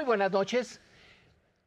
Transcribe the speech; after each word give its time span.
Muy 0.00 0.06
buenas 0.06 0.32
noches. 0.32 0.80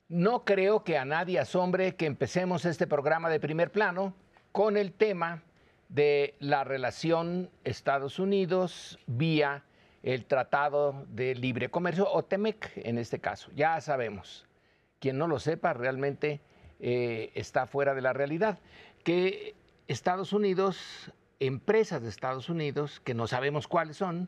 No 0.09 0.43
creo 0.43 0.83
que 0.83 0.97
a 0.97 1.05
nadie 1.05 1.37
asombre 1.37 1.95
que 1.95 2.07
empecemos 2.07 2.65
este 2.65 2.87
programa 2.87 3.29
de 3.29 3.39
primer 3.39 3.71
plano 3.71 4.15
con 4.51 4.75
el 4.75 4.91
tema 4.91 5.43
de 5.87 6.33
la 6.39 6.63
relación 6.63 7.51
Estados 7.63 8.17
Unidos 8.17 8.97
vía 9.05 9.63
el 10.01 10.25
Tratado 10.25 11.05
de 11.09 11.35
Libre 11.35 11.69
Comercio 11.69 12.11
o 12.11 12.25
TEMEC 12.25 12.71
en 12.77 12.97
este 12.97 13.19
caso. 13.19 13.51
Ya 13.55 13.79
sabemos. 13.81 14.47
Quien 14.99 15.19
no 15.19 15.27
lo 15.27 15.37
sepa 15.37 15.73
realmente 15.73 16.41
eh, 16.79 17.31
está 17.35 17.67
fuera 17.67 17.93
de 17.93 18.01
la 18.01 18.13
realidad. 18.13 18.57
Que 19.03 19.53
Estados 19.87 20.33
Unidos, 20.33 21.11
empresas 21.39 22.01
de 22.01 22.09
Estados 22.09 22.49
Unidos, 22.49 22.99
que 22.99 23.13
no 23.13 23.27
sabemos 23.27 23.67
cuáles 23.67 23.97
son, 23.97 24.27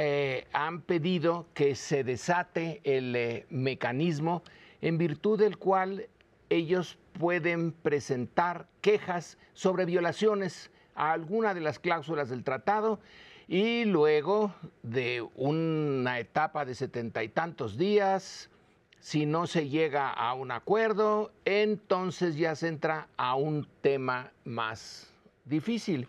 eh, 0.00 0.46
han 0.52 0.82
pedido 0.82 1.48
que 1.54 1.74
se 1.74 2.04
desate 2.04 2.80
el 2.84 3.16
eh, 3.16 3.46
mecanismo 3.50 4.44
en 4.80 4.96
virtud 4.96 5.40
del 5.40 5.58
cual 5.58 6.06
ellos 6.50 6.98
pueden 7.18 7.72
presentar 7.72 8.68
quejas 8.80 9.38
sobre 9.54 9.86
violaciones 9.86 10.70
a 10.94 11.10
alguna 11.10 11.52
de 11.52 11.62
las 11.62 11.80
cláusulas 11.80 12.28
del 12.28 12.44
tratado 12.44 13.00
y 13.48 13.86
luego 13.86 14.54
de 14.84 15.26
una 15.34 16.20
etapa 16.20 16.64
de 16.64 16.76
setenta 16.76 17.24
y 17.24 17.28
tantos 17.28 17.76
días, 17.76 18.50
si 19.00 19.26
no 19.26 19.48
se 19.48 19.68
llega 19.68 20.10
a 20.10 20.32
un 20.34 20.52
acuerdo, 20.52 21.32
entonces 21.44 22.36
ya 22.36 22.54
se 22.54 22.68
entra 22.68 23.08
a 23.16 23.34
un 23.34 23.66
tema 23.80 24.30
más 24.44 25.12
difícil, 25.44 26.06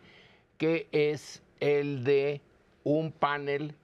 que 0.59 0.87
es 0.91 1.41
el 1.59 2.03
de 2.03 2.41
un 2.83 3.11
panel 3.11 3.75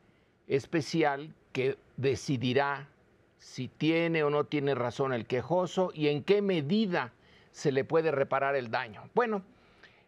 especial 0.48 1.34
que 1.52 1.78
decidirá 1.98 2.88
si 3.38 3.68
tiene 3.68 4.24
o 4.24 4.30
no 4.30 4.46
tiene 4.46 4.76
razón 4.76 5.14
el 5.14 5.26
quejoso 5.26 5.92
y 5.94 6.08
en 6.08 6.24
qué 6.24 6.42
medida 6.42 7.14
se 7.52 7.72
le 7.72 7.84
puede 7.86 8.12
reparar 8.12 8.56
el 8.56 8.72
daño. 8.72 9.10
Bueno, 9.14 9.44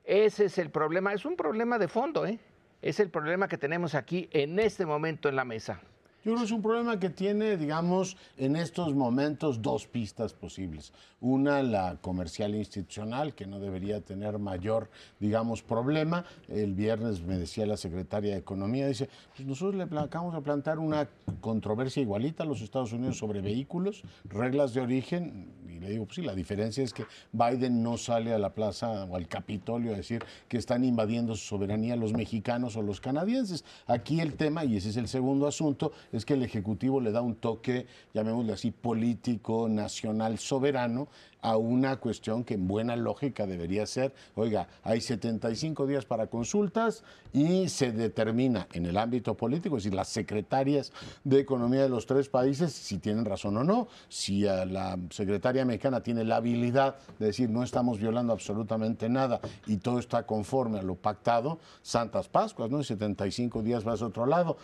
ese 0.03 0.45
es 0.45 0.57
el 0.57 0.69
problema, 0.69 1.13
es 1.13 1.25
un 1.25 1.35
problema 1.35 1.77
de 1.79 1.87
fondo, 1.87 2.25
¿eh? 2.25 2.39
es 2.81 2.99
el 2.99 3.09
problema 3.09 3.47
que 3.47 3.57
tenemos 3.57 3.95
aquí 3.95 4.29
en 4.31 4.59
este 4.59 4.85
momento 4.85 5.29
en 5.29 5.35
la 5.35 5.45
mesa. 5.45 5.81
Yo 6.27 6.33
creo 6.33 6.41
que 6.41 6.47
es 6.47 6.51
un 6.51 6.61
problema 6.61 6.99
que 6.99 7.09
tiene, 7.09 7.55
digamos, 7.55 8.17
en 8.35 8.57
estos 8.57 8.93
momentos 8.93 9.61
dos 9.61 9.87
pistas 9.87 10.33
posibles. 10.33 10.91
Una, 11.21 11.63
la 11.63 11.95
comercial 12.01 12.53
institucional, 12.53 13.33
que 13.33 13.47
no 13.47 13.61
debería 13.61 14.01
tener 14.01 14.37
mayor, 14.37 14.89
digamos, 15.21 15.63
problema. 15.63 16.25
El 16.49 16.73
viernes 16.73 17.21
me 17.21 17.37
decía 17.37 17.65
la 17.65 17.77
secretaria 17.77 18.33
de 18.33 18.39
Economía, 18.39 18.89
dice, 18.89 19.09
pues 19.37 19.47
nosotros 19.47 19.75
le 19.75 19.83
acabamos 19.83 20.35
de 20.35 20.41
plantar 20.41 20.79
una 20.79 21.07
controversia 21.39 22.01
igualita 22.01 22.43
a 22.43 22.45
los 22.45 22.61
Estados 22.61 22.91
Unidos 22.91 23.17
sobre 23.17 23.39
vehículos, 23.39 24.03
reglas 24.25 24.73
de 24.73 24.81
origen, 24.81 25.47
y 25.77 25.79
le 25.79 25.91
digo, 25.91 26.05
pues 26.05 26.15
sí, 26.15 26.23
la 26.23 26.35
diferencia 26.35 26.83
es 26.83 26.93
que 26.93 27.05
Biden 27.31 27.83
no 27.83 27.97
sale 27.97 28.33
a 28.33 28.39
la 28.39 28.53
plaza 28.53 29.05
o 29.05 29.15
al 29.15 29.27
Capitolio 29.27 29.93
a 29.93 29.97
decir 29.97 30.23
que 30.47 30.57
están 30.57 30.83
invadiendo 30.83 31.35
su 31.35 31.45
soberanía 31.45 31.95
los 31.95 32.13
mexicanos 32.13 32.75
o 32.75 32.81
los 32.81 32.99
canadienses. 32.99 33.63
Aquí 33.85 34.19
el 34.19 34.33
tema, 34.35 34.65
y 34.65 34.77
ese 34.77 34.89
es 34.89 34.97
el 34.97 35.07
segundo 35.07 35.47
asunto, 35.47 35.93
es 36.17 36.25
que 36.25 36.33
el 36.33 36.43
Ejecutivo 36.43 36.99
le 36.99 37.11
da 37.11 37.21
un 37.21 37.35
toque, 37.35 37.87
llamémosle 38.13 38.53
así, 38.53 38.71
político, 38.71 39.67
nacional, 39.69 40.37
soberano, 40.39 41.07
a 41.41 41.55
una 41.57 41.97
cuestión 41.97 42.43
que 42.43 42.55
en 42.55 42.67
buena 42.67 42.95
lógica 42.95 43.45
debería 43.45 43.85
ser, 43.85 44.13
oiga, 44.35 44.67
hay 44.83 45.01
75 45.01 45.85
días 45.85 46.05
para 46.05 46.27
consultas 46.27 47.03
y 47.31 47.69
se 47.69 47.91
determina 47.91 48.67
en 48.73 48.85
el 48.85 48.97
ámbito 48.97 49.35
político, 49.35 49.77
es 49.77 49.83
decir, 49.83 49.95
las 49.95 50.09
secretarias 50.09 50.91
de 51.23 51.39
economía 51.39 51.83
de 51.83 51.89
los 51.89 52.05
tres 52.05 52.27
países, 52.27 52.73
si 52.73 52.97
tienen 52.97 53.25
razón 53.25 53.55
o 53.57 53.63
no, 53.63 53.87
si 54.09 54.41
la 54.41 54.97
secretaria 55.09 55.63
mexicana 55.63 56.01
tiene 56.01 56.23
la 56.23 56.37
habilidad 56.37 56.95
de 57.19 57.27
decir 57.27 57.49
no 57.49 57.63
estamos 57.63 57.99
violando 57.99 58.33
absolutamente 58.33 59.07
nada 59.07 59.39
y 59.67 59.77
todo 59.77 59.99
está 59.99 60.25
conforme 60.25 60.79
a 60.79 60.83
lo 60.83 60.95
pactado, 60.95 61.59
Santas 61.81 62.27
Pascuas, 62.27 62.69
¿no? 62.69 62.79
Y 62.79 62.83
75 62.83 63.61
días 63.61 63.83
vas 63.83 64.01
a 64.01 64.07
otro 64.07 64.25
lado. 64.25 64.57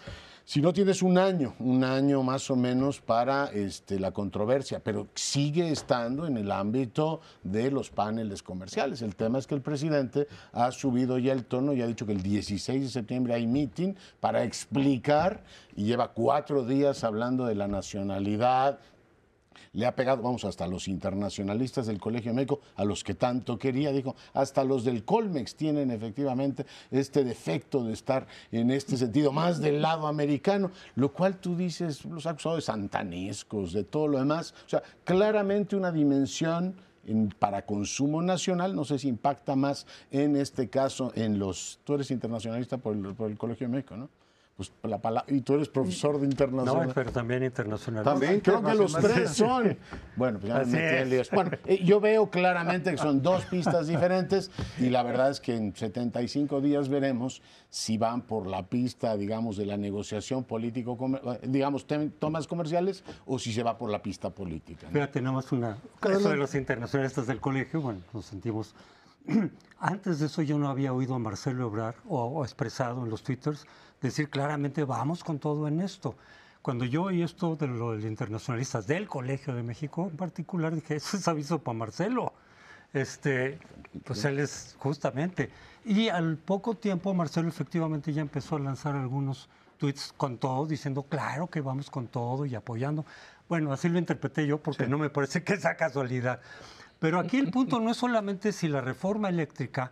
Si 0.46 0.62
no 0.62 0.74
tienes 0.74 1.02
un 1.02 1.18
año, 1.18 1.56
un 1.60 1.86
año 1.86 2.22
más 2.22 2.52
o 2.52 2.58
menos 2.58 3.00
para 3.00 3.46
este, 3.54 3.98
la 3.98 4.12
controversia, 4.12 4.82
pero 4.84 5.08
sigue 5.16 5.72
estando 5.72 6.28
en 6.28 6.36
el 6.36 6.52
ámbito 6.52 7.22
de 7.44 7.72
los 7.72 7.90
paneles 7.90 8.44
comerciales. 8.44 9.02
El 9.02 9.16
tema 9.16 9.40
es 9.40 9.48
que 9.48 9.56
el 9.56 9.62
presidente 9.62 10.28
ha 10.52 10.70
subido 10.72 11.18
ya 11.18 11.32
el 11.32 11.46
tono 11.46 11.72
y 11.72 11.82
ha 11.82 11.88
dicho 11.88 12.06
que 12.06 12.12
el 12.12 12.22
16 12.22 12.82
de 12.84 12.90
septiembre 12.90 13.36
hay 13.36 13.48
meeting 13.48 13.94
para 14.20 14.44
explicar 14.44 15.46
y 15.78 15.86
lleva 15.86 16.10
cuatro 16.10 16.66
días 16.66 17.06
hablando 17.06 17.46
de 17.46 17.56
la 17.56 17.70
nacionalidad, 17.70 18.80
le 19.74 19.86
ha 19.86 19.96
pegado, 19.96 20.22
vamos, 20.22 20.46
hasta 20.46 20.68
los 20.68 20.88
internacionalistas 20.88 21.88
del 21.88 22.00
Colegio 22.00 22.32
de 22.32 22.36
México, 22.36 22.62
a 22.76 22.86
los 22.86 23.04
que 23.04 23.16
tanto 23.16 23.58
quería, 23.58 23.92
dijo, 23.92 24.16
hasta 24.34 24.64
los 24.64 24.84
del 24.84 25.04
Colmex 25.04 25.56
tienen 25.56 25.92
efectivamente 25.92 26.66
este 26.92 27.24
defecto 27.24 27.84
de 27.84 27.94
estar 27.94 28.28
en 28.52 28.72
este 28.72 28.98
sentido 28.98 29.32
más 29.32 29.60
del 29.60 29.82
lado 29.82 30.08
americano, 30.08 30.72
lo 30.96 31.12
cual 31.12 31.38
tú 31.38 31.56
dices, 31.56 32.06
los 32.06 32.26
ha 32.26 32.32
acusado 32.32 32.56
de 32.56 32.62
santanescos, 32.62 33.74
de 33.74 33.84
todo 33.84 34.08
lo 34.08 34.20
demás, 34.20 34.54
o 34.66 34.70
sea, 34.70 34.84
claramente 35.04 35.76
una 35.76 35.92
dimensión 35.92 36.76
para 37.40 37.66
consumo 37.66 38.22
nacional, 38.22 38.76
no 38.76 38.86
sé 38.86 38.98
si 38.98 39.10
impacta 39.10 39.56
más 39.56 39.86
en 40.12 40.38
este 40.38 40.70
caso 40.70 41.12
en 41.16 41.38
los, 41.38 41.80
tú 41.84 41.96
eres 41.96 42.12
internacionalista 42.12 42.78
por 42.78 42.96
el, 42.96 43.14
por 43.14 43.30
el 43.30 43.38
Colegio 43.38 43.68
de 43.68 43.74
México, 43.74 43.98
¿no? 43.98 44.10
Pues 44.56 44.72
la 44.84 45.02
palabra, 45.02 45.34
y 45.34 45.42
tú 45.42 45.56
eres 45.56 45.68
profesor 45.68 46.20
de 46.20 46.28
internacional. 46.28 46.88
No, 46.88 46.94
pero 46.94 47.12
también 47.12 47.44
internacional. 47.44 48.04
También, 48.04 48.40
creo 48.40 48.62
que 48.62 48.76
los 48.76 48.94
tres 48.94 49.32
son. 49.32 49.78
Bueno, 50.16 50.38
pues 50.40 50.54
ya 50.54 50.60
me 50.60 50.66
metí 50.66 50.96
en 50.96 51.10
líos. 51.10 51.32
Bueno, 51.32 51.52
eh, 51.66 51.84
yo 51.84 52.00
veo 52.00 52.30
claramente 52.30 52.92
que 52.92 52.98
son 52.98 53.24
dos 53.24 53.46
pistas 53.46 53.88
diferentes 53.88 54.52
y 54.80 54.90
la 54.90 55.02
verdad 55.02 55.32
es 55.32 55.40
que 55.40 55.56
en 55.56 55.76
75 55.76 56.62
días 56.62 56.88
veremos 56.88 57.42
si 57.70 57.98
van 57.98 58.22
por 58.22 58.46
la 58.46 58.68
pista, 58.68 59.18
digamos, 59.18 59.58
de 59.58 59.66
la 59.66 59.76
negociación 59.76 60.44
político, 60.44 60.96
digamos, 61.42 61.88
tomas 62.20 62.46
comerciales 62.46 63.04
o 63.26 63.40
si 63.40 63.52
se 63.52 63.64
va 63.64 63.76
por 63.80 63.90
la 63.90 64.04
pista 64.04 64.30
política. 64.30 64.88
¿no? 64.92 65.10
tenemos 65.10 65.52
una. 65.52 65.78
Eso 66.08 66.30
de 66.30 66.38
los 66.38 66.54
internacionalistas 66.54 67.26
del 67.26 67.40
colegio, 67.40 67.82
bueno, 67.82 68.02
nos 68.14 68.26
sentimos. 68.26 68.76
Antes 69.80 70.20
de 70.20 70.28
eso 70.28 70.42
yo 70.44 70.60
no 70.60 70.70
había 70.70 70.94
oído 70.94 71.16
a 71.16 71.20
Marcelo 71.20 71.68
Obrar 71.68 71.96
o, 72.08 72.24
o 72.24 72.44
expresado 72.44 73.04
en 73.04 73.10
los 73.10 73.24
twitters 73.24 73.66
decir 74.08 74.30
claramente 74.30 74.84
vamos 74.84 75.24
con 75.24 75.40
todo 75.40 75.68
en 75.68 75.82
esto. 75.82 76.16
Cuando 76.62 76.86
yo 76.86 77.04
oí 77.04 77.22
esto 77.22 77.56
de 77.56 77.68
los 77.68 78.04
internacionalistas 78.04 78.88
del 78.88 79.08
Colegio 79.08 79.54
de 79.54 79.64
México 79.64 80.08
en 80.10 80.16
particular, 80.16 80.74
dije, 80.74 80.96
eso 80.96 81.18
es 81.18 81.28
aviso 81.28 81.60
para 81.60 81.78
Marcelo. 81.78 82.34
Este, 82.94 83.60
pues 84.06 84.24
él 84.24 84.40
es 84.40 84.76
justamente. 84.80 85.50
Y 85.84 86.10
al 86.10 86.38
poco 86.38 86.76
tiempo 86.76 87.14
Marcelo 87.14 87.50
efectivamente 87.50 88.14
ya 88.14 88.22
empezó 88.22 88.56
a 88.56 88.60
lanzar 88.60 88.96
algunos 88.96 89.50
tweets 89.78 90.14
con 90.16 90.38
todo, 90.38 90.66
diciendo, 90.66 91.04
claro 91.04 91.48
que 91.48 91.60
vamos 91.60 91.90
con 91.90 92.08
todo 92.08 92.46
y 92.46 92.56
apoyando. 92.56 93.06
Bueno, 93.50 93.74
así 93.74 93.90
lo 93.90 94.00
interpreté 94.00 94.48
yo 94.48 94.60
porque 94.60 94.88
no 94.88 94.98
me 94.98 95.10
parece 95.10 95.44
que 95.44 95.58
sea 95.58 95.76
casualidad. 95.76 96.40
Pero 97.00 97.20
aquí 97.20 97.38
el 97.38 97.52
punto 97.52 97.82
no 97.82 97.92
es 97.92 97.98
solamente 97.98 98.54
si 98.54 98.70
la 98.70 98.80
reforma 98.80 99.28
eléctrica 99.28 99.92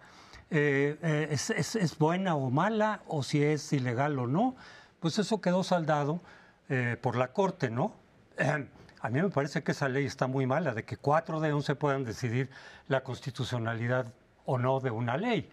eh, 0.53 0.97
eh, 1.01 1.27
es, 1.31 1.97
buena 1.97 2.35
o 2.35 2.49
mala, 2.49 3.01
o 3.07 3.23
si 3.23 3.41
es 3.41 3.71
ilegal 3.71 4.19
o 4.19 4.27
no, 4.27 4.57
pues 4.99 5.17
eso 5.17 5.39
quedó 5.39 5.63
saldado 5.63 6.19
eh, 6.67 6.97
por 7.01 7.15
la 7.15 7.29
Corte, 7.29 7.69
¿no? 7.69 7.95
a 9.01 9.09
mí 9.09 9.21
me 9.21 9.29
parece 9.29 9.61
que 9.61 9.71
esa 9.71 9.87
ley 9.87 10.05
está 10.05 10.25
muy 10.25 10.47
mala, 10.47 10.73
de 10.73 10.83
que 10.83 10.97
cuatro 10.97 11.39
de 11.39 11.53
once 11.53 11.75
puedan 11.75 12.03
decidir 12.03 12.49
la 12.87 13.01
constitucionalidad 13.03 14.07
o 14.45 14.57
no 14.57 14.79
de 14.79 14.89
una 14.89 15.15
ley. 15.15 15.49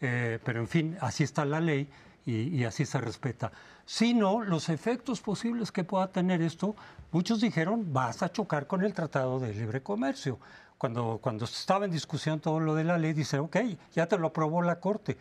pero 0.00 0.60
en 0.60 0.66
fin, 0.66 0.98
así 1.00 1.22
está 1.22 1.44
la 1.44 1.60
ley 1.60 1.88
y, 2.26 2.48
y, 2.48 2.64
así 2.64 2.84
se 2.84 3.00
respeta. 3.00 3.52
Si 3.86 4.12
no, 4.12 4.42
los 4.42 4.68
efectos 4.68 5.20
posibles 5.20 5.70
que 5.70 5.84
pueda 5.84 6.08
tener 6.08 6.42
esto, 6.42 6.74
muchos 7.12 7.40
dijeron, 7.40 7.92
vas 7.92 8.22
a 8.22 8.32
chocar 8.32 8.66
con 8.66 8.82
el 8.82 8.92
Tratado 8.92 9.38
de 9.38 9.54
Libre 9.54 9.82
Comercio 9.82 10.38
cuando, 10.82 11.20
cuando 11.22 11.44
estaba 11.44 11.84
en 11.84 11.92
discusión 11.92 12.40
todo 12.40 12.58
lo 12.58 12.74
de 12.74 12.82
la 12.82 12.98
ley, 12.98 13.12
dice, 13.12 13.38
ok, 13.38 13.56
ya 13.94 14.08
te 14.08 14.18
lo 14.18 14.26
aprobó 14.26 14.62
la 14.62 14.80
Corte, 14.80 15.16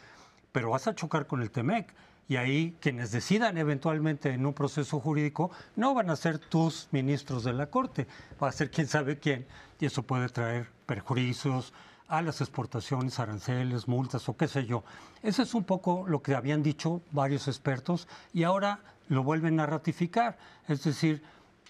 pero 0.52 0.72
vas 0.72 0.88
a 0.88 0.96
chocar 0.96 1.28
con 1.28 1.44
el 1.44 1.52
TEMEC. 1.52 1.94
Y 2.28 2.38
ahí 2.38 2.76
quienes 2.82 3.12
decidan 3.12 3.60
eventualmente 3.60 4.32
en 4.32 4.44
un 4.44 4.56
proceso 4.56 5.00
jurídico 5.00 5.52
no 5.76 5.94
van 5.94 6.10
a 6.10 6.16
ser 6.16 6.40
tus 6.40 6.88
ministros 6.90 7.44
de 7.44 7.54
la 7.54 7.68
Corte, 7.68 8.08
va 8.42 8.50
a 8.50 8.52
ser 8.52 8.72
quién 8.72 8.88
sabe 8.88 9.20
quién. 9.20 9.46
Y 9.80 9.86
eso 9.86 10.02
puede 10.02 10.30
traer 10.30 10.68
perjuicios 10.88 11.74
a 12.08 12.24
las 12.24 12.42
exportaciones, 12.42 13.20
aranceles, 13.20 13.88
multas 13.88 14.28
o 14.30 14.36
qué 14.36 14.48
sé 14.48 14.66
yo. 14.66 14.84
Eso 15.22 15.44
es 15.44 15.54
un 15.54 15.66
poco 15.66 16.06
lo 16.08 16.24
que 16.24 16.34
habían 16.34 16.64
dicho 16.64 17.04
varios 17.12 17.48
expertos 17.48 18.08
y 18.34 18.46
ahora 18.46 18.80
lo 19.10 19.22
vuelven 19.22 19.60
a 19.60 19.68
ratificar. 19.68 20.40
Es 20.68 20.84
decir, 20.86 21.22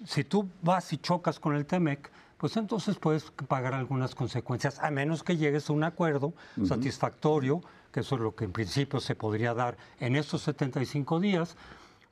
si 0.06 0.24
tú 0.24 0.50
vas 0.62 0.94
y 0.94 0.98
chocas 0.98 1.42
con 1.42 1.58
el 1.58 1.66
TEMEC, 1.66 2.10
pues 2.42 2.58
entonces 2.58 2.98
puedes 2.98 3.30
pagar 3.48 3.76
algunas 3.76 4.16
consecuencias, 4.16 4.80
a 4.80 4.90
menos 4.90 5.22
que 5.22 5.38
llegues 5.38 5.70
a 5.70 5.74
un 5.74 5.84
acuerdo 5.84 6.34
satisfactorio, 6.66 7.62
que 7.92 8.00
eso 8.00 8.16
es 8.16 8.22
lo 8.22 8.34
que 8.34 8.46
en 8.46 8.52
principio 8.52 9.00
se 9.00 9.14
podría 9.14 9.54
dar 9.54 9.78
en 10.00 10.16
estos 10.16 10.42
75 10.42 11.20
días, 11.20 11.56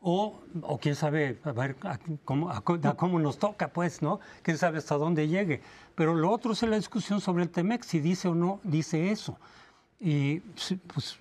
O, 0.02 0.40
o 0.62 0.78
quién 0.78 0.96
sabe, 0.96 1.40
a 1.44 1.52
ver, 1.52 1.76
a 1.82 1.98
cómo, 2.24 2.52
a 2.52 2.62
cómo 2.62 3.20
nos 3.20 3.40
toca, 3.40 3.70
pues, 3.70 4.04
¿no? 4.04 4.20
Quién 4.44 4.58
sabe 4.58 4.78
hasta 4.78 4.96
dónde 4.96 5.28
llegue. 5.28 5.62
Pero 5.96 6.14
lo 6.14 6.32
otro 6.32 6.54
es 6.54 6.62
la 6.62 6.78
discusión 6.78 7.20
sobre 7.20 7.44
el 7.44 7.50
TEMEC, 7.50 7.84
si 7.84 8.00
dice 8.00 8.28
o 8.28 8.36
no 8.36 8.62
dice 8.64 9.12
eso. 9.12 9.38
Y 10.00 10.42
pues, 10.94 11.18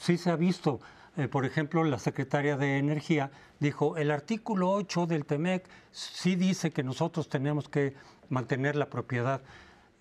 sí 0.00 0.18
se 0.18 0.30
ha 0.30 0.36
visto, 0.36 0.80
eh, 1.16 1.28
por 1.28 1.44
ejemplo, 1.46 1.82
la 1.82 1.98
secretaria 1.98 2.56
de 2.56 2.78
Energía 2.78 3.30
dijo, 3.58 3.96
el 3.96 4.10
artículo 4.10 4.70
8 4.70 5.06
del 5.06 5.24
TEMEC 5.24 5.66
sí 5.90 6.36
dice 6.36 6.70
que 6.70 6.84
nosotros 6.84 7.28
tenemos 7.28 7.68
que 7.68 7.94
mantener 8.28 8.76
la 8.76 8.90
propiedad. 8.90 9.42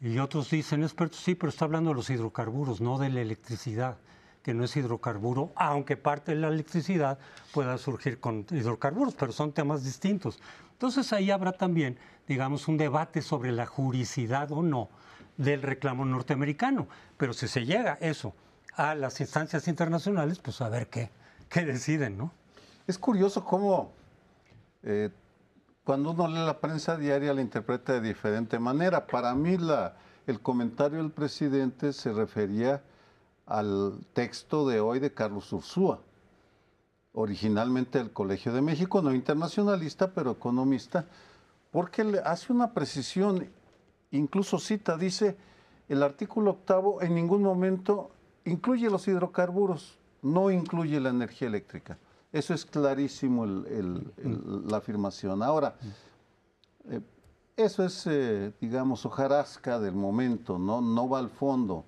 Y 0.01 0.19
otros 0.19 0.49
dicen, 0.49 0.83
expertos, 0.83 1.19
sí, 1.19 1.35
pero 1.35 1.49
está 1.49 1.65
hablando 1.65 1.91
de 1.91 1.95
los 1.95 2.09
hidrocarburos, 2.09 2.81
no 2.81 2.97
de 2.97 3.09
la 3.09 3.21
electricidad, 3.21 3.97
que 4.41 4.53
no 4.53 4.65
es 4.65 4.75
hidrocarburo, 4.75 5.53
aunque 5.55 5.95
parte 5.95 6.33
de 6.33 6.41
la 6.41 6.49
electricidad 6.49 7.17
pueda 7.53 7.77
surgir 7.77 8.19
con 8.19 8.45
hidrocarburos, 8.49 9.15
pero 9.15 9.31
son 9.31 9.53
temas 9.53 9.83
distintos. 9.83 10.39
Entonces 10.73 11.13
ahí 11.13 11.31
habrá 11.31 11.53
también, 11.53 11.97
digamos, 12.27 12.67
un 12.67 12.77
debate 12.77 13.21
sobre 13.21 13.51
la 13.53 13.65
juricidad 13.65 14.51
o 14.51 14.61
no 14.61 14.89
del 15.37 15.61
reclamo 15.61 16.03
norteamericano. 16.03 16.87
Pero 17.17 17.33
si 17.33 17.47
se 17.47 17.65
llega 17.65 17.97
eso 18.01 18.33
a 18.75 18.95
las 18.95 19.21
instancias 19.21 19.67
internacionales, 19.67 20.39
pues 20.39 20.59
a 20.61 20.69
ver 20.69 20.87
qué, 20.87 21.09
qué 21.49 21.63
deciden, 21.63 22.17
¿no? 22.17 22.33
Es 22.85 22.97
curioso 22.97 23.45
cómo 23.45 23.93
eh, 24.83 25.09
cuando 25.83 26.11
uno 26.11 26.27
lee 26.27 26.45
la 26.45 26.59
prensa 26.59 26.97
diaria 26.97 27.33
la 27.33 27.41
interpreta 27.41 27.93
de 27.93 28.01
diferente 28.01 28.57
manera. 28.59 29.05
Para 29.05 29.35
mí 29.35 29.57
la, 29.57 29.95
el 30.27 30.39
comentario 30.39 30.99
del 30.99 31.11
presidente 31.11 31.91
se 31.93 32.13
refería 32.13 32.81
al 33.45 33.99
texto 34.13 34.67
de 34.67 34.79
hoy 34.79 34.99
de 34.99 35.13
Carlos 35.13 35.51
Ursúa, 35.51 35.99
originalmente 37.11 37.99
del 37.99 38.11
Colegio 38.11 38.53
de 38.53 38.61
México, 38.61 39.01
no 39.01 39.13
internacionalista, 39.13 40.11
pero 40.11 40.31
economista, 40.31 41.05
porque 41.71 42.03
le 42.03 42.19
hace 42.19 42.53
una 42.53 42.73
precisión 42.73 43.49
incluso 44.11 44.59
cita, 44.59 44.95
dice, 44.95 45.35
el 45.89 46.01
artículo 46.01 46.51
octavo 46.51 47.01
en 47.01 47.13
ningún 47.13 47.43
momento 47.43 48.11
incluye 48.45 48.89
los 48.89 49.07
hidrocarburos, 49.07 49.97
no 50.21 50.49
incluye 50.49 50.99
la 51.01 51.09
energía 51.09 51.49
eléctrica. 51.49 51.97
Eso 52.33 52.55
es 52.55 52.65
clarísimo 52.65 53.45
la 53.45 54.77
afirmación. 54.77 55.43
Ahora, 55.43 55.75
eh, 56.89 56.99
eso 57.55 57.85
es, 57.85 58.07
eh, 58.07 58.51
digamos, 58.59 59.05
hojarasca 59.05 59.79
del 59.79 59.93
momento, 59.93 60.57
¿no? 60.57 60.81
no 60.81 61.07
va 61.07 61.19
al 61.19 61.29
fondo. 61.29 61.85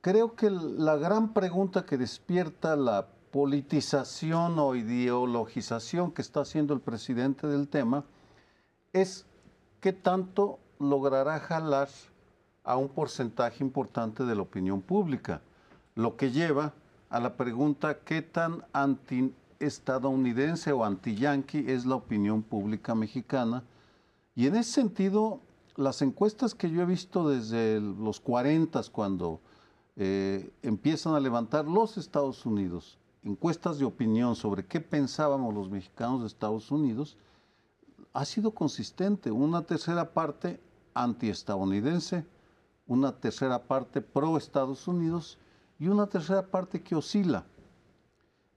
Creo 0.00 0.36
que 0.36 0.48
la 0.48 0.96
gran 0.96 1.32
pregunta 1.32 1.84
que 1.84 1.98
despierta 1.98 2.76
la 2.76 3.08
politización 3.32 4.60
o 4.60 4.76
ideologización 4.76 6.12
que 6.12 6.22
está 6.22 6.42
haciendo 6.42 6.72
el 6.72 6.80
presidente 6.80 7.48
del 7.48 7.66
tema 7.66 8.04
es 8.92 9.26
qué 9.80 9.92
tanto 9.92 10.60
logrará 10.78 11.40
jalar 11.40 11.88
a 12.62 12.76
un 12.76 12.88
porcentaje 12.88 13.64
importante 13.64 14.24
de 14.24 14.36
la 14.36 14.42
opinión 14.42 14.82
pública, 14.82 15.40
lo 15.96 16.16
que 16.16 16.30
lleva 16.30 16.74
a 17.12 17.20
la 17.20 17.36
pregunta 17.36 17.98
qué 17.98 18.22
tan 18.22 18.64
anti-estadounidense 18.72 20.72
o 20.72 20.82
anti-yanqui 20.82 21.70
es 21.70 21.84
la 21.84 21.96
opinión 21.96 22.42
pública 22.42 22.94
mexicana. 22.94 23.62
Y 24.34 24.46
en 24.46 24.56
ese 24.56 24.72
sentido, 24.72 25.38
las 25.76 26.00
encuestas 26.00 26.54
que 26.54 26.70
yo 26.70 26.80
he 26.80 26.86
visto 26.86 27.28
desde 27.28 27.80
los 27.80 28.18
40, 28.18 28.80
cuando 28.90 29.40
eh, 29.96 30.50
empiezan 30.62 31.14
a 31.14 31.20
levantar 31.20 31.66
los 31.66 31.98
Estados 31.98 32.46
Unidos, 32.46 32.96
encuestas 33.22 33.78
de 33.78 33.84
opinión 33.84 34.34
sobre 34.34 34.64
qué 34.64 34.80
pensábamos 34.80 35.52
los 35.52 35.68
mexicanos 35.68 36.22
de 36.22 36.28
Estados 36.28 36.70
Unidos, 36.70 37.18
ha 38.14 38.24
sido 38.24 38.52
consistente. 38.52 39.30
Una 39.30 39.60
tercera 39.60 40.14
parte 40.14 40.58
antiestadounidense, 40.94 42.24
una 42.86 43.12
tercera 43.12 43.62
parte 43.62 44.00
pro 44.00 44.38
Estados 44.38 44.88
Unidos 44.88 45.36
y 45.82 45.88
una 45.88 46.06
tercera 46.06 46.46
parte 46.46 46.80
que 46.80 46.94
oscila. 46.94 47.44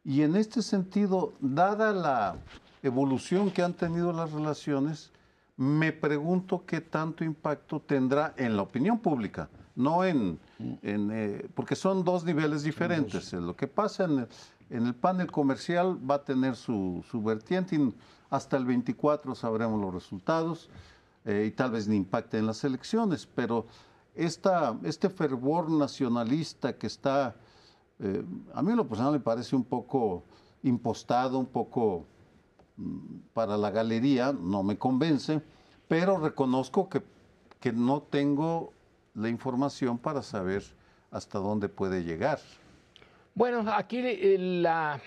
Y 0.04 0.22
en 0.22 0.36
este 0.36 0.62
sentido, 0.62 1.34
dada 1.40 1.92
la 1.92 2.36
evolución 2.84 3.50
que 3.50 3.64
han 3.64 3.74
tenido 3.74 4.14
las 4.14 4.32
relaciones, 4.32 5.12
me 5.58 5.92
pregunto 5.92 6.66
qué 6.68 6.82
tanto 6.82 7.24
impacto 7.24 7.80
tendrá 7.80 8.36
en 8.38 8.56
la 8.56 8.62
opinión 8.62 9.00
pública, 9.00 9.50
no 9.76 10.06
en, 10.06 10.38
eh, 10.84 11.50
porque 11.56 11.76
son 11.76 12.04
dos 12.04 12.24
niveles 12.24 12.62
diferentes. 12.62 13.34
Lo 13.34 13.56
que 13.56 13.66
pasa 13.66 14.04
en 14.04 14.28
el, 14.86 14.94
panel 14.94 15.32
comercial 15.32 15.98
va 16.08 16.16
a 16.16 16.24
tener 16.24 16.56
su, 16.56 17.04
su 17.10 17.24
vertiente 17.24 17.76
y 17.76 17.92
hasta 18.30 18.56
el 18.56 18.66
24 18.66 19.34
sabremos 19.34 19.82
los 19.82 19.92
resultados. 19.92 20.70
Eh, 21.26 21.46
y 21.48 21.52
tal 21.52 21.72
vez 21.72 21.88
ni 21.88 21.96
impacte 21.96 22.38
en 22.38 22.46
las 22.46 22.64
elecciones, 22.64 23.26
pero 23.26 23.66
esta, 24.16 24.78
este 24.84 25.10
fervor 25.10 25.70
nacionalista 25.70 26.78
que 26.78 26.88
está, 26.88 27.36
eh, 28.00 28.24
a 28.54 28.62
mí 28.62 28.74
lo 28.74 28.88
personal 28.88 29.14
me 29.14 29.20
parece 29.20 29.56
un 29.56 29.64
poco 29.64 30.24
impostado, 30.64 31.38
un 31.38 31.46
poco 31.46 32.06
mm, 32.78 33.18
para 33.34 33.58
la 33.58 33.72
galería, 33.72 34.34
no 34.34 34.64
me 34.64 34.78
convence, 34.78 35.42
pero 35.88 36.18
reconozco 36.18 36.90
que, 36.90 37.02
que 37.60 37.72
no 37.72 38.02
tengo 38.02 38.72
la 39.14 39.30
información 39.30 39.98
para 39.98 40.22
saber 40.22 40.64
hasta 41.12 41.40
dónde 41.40 41.70
puede 41.70 42.04
llegar. 42.04 42.40
Bueno, 43.34 43.64
aquí 43.74 44.02
la, 44.38 45.00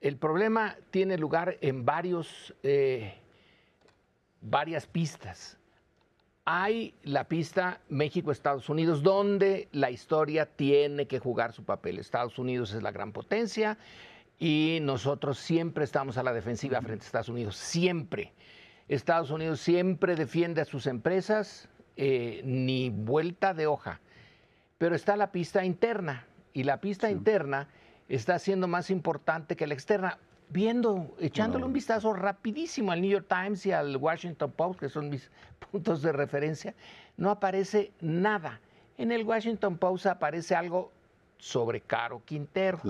el 0.00 0.16
problema 0.16 0.76
tiene 0.90 1.18
lugar 1.18 1.56
en 1.60 1.84
varios 1.84 2.54
eh, 2.62 3.14
varias 4.40 4.86
pistas. 4.86 5.58
Hay 6.48 6.94
la 7.02 7.24
pista 7.24 7.80
México-Estados 7.88 8.68
Unidos, 8.68 9.02
donde 9.02 9.68
la 9.72 9.90
historia 9.90 10.46
tiene 10.46 11.08
que 11.08 11.18
jugar 11.18 11.52
su 11.52 11.64
papel. 11.64 11.98
Estados 11.98 12.38
Unidos 12.38 12.72
es 12.72 12.84
la 12.84 12.92
gran 12.92 13.10
potencia 13.10 13.78
y 14.38 14.78
nosotros 14.80 15.40
siempre 15.40 15.82
estamos 15.82 16.18
a 16.18 16.22
la 16.22 16.32
defensiva 16.32 16.80
frente 16.82 17.02
a 17.02 17.06
Estados 17.06 17.30
Unidos, 17.30 17.56
siempre. 17.56 18.32
Estados 18.86 19.30
Unidos 19.32 19.58
siempre 19.58 20.14
defiende 20.14 20.60
a 20.60 20.66
sus 20.66 20.86
empresas, 20.86 21.68
eh, 21.96 22.42
ni 22.44 22.90
vuelta 22.90 23.52
de 23.52 23.66
hoja. 23.66 24.00
Pero 24.78 24.94
está 24.94 25.16
la 25.16 25.32
pista 25.32 25.64
interna, 25.64 26.28
y 26.52 26.62
la 26.62 26.80
pista 26.80 27.10
interna 27.10 27.66
está 28.08 28.38
siendo 28.38 28.68
más 28.68 28.90
importante 28.90 29.56
que 29.56 29.66
la 29.66 29.74
externa 29.74 30.20
viendo, 30.48 31.14
echándole 31.20 31.64
un 31.64 31.72
vistazo 31.72 32.12
rapidísimo 32.12 32.92
al 32.92 33.00
New 33.00 33.10
York 33.10 33.26
Times 33.28 33.66
y 33.66 33.72
al 33.72 33.96
Washington 33.96 34.52
Post, 34.52 34.80
que 34.80 34.88
son 34.88 35.10
mis 35.10 35.30
puntos 35.70 36.02
de 36.02 36.12
referencia, 36.12 36.74
no 37.16 37.30
aparece 37.30 37.92
nada. 38.00 38.60
En 38.98 39.12
el 39.12 39.24
Washington 39.24 39.76
Post 39.76 40.06
aparece 40.06 40.54
algo 40.54 40.92
sobre 41.38 41.80
Caro 41.80 42.22
Quintero, 42.24 42.80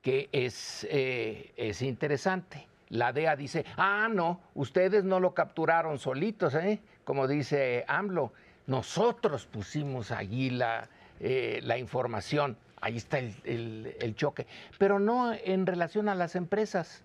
que 0.00 0.28
es, 0.32 0.86
eh, 0.90 1.52
es 1.56 1.82
interesante. 1.82 2.66
La 2.88 3.12
DEA 3.12 3.36
dice, 3.36 3.64
ah, 3.76 4.08
no, 4.12 4.40
ustedes 4.54 5.04
no 5.04 5.20
lo 5.20 5.32
capturaron 5.32 5.98
solitos, 5.98 6.54
¿eh? 6.56 6.82
como 7.04 7.26
dice 7.26 7.84
AMLO, 7.88 8.32
nosotros 8.66 9.46
pusimos 9.46 10.10
allí 10.10 10.50
la, 10.50 10.88
eh, 11.20 11.60
la 11.62 11.78
información. 11.78 12.56
Ahí 12.82 12.96
está 12.96 13.18
el, 13.18 14.14
choque. 14.16 14.48
Pero 14.76 14.98
no 14.98 15.32
en 15.32 15.66
relación 15.66 16.08
a 16.08 16.16
las 16.16 16.34
empresas. 16.34 17.04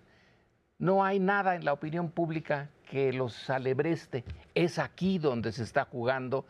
No 0.78 1.04
hay 1.04 1.20
nada 1.20 1.54
en 1.54 1.64
la 1.64 1.72
opinión 1.72 2.10
pública 2.10 2.68
que 2.90 3.12
los 3.12 3.48
alebreste. 3.48 4.24
Es 4.56 4.80
aquí 4.80 5.18
donde 5.18 5.52
se 5.52 5.62
está 5.62 5.84
jugando 5.84 6.46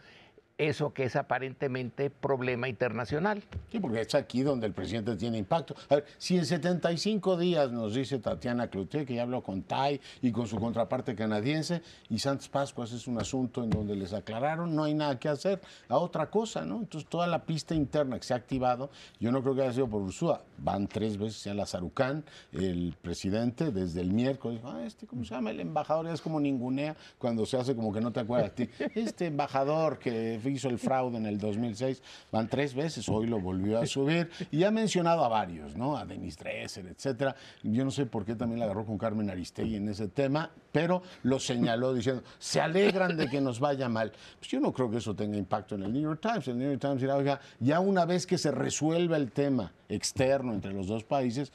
eso 0.58 0.92
que 0.92 1.04
es 1.04 1.14
aparentemente 1.14 2.10
problema 2.10 2.68
internacional. 2.68 3.42
Sí, 3.70 3.78
porque 3.78 4.00
es 4.00 4.14
aquí 4.14 4.42
donde 4.42 4.66
el 4.66 4.72
presidente 4.72 5.16
tiene 5.16 5.38
impacto. 5.38 5.74
A 5.88 5.96
ver, 5.96 6.04
si 6.18 6.36
en 6.36 6.44
75 6.44 7.36
días 7.36 7.70
nos 7.70 7.94
dice 7.94 8.18
Tatiana 8.18 8.68
Cloutier 8.68 9.06
que 9.06 9.14
ya 9.14 9.22
habló 9.22 9.42
con 9.42 9.62
Tai 9.62 10.00
y 10.20 10.32
con 10.32 10.48
su 10.48 10.58
contraparte 10.58 11.14
canadiense 11.14 11.82
y 12.10 12.18
Santos 12.18 12.48
Pascuas 12.48 12.92
es 12.92 13.06
un 13.06 13.18
asunto 13.18 13.62
en 13.62 13.70
donde 13.70 13.94
les 13.94 14.12
aclararon, 14.12 14.74
no 14.74 14.84
hay 14.84 14.94
nada 14.94 15.18
que 15.18 15.28
hacer. 15.28 15.60
A 15.88 15.96
otra 15.98 16.28
cosa, 16.28 16.64
¿no? 16.64 16.80
Entonces 16.80 17.08
toda 17.08 17.26
la 17.26 17.44
pista 17.44 17.74
interna 17.74 18.18
que 18.18 18.24
se 18.24 18.34
ha 18.34 18.36
activado, 18.36 18.90
yo 19.20 19.30
no 19.30 19.42
creo 19.42 19.54
que 19.54 19.62
haya 19.62 19.72
sido 19.72 19.88
por 19.88 20.02
Ursúa, 20.02 20.42
van 20.58 20.88
tres 20.88 21.16
veces 21.16 21.46
a 21.46 21.54
la 21.54 21.66
Sarucán, 21.66 22.24
el 22.52 22.96
presidente 23.00 23.70
desde 23.70 24.00
el 24.00 24.12
miércoles, 24.12 24.60
ah, 24.64 24.82
este, 24.84 25.06
¿cómo 25.06 25.24
se 25.24 25.34
llama? 25.34 25.50
El 25.50 25.60
embajador 25.60 26.08
es 26.08 26.20
como 26.20 26.40
ningunea 26.40 26.96
cuando 27.18 27.46
se 27.46 27.56
hace 27.56 27.76
como 27.76 27.92
que 27.92 28.00
no 28.00 28.12
te 28.12 28.20
acuerdas 28.20 28.56
de 28.56 28.66
ti. 28.66 28.72
Este 28.98 29.26
embajador 29.26 29.98
que 29.98 30.40
hizo 30.50 30.68
el 30.68 30.78
fraude 30.78 31.18
en 31.18 31.26
el 31.26 31.38
2006, 31.38 32.02
van 32.30 32.48
tres 32.48 32.74
veces, 32.74 33.08
hoy 33.08 33.26
lo 33.26 33.40
volvió 33.40 33.78
a 33.78 33.86
subir 33.86 34.30
y 34.50 34.64
ha 34.64 34.70
mencionado 34.70 35.24
a 35.24 35.28
varios, 35.28 35.76
¿no? 35.76 35.96
A 35.96 36.04
Denis 36.04 36.36
Dresser, 36.36 36.86
etcétera. 36.86 37.34
Yo 37.62 37.84
no 37.84 37.90
sé 37.90 38.06
por 38.06 38.24
qué 38.24 38.34
también 38.34 38.58
la 38.58 38.66
agarró 38.66 38.84
con 38.84 38.98
Carmen 38.98 39.30
Aristegui 39.30 39.76
en 39.76 39.88
ese 39.88 40.08
tema, 40.08 40.50
pero 40.72 41.02
lo 41.22 41.38
señaló 41.38 41.94
diciendo, 41.94 42.22
se 42.38 42.60
alegran 42.60 43.16
de 43.16 43.28
que 43.28 43.40
nos 43.40 43.60
vaya 43.60 43.88
mal. 43.88 44.12
Pues 44.38 44.50
yo 44.50 44.60
no 44.60 44.72
creo 44.72 44.90
que 44.90 44.98
eso 44.98 45.14
tenga 45.14 45.36
impacto 45.36 45.74
en 45.74 45.82
el 45.82 45.92
New 45.92 46.02
York 46.02 46.20
Times. 46.20 46.48
El 46.48 46.58
New 46.58 46.68
York 46.68 46.80
Times 46.80 47.00
dirá, 47.00 47.16
oiga, 47.16 47.40
ya 47.60 47.80
una 47.80 48.04
vez 48.04 48.26
que 48.26 48.38
se 48.38 48.50
resuelva 48.50 49.16
el 49.16 49.30
tema 49.32 49.72
externo 49.88 50.52
entre 50.52 50.72
los 50.72 50.86
dos 50.86 51.04
países, 51.04 51.52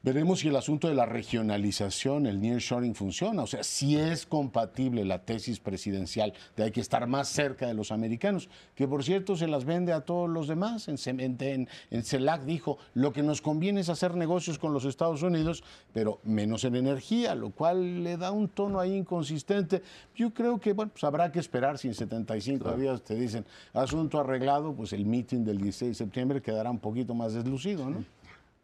Veremos 0.00 0.38
si 0.38 0.48
el 0.48 0.54
asunto 0.54 0.86
de 0.86 0.94
la 0.94 1.06
regionalización, 1.06 2.26
el 2.26 2.40
nearshoring 2.40 2.94
funciona, 2.94 3.42
o 3.42 3.48
sea, 3.48 3.64
si 3.64 3.96
es 3.96 4.26
compatible 4.26 5.04
la 5.04 5.24
tesis 5.24 5.58
presidencial 5.58 6.32
de 6.56 6.62
hay 6.62 6.70
que 6.70 6.80
estar 6.80 7.04
más 7.08 7.28
cerca 7.28 7.66
de 7.66 7.74
los 7.74 7.90
americanos, 7.90 8.48
que 8.76 8.86
por 8.86 9.02
cierto 9.02 9.34
se 9.34 9.48
las 9.48 9.64
vende 9.64 9.92
a 9.92 10.02
todos 10.02 10.30
los 10.30 10.46
demás. 10.46 10.86
En, 10.86 10.98
en, 11.20 11.68
en 11.90 12.04
CELAC 12.04 12.44
dijo, 12.44 12.78
lo 12.94 13.12
que 13.12 13.24
nos 13.24 13.42
conviene 13.42 13.80
es 13.80 13.88
hacer 13.88 14.14
negocios 14.14 14.56
con 14.56 14.72
los 14.72 14.84
Estados 14.84 15.22
Unidos, 15.22 15.64
pero 15.92 16.20
menos 16.22 16.62
en 16.62 16.76
energía, 16.76 17.34
lo 17.34 17.50
cual 17.50 18.04
le 18.04 18.16
da 18.16 18.30
un 18.30 18.48
tono 18.48 18.78
ahí 18.78 18.94
inconsistente. 18.94 19.82
Yo 20.14 20.32
creo 20.32 20.60
que, 20.60 20.74
bueno, 20.74 20.92
pues 20.92 21.02
habrá 21.02 21.32
que 21.32 21.40
esperar 21.40 21.76
si 21.76 21.88
en 21.88 21.94
75 21.94 22.72
días 22.76 23.02
te 23.02 23.16
dicen 23.16 23.44
asunto 23.72 24.20
arreglado, 24.20 24.72
pues 24.74 24.92
el 24.92 25.04
meeting 25.04 25.44
del 25.44 25.58
16 25.58 25.90
de 25.90 25.94
septiembre 25.94 26.40
quedará 26.40 26.70
un 26.70 26.78
poquito 26.78 27.14
más 27.14 27.34
deslucido, 27.34 27.90
¿no? 27.90 28.04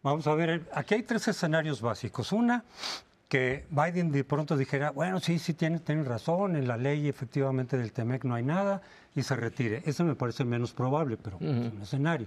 Vamos 0.05 0.27
a 0.27 0.35
ver, 0.35 0.69
aquí 0.75 0.97
hay 0.97 1.03
tres 1.03 1.27
escenarios 1.29 1.81
básicos. 1.81 2.31
Una, 2.31 2.63
que 3.27 3.65
Biden 3.71 4.13
de 4.13 4.23
pronto 4.23 4.55
dijera, 4.55 4.91
bueno, 4.91 5.19
sí, 5.19 5.39
sí, 5.39 5.55
tiene, 5.55 5.81
tiene 5.81 6.05
razón, 6.05 6.57
en 6.57 6.69
la 6.69 6.77
ley 6.77 7.09
efectivamente 7.09 7.79
del 7.79 7.91
TEMEC 7.91 8.25
no 8.25 8.35
hay 8.35 8.43
nada 8.43 8.83
y 9.17 9.23
se 9.23 9.35
retire. 9.35 9.83
Eso 9.87 10.05
me 10.05 10.15
parece 10.15 10.45
menos 10.45 10.75
probable, 10.75 11.17
pero 11.17 11.39
es 11.41 11.73
un 11.73 11.81
escenario. 11.81 12.27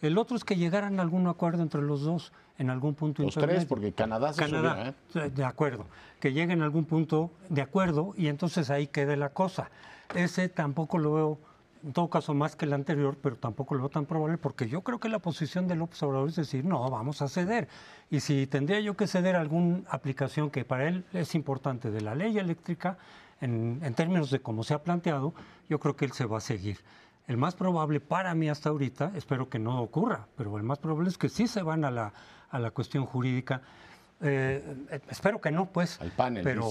El 0.00 0.16
otro 0.16 0.34
es 0.34 0.44
que 0.44 0.56
llegaran 0.56 0.98
a 0.98 1.02
algún 1.02 1.26
acuerdo 1.26 1.62
entre 1.62 1.82
los 1.82 2.00
dos 2.00 2.32
en 2.56 2.70
algún 2.70 2.94
punto 2.94 3.22
Los 3.22 3.34
tres, 3.34 3.66
porque 3.66 3.92
Canadá 3.92 4.32
se 4.32 4.40
Canadá, 4.40 4.94
subió, 5.12 5.26
¿eh? 5.26 5.30
De 5.30 5.44
acuerdo. 5.44 5.84
Que 6.20 6.32
lleguen 6.32 6.62
a 6.62 6.64
algún 6.64 6.86
punto 6.86 7.30
de 7.50 7.60
acuerdo 7.60 8.14
y 8.16 8.28
entonces 8.28 8.70
ahí 8.70 8.86
quede 8.86 9.18
la 9.18 9.28
cosa. 9.28 9.70
Ese 10.14 10.48
tampoco 10.48 10.96
lo 10.96 11.12
veo 11.12 11.38
en 11.82 11.92
todo 11.92 12.10
caso 12.10 12.34
más 12.34 12.56
que 12.56 12.66
el 12.66 12.72
anterior, 12.72 13.16
pero 13.20 13.36
tampoco 13.36 13.74
lo 13.74 13.82
veo 13.82 13.90
tan 13.90 14.06
probable 14.06 14.38
porque 14.38 14.68
yo 14.68 14.82
creo 14.82 15.00
que 15.00 15.08
la 15.08 15.18
posición 15.18 15.66
de 15.68 15.76
López 15.76 16.02
Obrador 16.02 16.28
es 16.28 16.36
decir, 16.36 16.64
no, 16.64 16.88
vamos 16.90 17.22
a 17.22 17.28
ceder. 17.28 17.68
Y 18.10 18.20
si 18.20 18.46
tendría 18.46 18.80
yo 18.80 18.96
que 18.96 19.06
ceder 19.06 19.36
alguna 19.36 19.82
aplicación 19.88 20.50
que 20.50 20.64
para 20.64 20.88
él 20.88 21.04
es 21.12 21.34
importante 21.34 21.90
de 21.90 22.00
la 22.00 22.14
ley 22.14 22.38
eléctrica, 22.38 22.98
en, 23.40 23.94
términos 23.94 24.30
de 24.30 24.40
cómo 24.40 24.62
se 24.64 24.74
ha 24.74 24.82
planteado, 24.82 25.32
yo 25.68 25.80
creo 25.80 25.96
que 25.96 26.04
él 26.04 26.12
se 26.12 26.26
va 26.26 26.38
a 26.38 26.40
seguir. 26.40 26.78
El 27.26 27.36
más 27.36 27.54
probable 27.54 28.00
para 28.00 28.34
mí 28.34 28.48
hasta 28.48 28.68
ahorita, 28.68 29.12
espero 29.14 29.48
que 29.48 29.58
no 29.58 29.80
ocurra, 29.80 30.26
pero 30.36 30.56
el 30.56 30.62
más 30.62 30.78
probable 30.78 31.08
es 31.08 31.16
que 31.16 31.28
sí 31.28 31.46
se 31.46 31.62
van 31.62 31.84
a 31.84 31.90
la, 31.90 32.12
a 32.50 32.58
la 32.58 32.70
cuestión 32.70 33.06
jurídica. 33.06 33.62
Eh, 34.20 34.62
espero 35.08 35.40
que 35.40 35.50
no, 35.50 35.66
pues. 35.66 36.00
Al 36.00 36.10
panel. 36.10 36.44
Pero, 36.44 36.68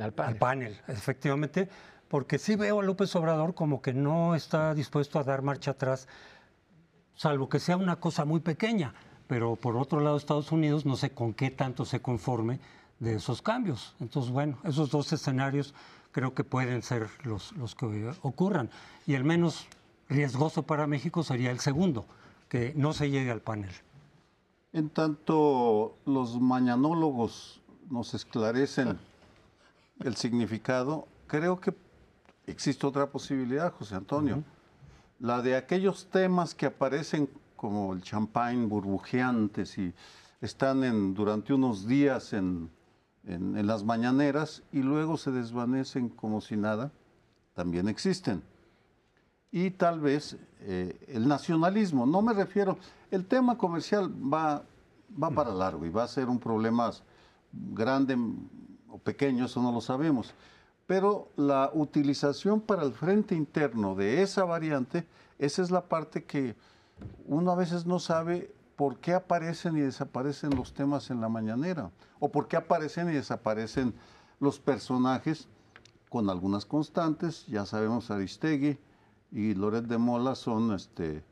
al 0.00 0.12
panel. 0.12 0.32
Al 0.32 0.36
panel, 0.36 0.80
efectivamente 0.88 1.68
porque 2.10 2.40
sí 2.40 2.56
veo 2.56 2.80
a 2.80 2.82
López 2.82 3.14
Obrador 3.14 3.54
como 3.54 3.80
que 3.80 3.94
no 3.94 4.34
está 4.34 4.74
dispuesto 4.74 5.20
a 5.20 5.24
dar 5.24 5.42
marcha 5.42 5.70
atrás, 5.70 6.08
salvo 7.14 7.48
que 7.48 7.60
sea 7.60 7.76
una 7.76 8.00
cosa 8.00 8.24
muy 8.24 8.40
pequeña. 8.40 8.92
Pero 9.28 9.54
por 9.54 9.76
otro 9.76 10.00
lado, 10.00 10.16
Estados 10.16 10.50
Unidos 10.50 10.84
no 10.84 10.96
sé 10.96 11.10
con 11.10 11.32
qué 11.32 11.52
tanto 11.52 11.84
se 11.84 12.02
conforme 12.02 12.58
de 12.98 13.14
esos 13.14 13.42
cambios. 13.42 13.94
Entonces, 14.00 14.32
bueno, 14.32 14.58
esos 14.64 14.90
dos 14.90 15.12
escenarios 15.12 15.72
creo 16.10 16.34
que 16.34 16.42
pueden 16.42 16.82
ser 16.82 17.08
los, 17.22 17.52
los 17.52 17.76
que 17.76 18.12
ocurran. 18.22 18.70
Y 19.06 19.14
el 19.14 19.22
menos 19.22 19.68
riesgoso 20.08 20.64
para 20.64 20.88
México 20.88 21.22
sería 21.22 21.52
el 21.52 21.60
segundo, 21.60 22.06
que 22.48 22.72
no 22.74 22.92
se 22.92 23.08
llegue 23.08 23.30
al 23.30 23.40
panel. 23.40 23.70
En 24.72 24.90
tanto 24.90 25.96
los 26.06 26.40
mañanólogos 26.40 27.60
nos 27.88 28.14
esclarecen 28.14 28.98
el 30.00 30.16
significado, 30.16 31.06
creo 31.28 31.60
que 31.60 31.72
existe 32.50 32.86
otra 32.86 33.10
posibilidad, 33.10 33.72
José 33.72 33.94
Antonio. 33.94 34.42
La 35.18 35.42
de 35.42 35.56
aquellos 35.56 36.06
temas 36.10 36.54
que 36.54 36.66
aparecen 36.66 37.28
como 37.56 37.92
el 37.92 38.02
champán 38.02 38.68
burbujeantes 38.68 39.76
y 39.78 39.92
están 40.40 40.82
en, 40.84 41.14
durante 41.14 41.52
unos 41.52 41.86
días 41.86 42.32
en, 42.32 42.70
las 43.22 43.84
mañaneras 43.84 44.62
y 44.72 44.80
luego 44.80 45.18
se 45.18 45.30
desvanecen 45.30 46.08
como 46.08 46.40
si 46.40 46.56
nada, 46.56 46.90
también 47.54 47.86
existen. 47.86 48.42
Y 49.52 49.70
tal 49.70 50.00
vez 50.00 50.38
eh, 50.60 50.98
el 51.06 51.28
nacionalismo, 51.28 52.06
no 52.06 52.22
me 52.22 52.32
refiero, 52.32 52.78
el 53.10 53.26
tema 53.26 53.58
comercial 53.58 54.10
va, 54.10 54.64
va 55.22 55.30
para 55.30 55.52
largo 55.52 55.84
y 55.84 55.90
va 55.90 56.04
a 56.04 56.08
ser 56.08 56.30
un 56.30 56.38
problema 56.38 56.90
grande 57.52 58.16
o 58.88 58.96
pequeño, 58.98 59.44
eso 59.44 59.62
no 59.62 59.70
lo 59.70 59.82
sabemos 59.82 60.34
pero 60.90 61.28
la 61.36 61.70
utilización 61.72 62.60
para 62.60 62.82
el 62.82 62.92
frente 62.92 63.36
interno 63.36 63.94
de 63.94 64.22
esa 64.22 64.44
variante, 64.44 65.06
esa 65.38 65.62
es 65.62 65.70
la 65.70 65.82
parte 65.82 66.24
que 66.24 66.56
uno 67.26 67.52
a 67.52 67.54
veces 67.54 67.86
no 67.86 68.00
sabe 68.00 68.52
por 68.74 68.98
qué 68.98 69.14
aparecen 69.14 69.76
y 69.76 69.82
desaparecen 69.82 70.50
los 70.56 70.74
temas 70.74 71.08
en 71.10 71.20
la 71.20 71.28
mañanera, 71.28 71.92
o 72.18 72.32
por 72.32 72.48
qué 72.48 72.56
aparecen 72.56 73.08
y 73.08 73.12
desaparecen 73.12 73.94
los 74.40 74.58
personajes 74.58 75.46
con 76.08 76.28
algunas 76.28 76.66
constantes, 76.66 77.46
ya 77.46 77.64
sabemos 77.66 78.10
Aristegui 78.10 78.76
y 79.30 79.54
Loret 79.54 79.84
de 79.84 79.96
Mola 79.96 80.34
son 80.34 80.74
este, 80.74 81.22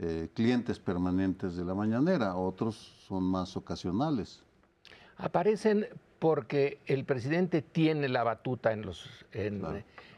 eh, 0.00 0.28
clientes 0.34 0.80
permanentes 0.80 1.54
de 1.54 1.64
la 1.64 1.74
mañanera, 1.76 2.34
otros 2.34 2.74
son 3.06 3.22
más 3.22 3.56
ocasionales. 3.56 4.42
Aparecen 5.16 5.86
porque 6.24 6.78
el 6.86 7.04
presidente 7.04 7.60
tiene 7.60 8.08
la 8.08 8.22
batuta 8.22 8.72
en 8.72 8.80
los... 8.80 9.26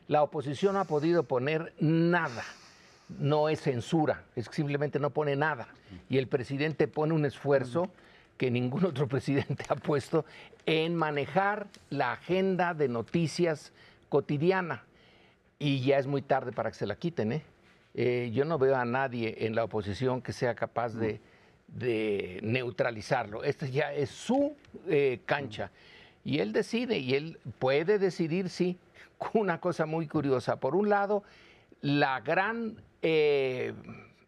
La 0.07 0.23
oposición 0.23 0.75
no 0.75 0.79
ha 0.79 0.85
podido 0.85 1.25
poner 1.25 1.73
nada. 1.81 2.45
No 3.19 3.49
es 3.49 3.61
censura, 3.61 4.23
es 4.37 4.47
simplemente 4.53 5.01
no 5.01 5.11
pone 5.11 5.35
nada. 5.35 5.67
Y 6.09 6.19
el 6.19 6.29
presidente 6.29 6.87
pone 6.87 7.13
un 7.13 7.25
esfuerzo 7.25 7.91
que 8.37 8.53
ningún 8.53 8.85
otro 8.87 9.09
presidente 9.09 9.65
ha 9.69 9.75
puesto 9.75 10.25
en 10.65 10.95
manejar 10.95 11.67
la 11.91 12.13
agenda 12.13 12.73
de 12.73 12.87
noticias 12.87 13.73
cotidiana. 14.09 14.85
Y 15.59 15.81
ya 15.81 15.99
es 15.99 16.07
muy 16.07 16.23
tarde 16.23 16.53
para 16.53 16.71
que 16.71 16.77
se 16.77 16.87
la 16.87 16.95
quiten. 16.95 17.33
¿eh? 17.33 17.43
eh 17.95 18.31
yo 18.33 18.45
no 18.45 18.59
veo 18.59 18.77
a 18.77 18.85
nadie 18.85 19.39
en 19.41 19.57
la 19.57 19.65
oposición 19.65 20.23
que 20.23 20.33
sea 20.33 20.55
capaz 20.55 20.95
de, 20.95 21.21
neutralizarlo. 22.43 23.43
Esta 23.43 23.67
ya 23.67 23.93
es 23.93 24.11
su 24.11 24.57
eh, 24.87 25.23
cancha. 25.27 25.73
Y 26.27 26.41
él 26.41 26.53
decide, 26.53 26.99
y 26.99 27.15
él 27.15 27.39
puede 27.61 28.01
decidir, 28.01 28.51
sí, 28.51 28.81
una 29.33 29.61
cosa 29.61 29.87
muy 29.87 30.09
curiosa. 30.09 30.59
Por 30.59 30.75
un 30.75 30.89
lado, 30.89 31.23
la 31.83 32.21
gran 32.21 32.83
eh, 33.01 33.73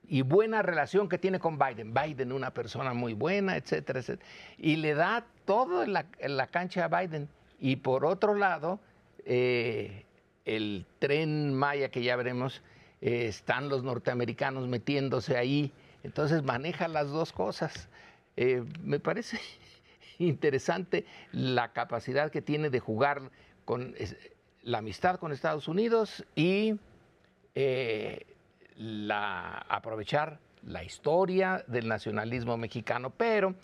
y 0.06 0.22
buena 0.22 0.62
relación 0.62 1.08
que 1.08 1.18
tiene 1.18 1.40
con 1.40 1.58
Biden. 1.58 1.92
Biden, 1.92 2.30
una 2.30 2.54
persona 2.54 2.94
muy 2.94 3.14
buena, 3.14 3.56
etcétera, 3.56 3.98
etcétera. 3.98 4.30
Y 4.58 4.76
le 4.76 4.94
da 4.94 5.26
todo 5.44 5.82
en 5.82 5.92
la, 5.92 6.46
cancha 6.46 6.84
a 6.84 7.00
Biden. 7.00 7.28
Y 7.58 7.74
por 7.74 8.04
otro 8.04 8.36
lado, 8.36 8.78
eh, 9.24 10.04
el 10.44 10.86
tren 11.00 11.52
Maya 11.52 11.90
que 11.90 12.04
ya 12.04 12.14
veremos, 12.14 12.62
eh, 13.00 13.26
están 13.26 13.68
los 13.68 13.82
norteamericanos 13.82 14.68
metiéndose 14.68 15.36
ahí. 15.36 15.72
Entonces 16.04 16.44
maneja 16.44 16.86
las 16.86 17.10
dos 17.10 17.32
cosas. 17.32 17.88
me 18.84 19.00
parece 19.00 19.40
interesante 20.26 21.06
la 21.32 21.72
capacidad 21.72 22.30
que 22.30 22.42
tiene 22.42 22.70
de 22.70 22.80
jugar 22.80 23.30
con 23.64 23.94
la 24.62 24.78
amistad 24.78 25.18
con 25.18 25.32
Estados 25.32 25.68
Unidos 25.68 26.24
y 26.34 26.74
eh, 27.54 28.26
aprovechar 29.68 30.40
la 30.62 30.84
historia 30.84 31.64
del 31.66 31.88
nacionalismo 31.88 32.56
mexicano. 32.56 33.10
Pero 33.10 33.54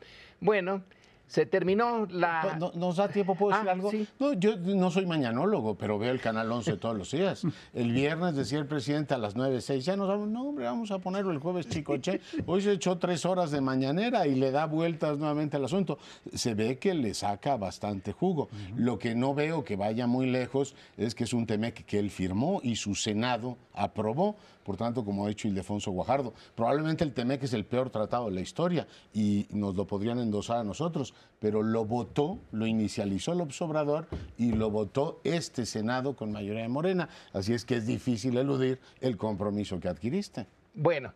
bueno, 0.41 0.83
se 1.27 1.47
terminó 1.47 2.07
la... 2.11 2.59
Pues, 2.59 2.75
¿Nos 2.77 2.97
da 2.97 3.09
tiempo? 3.09 3.35
¿Puedo 3.35 3.53
decir 3.57 3.69
ah, 3.69 3.73
algo? 3.73 3.91
No, 4.19 4.33
yo 4.35 4.57
no 4.57 4.91
soy 4.91 5.07
mañanólogo, 5.07 5.77
pero 5.77 5.99
veo 5.99 6.13
el 6.13 6.21
Canal 6.21 6.51
11 6.51 6.77
todos 6.77 6.97
los 6.97 7.11
días. 7.11 7.45
El 7.73 7.93
viernes 7.93 8.37
decía 8.37 8.59
el 8.59 8.67
presidente 8.67 9.15
a 9.15 9.19
las 9.19 9.35
9, 9.35 9.61
6, 9.61 9.85
ya 9.85 9.97
nos 9.97 10.09
vamos, 10.09 10.29
no 10.29 10.49
hombre, 10.49 10.65
vamos 10.65 10.91
a 10.91 10.99
ponerlo 10.99 11.33
el 11.33 11.39
jueves 11.39 11.69
chicoche. 11.69 12.21
Hoy 12.47 12.63
se 12.63 12.73
echó 12.73 12.99
tres 12.99 13.25
horas 13.25 13.51
de 13.51 13.61
mañanera 13.61 14.27
y 14.27 14.35
le 14.35 14.51
da 14.51 14.67
vueltas 14.67 15.19
nuevamente 15.19 15.57
al 15.57 15.65
asunto. 15.65 15.99
Se 16.33 16.55
ve 16.55 16.79
que 16.79 16.95
le 16.95 17.15
saca 17.15 17.57
bastante 17.57 18.13
jugo. 18.13 18.49
Lo 18.77 18.99
que 18.99 19.15
no 19.15 19.35
veo 19.35 19.65
que 19.65 19.77
vaya 19.77 20.07
muy 20.07 20.27
lejos 20.27 20.75
es 20.97 21.15
que 21.15 21.25
es 21.25 21.33
un 21.33 21.47
tema 21.47 21.71
que 21.71 21.99
él 21.99 22.11
firmó 22.11 22.61
y 22.63 22.77
su 22.77 22.95
Senado 22.95 23.57
aprobó 23.73 24.37
por 24.65 24.77
tanto, 24.77 25.05
como 25.05 25.25
ha 25.25 25.29
dicho 25.29 25.47
Ildefonso 25.47 25.91
Guajardo, 25.93 26.33
probablemente 26.55 27.05
el 27.05 27.13
TEMEC 27.13 27.43
es 27.45 27.53
el 27.53 27.67
peor 27.67 27.91
tratado 27.91 28.27
de 28.27 28.33
la 28.33 28.41
historia 28.41 28.89
y 29.13 29.47
nos 29.51 29.77
lo 29.77 29.87
podrían 29.87 30.19
endosar 30.19 30.59
a 30.59 30.65
nosotros, 30.65 31.14
pero 31.41 31.63
lo 31.63 31.85
votó, 31.85 32.39
lo 32.53 32.67
inicializó 32.67 33.33
el 33.33 33.41
Obrador 33.43 34.07
y 34.39 34.53
lo 34.53 34.71
votó 34.71 35.21
este 35.25 35.67
Senado 35.67 36.17
con 36.17 36.33
mayoría 36.33 36.63
de 36.63 36.69
Morena. 36.69 37.09
Así 37.33 37.53
es 37.53 37.65
que 37.65 37.77
es 37.77 37.87
difícil 37.87 38.37
eludir 38.39 38.81
el 39.01 39.17
compromiso 39.17 39.79
que 39.79 39.89
adquiriste. 39.89 40.47
Bueno, 40.73 41.13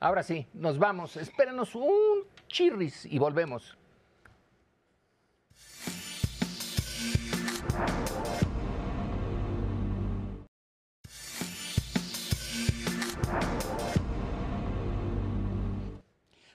ahora 0.00 0.22
sí, 0.22 0.46
nos 0.54 0.78
vamos. 0.78 1.16
Espérenos 1.16 1.74
un 1.74 2.24
chirris 2.48 3.04
y 3.04 3.18
volvemos. 3.18 3.76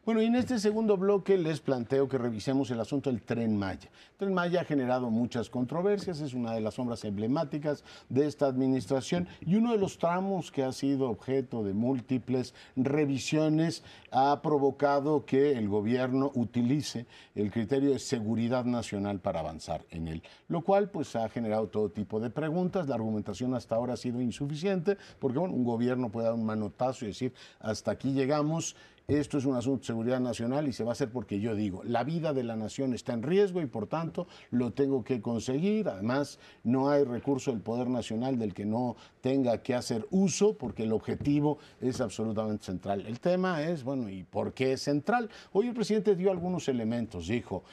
Bueno, 0.03 0.19
y 0.23 0.25
en 0.25 0.35
este 0.35 0.57
segundo 0.57 0.97
bloque 0.97 1.37
les 1.37 1.59
planteo 1.59 2.09
que 2.09 2.17
revisemos 2.17 2.71
el 2.71 2.79
asunto 2.79 3.11
del 3.11 3.21
tren 3.21 3.55
Maya. 3.55 3.87
El 4.13 4.17
tren 4.17 4.33
Maya 4.33 4.61
ha 4.61 4.65
generado 4.65 5.11
muchas 5.11 5.47
controversias, 5.47 6.21
es 6.21 6.33
una 6.33 6.53
de 6.53 6.61
las 6.61 6.73
sombras 6.73 7.05
emblemáticas 7.05 7.83
de 8.09 8.25
esta 8.25 8.47
administración 8.47 9.27
y 9.41 9.57
uno 9.57 9.73
de 9.73 9.77
los 9.77 9.99
tramos 9.99 10.51
que 10.51 10.63
ha 10.63 10.71
sido 10.71 11.07
objeto 11.07 11.63
de 11.63 11.75
múltiples 11.75 12.55
revisiones 12.75 13.83
ha 14.09 14.41
provocado 14.41 15.23
que 15.23 15.51
el 15.51 15.69
gobierno 15.69 16.31
utilice 16.33 17.05
el 17.35 17.51
criterio 17.51 17.91
de 17.91 17.99
seguridad 17.99 18.65
nacional 18.65 19.19
para 19.19 19.41
avanzar 19.41 19.85
en 19.91 20.07
él, 20.07 20.23
lo 20.47 20.61
cual 20.61 20.89
pues 20.89 21.15
ha 21.15 21.29
generado 21.29 21.67
todo 21.67 21.89
tipo 21.89 22.19
de 22.19 22.31
preguntas. 22.31 22.87
La 22.87 22.95
argumentación 22.95 23.53
hasta 23.53 23.75
ahora 23.75 23.93
ha 23.93 23.97
sido 23.97 24.19
insuficiente 24.19 24.97
porque 25.19 25.37
un 25.37 25.63
gobierno 25.63 26.09
puede 26.09 26.25
dar 26.25 26.33
un 26.33 26.45
manotazo 26.45 27.05
y 27.05 27.09
decir 27.09 27.35
hasta 27.59 27.91
aquí 27.91 28.13
llegamos 28.13 28.75
esto 29.17 29.37
es 29.37 29.45
un 29.45 29.55
asunto 29.55 29.79
de 29.79 29.87
seguridad 29.87 30.21
nacional 30.21 30.67
y 30.67 30.73
se 30.73 30.83
va 30.83 30.91
a 30.91 30.93
hacer 30.93 31.11
porque 31.11 31.41
yo 31.41 31.53
digo, 31.53 31.83
la 31.83 32.03
vida 32.05 32.31
de 32.31 32.43
la 32.43 32.55
nación 32.55 32.93
está 32.93 33.11
en 33.11 33.23
riesgo 33.23 33.61
y 33.61 33.65
por 33.65 33.87
tanto 33.87 34.27
lo 34.51 34.71
tengo 34.71 35.03
que 35.03 35.21
conseguir. 35.21 35.89
Además, 35.89 36.39
no 36.63 36.89
hay 36.89 37.03
recurso 37.03 37.51
del 37.51 37.59
Poder 37.59 37.89
Nacional 37.89 38.39
del 38.39 38.53
que 38.53 38.65
no 38.65 38.95
tenga 39.19 39.61
que 39.61 39.75
hacer 39.75 40.07
uso 40.11 40.53
porque 40.53 40.83
el 40.83 40.93
objetivo 40.93 41.57
es 41.81 41.99
absolutamente 41.99 42.63
central. 42.63 43.05
El 43.05 43.19
tema 43.19 43.63
es, 43.63 43.83
bueno, 43.83 44.09
¿y 44.09 44.23
por 44.23 44.53
qué 44.53 44.73
es 44.73 44.83
central? 44.83 45.29
Hoy 45.51 45.67
el 45.67 45.73
presidente 45.73 46.15
dio 46.15 46.31
algunos 46.31 46.69
elementos, 46.69 47.27
dijo, 47.27 47.63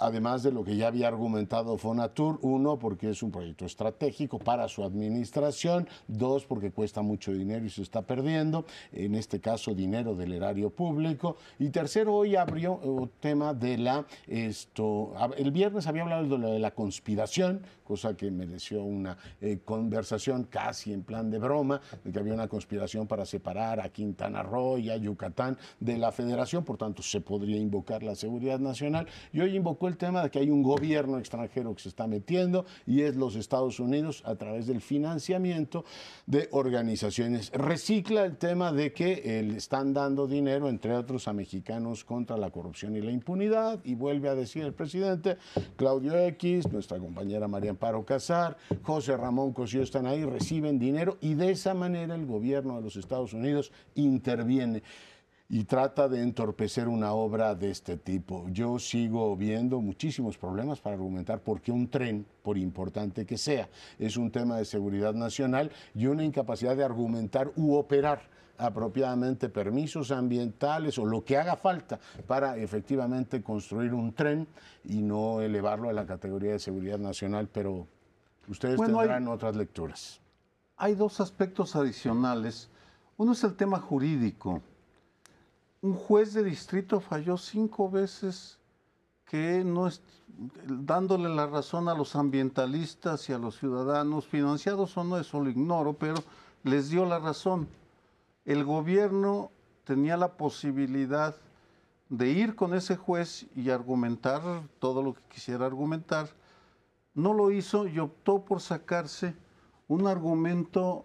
además 0.00 0.42
de 0.42 0.50
lo 0.50 0.64
que 0.64 0.76
ya 0.76 0.88
había 0.88 1.06
argumentado 1.06 1.78
Fonatur, 1.78 2.40
uno, 2.42 2.78
porque 2.78 3.10
es 3.10 3.22
un 3.22 3.30
proyecto 3.30 3.64
estratégico 3.64 4.38
para 4.40 4.66
su 4.66 4.82
administración, 4.82 5.88
dos, 6.08 6.44
porque 6.44 6.72
cuesta 6.72 7.02
mucho 7.02 7.32
dinero 7.32 7.64
y 7.64 7.70
se 7.70 7.82
está 7.82 8.02
perdiendo, 8.02 8.64
en 8.92 9.14
este 9.14 9.40
caso 9.40 9.74
dinero 9.74 10.16
del 10.16 10.32
erario 10.32 10.70
público. 10.70 10.87
Y 11.58 11.68
tercero, 11.70 12.14
hoy 12.14 12.36
abrió 12.36 12.80
el 12.82 13.04
eh, 13.04 13.10
tema 13.20 13.54
de 13.54 13.78
la, 13.78 14.06
esto, 14.26 15.14
el 15.36 15.50
viernes 15.50 15.86
había 15.86 16.02
hablado 16.02 16.38
de 16.38 16.58
la 16.58 16.70
conspiración, 16.72 17.62
cosa 17.84 18.14
que 18.16 18.30
mereció 18.30 18.82
una 18.82 19.16
eh, 19.40 19.60
conversación 19.64 20.44
casi 20.44 20.92
en 20.92 21.02
plan 21.02 21.30
de 21.30 21.38
broma, 21.38 21.80
de 22.04 22.12
que 22.12 22.18
había 22.18 22.34
una 22.34 22.48
conspiración 22.48 23.06
para 23.06 23.24
separar 23.24 23.80
a 23.80 23.88
Quintana 23.88 24.42
Roo 24.42 24.78
y 24.78 24.90
a 24.90 24.96
Yucatán 24.96 25.56
de 25.80 25.96
la 25.96 26.12
federación, 26.12 26.64
por 26.64 26.76
tanto 26.76 27.02
se 27.02 27.20
podría 27.20 27.56
invocar 27.56 28.02
la 28.02 28.14
seguridad 28.14 28.58
nacional. 28.58 29.06
Y 29.32 29.40
hoy 29.40 29.56
invocó 29.56 29.88
el 29.88 29.96
tema 29.96 30.22
de 30.22 30.30
que 30.30 30.38
hay 30.38 30.50
un 30.50 30.62
gobierno 30.62 31.18
extranjero 31.18 31.74
que 31.74 31.82
se 31.82 31.88
está 31.88 32.06
metiendo 32.06 32.66
y 32.86 33.02
es 33.02 33.16
los 33.16 33.36
Estados 33.36 33.80
Unidos 33.80 34.22
a 34.26 34.34
través 34.34 34.66
del 34.66 34.80
financiamiento 34.80 35.84
de 36.26 36.48
organizaciones. 36.52 37.50
Recicla 37.52 38.24
el 38.24 38.36
tema 38.36 38.72
de 38.72 38.92
que 38.92 39.42
le 39.42 39.56
están 39.56 39.94
dando 39.94 40.26
dinero 40.26 40.67
entre 40.68 40.94
otros, 40.94 41.28
a 41.28 41.32
mexicanos 41.32 42.04
contra 42.04 42.36
la 42.36 42.50
corrupción 42.50 42.96
y 42.96 43.00
la 43.00 43.10
impunidad. 43.10 43.80
Y 43.84 43.94
vuelve 43.94 44.28
a 44.28 44.34
decir 44.34 44.64
el 44.64 44.74
presidente, 44.74 45.36
Claudio 45.76 46.18
X, 46.18 46.70
nuestra 46.72 46.98
compañera 46.98 47.48
María 47.48 47.70
Amparo 47.70 48.04
Casar, 48.04 48.56
José 48.82 49.16
Ramón 49.16 49.52
Cosío 49.52 49.82
están 49.82 50.06
ahí, 50.06 50.24
reciben 50.24 50.78
dinero 50.78 51.18
y 51.20 51.34
de 51.34 51.50
esa 51.50 51.74
manera 51.74 52.14
el 52.14 52.26
gobierno 52.26 52.76
de 52.76 52.82
los 52.82 52.96
Estados 52.96 53.32
Unidos 53.32 53.72
interviene 53.94 54.82
y 55.50 55.64
trata 55.64 56.08
de 56.08 56.22
entorpecer 56.22 56.88
una 56.88 57.12
obra 57.12 57.54
de 57.54 57.70
este 57.70 57.96
tipo. 57.96 58.46
Yo 58.50 58.78
sigo 58.78 59.34
viendo 59.36 59.80
muchísimos 59.80 60.36
problemas 60.36 60.80
para 60.80 60.96
argumentar 60.96 61.40
por 61.40 61.62
qué 61.62 61.72
un 61.72 61.88
tren, 61.88 62.26
por 62.42 62.58
importante 62.58 63.24
que 63.24 63.38
sea, 63.38 63.68
es 63.98 64.16
un 64.16 64.30
tema 64.30 64.58
de 64.58 64.66
seguridad 64.66 65.14
nacional 65.14 65.70
y 65.94 66.06
una 66.06 66.24
incapacidad 66.24 66.76
de 66.76 66.84
argumentar 66.84 67.50
u 67.56 67.74
operar 67.74 68.37
apropiadamente 68.58 69.48
permisos 69.48 70.10
ambientales 70.10 70.98
o 70.98 71.06
lo 71.06 71.24
que 71.24 71.36
haga 71.36 71.56
falta 71.56 71.98
para 72.26 72.56
efectivamente 72.56 73.42
construir 73.42 73.94
un 73.94 74.12
tren 74.12 74.46
y 74.84 75.00
no 75.00 75.40
elevarlo 75.40 75.88
a 75.88 75.92
la 75.92 76.06
categoría 76.06 76.52
de 76.52 76.58
seguridad 76.58 76.98
nacional, 76.98 77.48
pero 77.52 77.86
ustedes 78.48 78.80
tendrán 78.80 79.28
otras 79.28 79.56
lecturas. 79.56 80.20
Hay 80.76 80.94
dos 80.94 81.20
aspectos 81.20 81.76
adicionales. 81.76 82.68
Uno 83.16 83.32
es 83.32 83.42
el 83.44 83.54
tema 83.54 83.80
jurídico. 83.80 84.60
Un 85.80 85.94
juez 85.94 86.34
de 86.34 86.42
distrito 86.42 87.00
falló 87.00 87.36
cinco 87.36 87.88
veces 87.90 88.58
que 89.28 89.62
no 89.64 89.86
es, 89.86 90.02
dándole 90.66 91.28
la 91.28 91.46
razón 91.46 91.88
a 91.88 91.94
los 91.94 92.16
ambientalistas 92.16 93.28
y 93.28 93.32
a 93.32 93.38
los 93.38 93.58
ciudadanos, 93.58 94.26
financiados 94.26 94.96
o 94.96 95.04
no, 95.04 95.18
eso 95.18 95.40
lo 95.40 95.50
ignoro, 95.50 95.92
pero 95.92 96.16
les 96.64 96.90
dio 96.90 97.04
la 97.04 97.18
razón 97.18 97.68
el 98.48 98.64
gobierno 98.64 99.52
tenía 99.84 100.16
la 100.16 100.38
posibilidad 100.38 101.36
de 102.08 102.30
ir 102.30 102.56
con 102.56 102.72
ese 102.72 102.96
juez 102.96 103.46
y 103.54 103.68
argumentar 103.68 104.40
todo 104.78 105.02
lo 105.02 105.12
que 105.12 105.20
quisiera 105.28 105.66
argumentar. 105.66 106.30
No 107.12 107.34
lo 107.34 107.50
hizo 107.50 107.86
y 107.86 107.98
optó 107.98 108.46
por 108.46 108.62
sacarse 108.62 109.36
un 109.86 110.06
argumento 110.06 111.04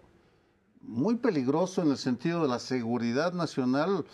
muy 0.80 1.16
peligroso 1.16 1.82
en 1.82 1.90
el 1.90 1.98
sentido 1.98 2.40
de 2.40 2.48
la 2.48 2.58
seguridad 2.58 3.34
nacional. 3.34 4.06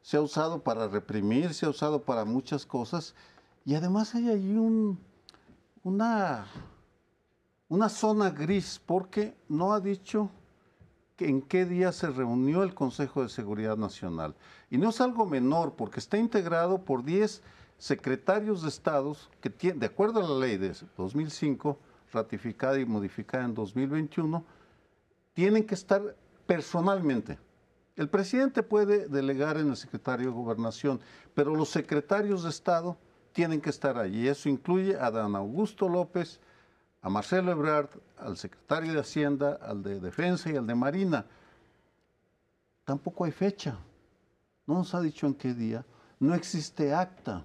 Se 0.00 0.16
ha 0.16 0.20
usado 0.20 0.62
para 0.62 0.86
reprimir, 0.86 1.54
se 1.54 1.66
ha 1.66 1.70
usado 1.70 2.02
para 2.02 2.24
muchas 2.24 2.64
cosas. 2.64 3.16
Y 3.64 3.74
además 3.74 4.14
hay 4.14 4.28
ahí 4.28 4.56
un, 4.56 4.96
una, 5.82 6.46
una 7.68 7.88
zona 7.88 8.30
gris 8.30 8.80
porque 8.86 9.36
no 9.48 9.72
ha 9.72 9.80
dicho 9.80 10.30
en 11.18 11.42
qué 11.42 11.64
día 11.64 11.92
se 11.92 12.10
reunió 12.10 12.62
el 12.62 12.74
Consejo 12.74 13.22
de 13.22 13.28
Seguridad 13.28 13.76
Nacional. 13.76 14.34
Y 14.70 14.78
no 14.78 14.90
es 14.90 15.00
algo 15.00 15.26
menor, 15.26 15.74
porque 15.74 16.00
está 16.00 16.18
integrado 16.18 16.82
por 16.82 17.04
10 17.04 17.42
secretarios 17.78 18.62
de 18.62 18.68
Estados 18.68 19.30
que, 19.40 19.50
de 19.50 19.86
acuerdo 19.86 20.20
a 20.20 20.28
la 20.28 20.46
ley 20.46 20.56
de 20.58 20.74
2005, 20.96 21.78
ratificada 22.12 22.78
y 22.78 22.84
modificada 22.84 23.44
en 23.44 23.54
2021, 23.54 24.44
tienen 25.32 25.66
que 25.66 25.74
estar 25.74 26.16
personalmente. 26.46 27.38
El 27.96 28.10
presidente 28.10 28.62
puede 28.62 29.08
delegar 29.08 29.56
en 29.56 29.70
el 29.70 29.76
secretario 29.76 30.26
de 30.26 30.32
Gobernación, 30.32 31.00
pero 31.34 31.54
los 31.54 31.70
secretarios 31.70 32.42
de 32.42 32.50
Estado 32.50 32.96
tienen 33.32 33.60
que 33.60 33.70
estar 33.70 33.98
allí. 33.98 34.28
Eso 34.28 34.48
incluye 34.48 34.96
a 34.98 35.10
Dan 35.10 35.34
Augusto 35.34 35.88
López, 35.88 36.40
a 37.06 37.08
Marcelo 37.08 37.52
Ebrard, 37.52 37.88
al 38.18 38.36
secretario 38.36 38.92
de 38.92 38.98
Hacienda, 38.98 39.60
al 39.62 39.80
de 39.80 40.00
Defensa 40.00 40.50
y 40.50 40.56
al 40.56 40.66
de 40.66 40.74
Marina. 40.74 41.24
Tampoco 42.84 43.24
hay 43.24 43.30
fecha. 43.30 43.78
No 44.66 44.74
nos 44.74 44.92
ha 44.92 45.00
dicho 45.00 45.28
en 45.28 45.34
qué 45.34 45.54
día. 45.54 45.86
No 46.18 46.34
existe 46.34 46.92
acta. 46.92 47.44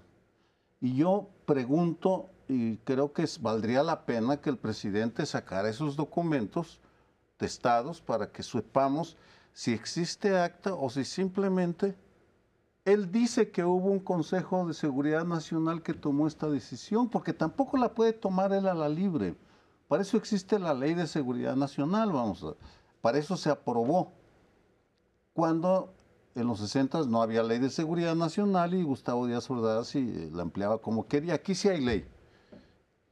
Y 0.80 0.95
yo 0.95 1.30
pregunto, 1.45 2.32
y 2.47 2.78
creo 2.78 3.13
que 3.13 3.24
valdría 3.39 3.84
la 3.84 4.04
pena 4.04 4.38
que 4.38 4.50
el 4.50 4.58
presidente 4.58 5.28
sacara 5.28 5.69
esos 5.69 5.95
documentos 5.95 6.80
testados 7.38 8.02
para 8.02 8.32
que 8.32 8.41
sepamos 8.41 9.15
si 9.54 9.74
existe 9.74 10.39
acta 10.39 10.74
o 10.74 10.89
si 10.89 11.06
simplemente 11.06 11.95
él 12.84 13.12
dice 13.12 13.52
que 13.52 13.63
hubo 13.63 13.91
un 13.91 14.00
Consejo 14.00 14.65
de 14.67 14.74
Seguridad 14.74 15.24
Nacional 15.24 15.84
que 15.84 15.93
tomó 15.93 16.26
esta 16.26 16.50
decisión, 16.50 17.08
porque 17.08 17.32
tampoco 17.32 17.78
la 17.78 17.93
puede 17.93 18.13
tomar 18.13 18.54
él 18.54 18.67
a 18.67 18.74
la 18.74 18.89
libre. 18.89 19.36
Para 19.91 20.04
eso 20.04 20.15
existe 20.15 20.58
la 20.58 20.73
Ley 20.73 20.93
de 20.93 21.06
Seguridad 21.06 21.58
Nacional, 21.58 22.13
vamos, 22.13 22.45
para 23.01 23.17
eso 23.17 23.36
se 23.36 23.49
aprobó. 23.49 24.13
Cuando 25.34 25.93
en 26.34 26.47
los 26.47 26.62
60 26.62 27.08
no 27.08 27.21
había 27.21 27.43
Ley 27.43 27.60
de 27.60 27.69
Seguridad 27.69 28.15
Nacional 28.15 28.73
y 28.73 28.84
Gustavo 28.84 29.27
Díaz 29.27 29.49
Ordaz 29.49 29.93
la 29.95 30.43
empleaba 30.43 30.77
como 30.77 31.10
quería. 31.10 31.34
Aquí 31.34 31.56
sí 31.56 31.67
hay 31.67 31.82
ley. 31.82 32.08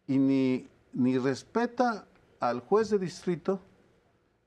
Y 0.07 0.19
ni, 0.19 0.69
ni 0.93 1.17
respeta 1.17 2.07
al 2.39 2.61
juez 2.61 2.89
de 2.89 2.97
distrito, 2.97 3.59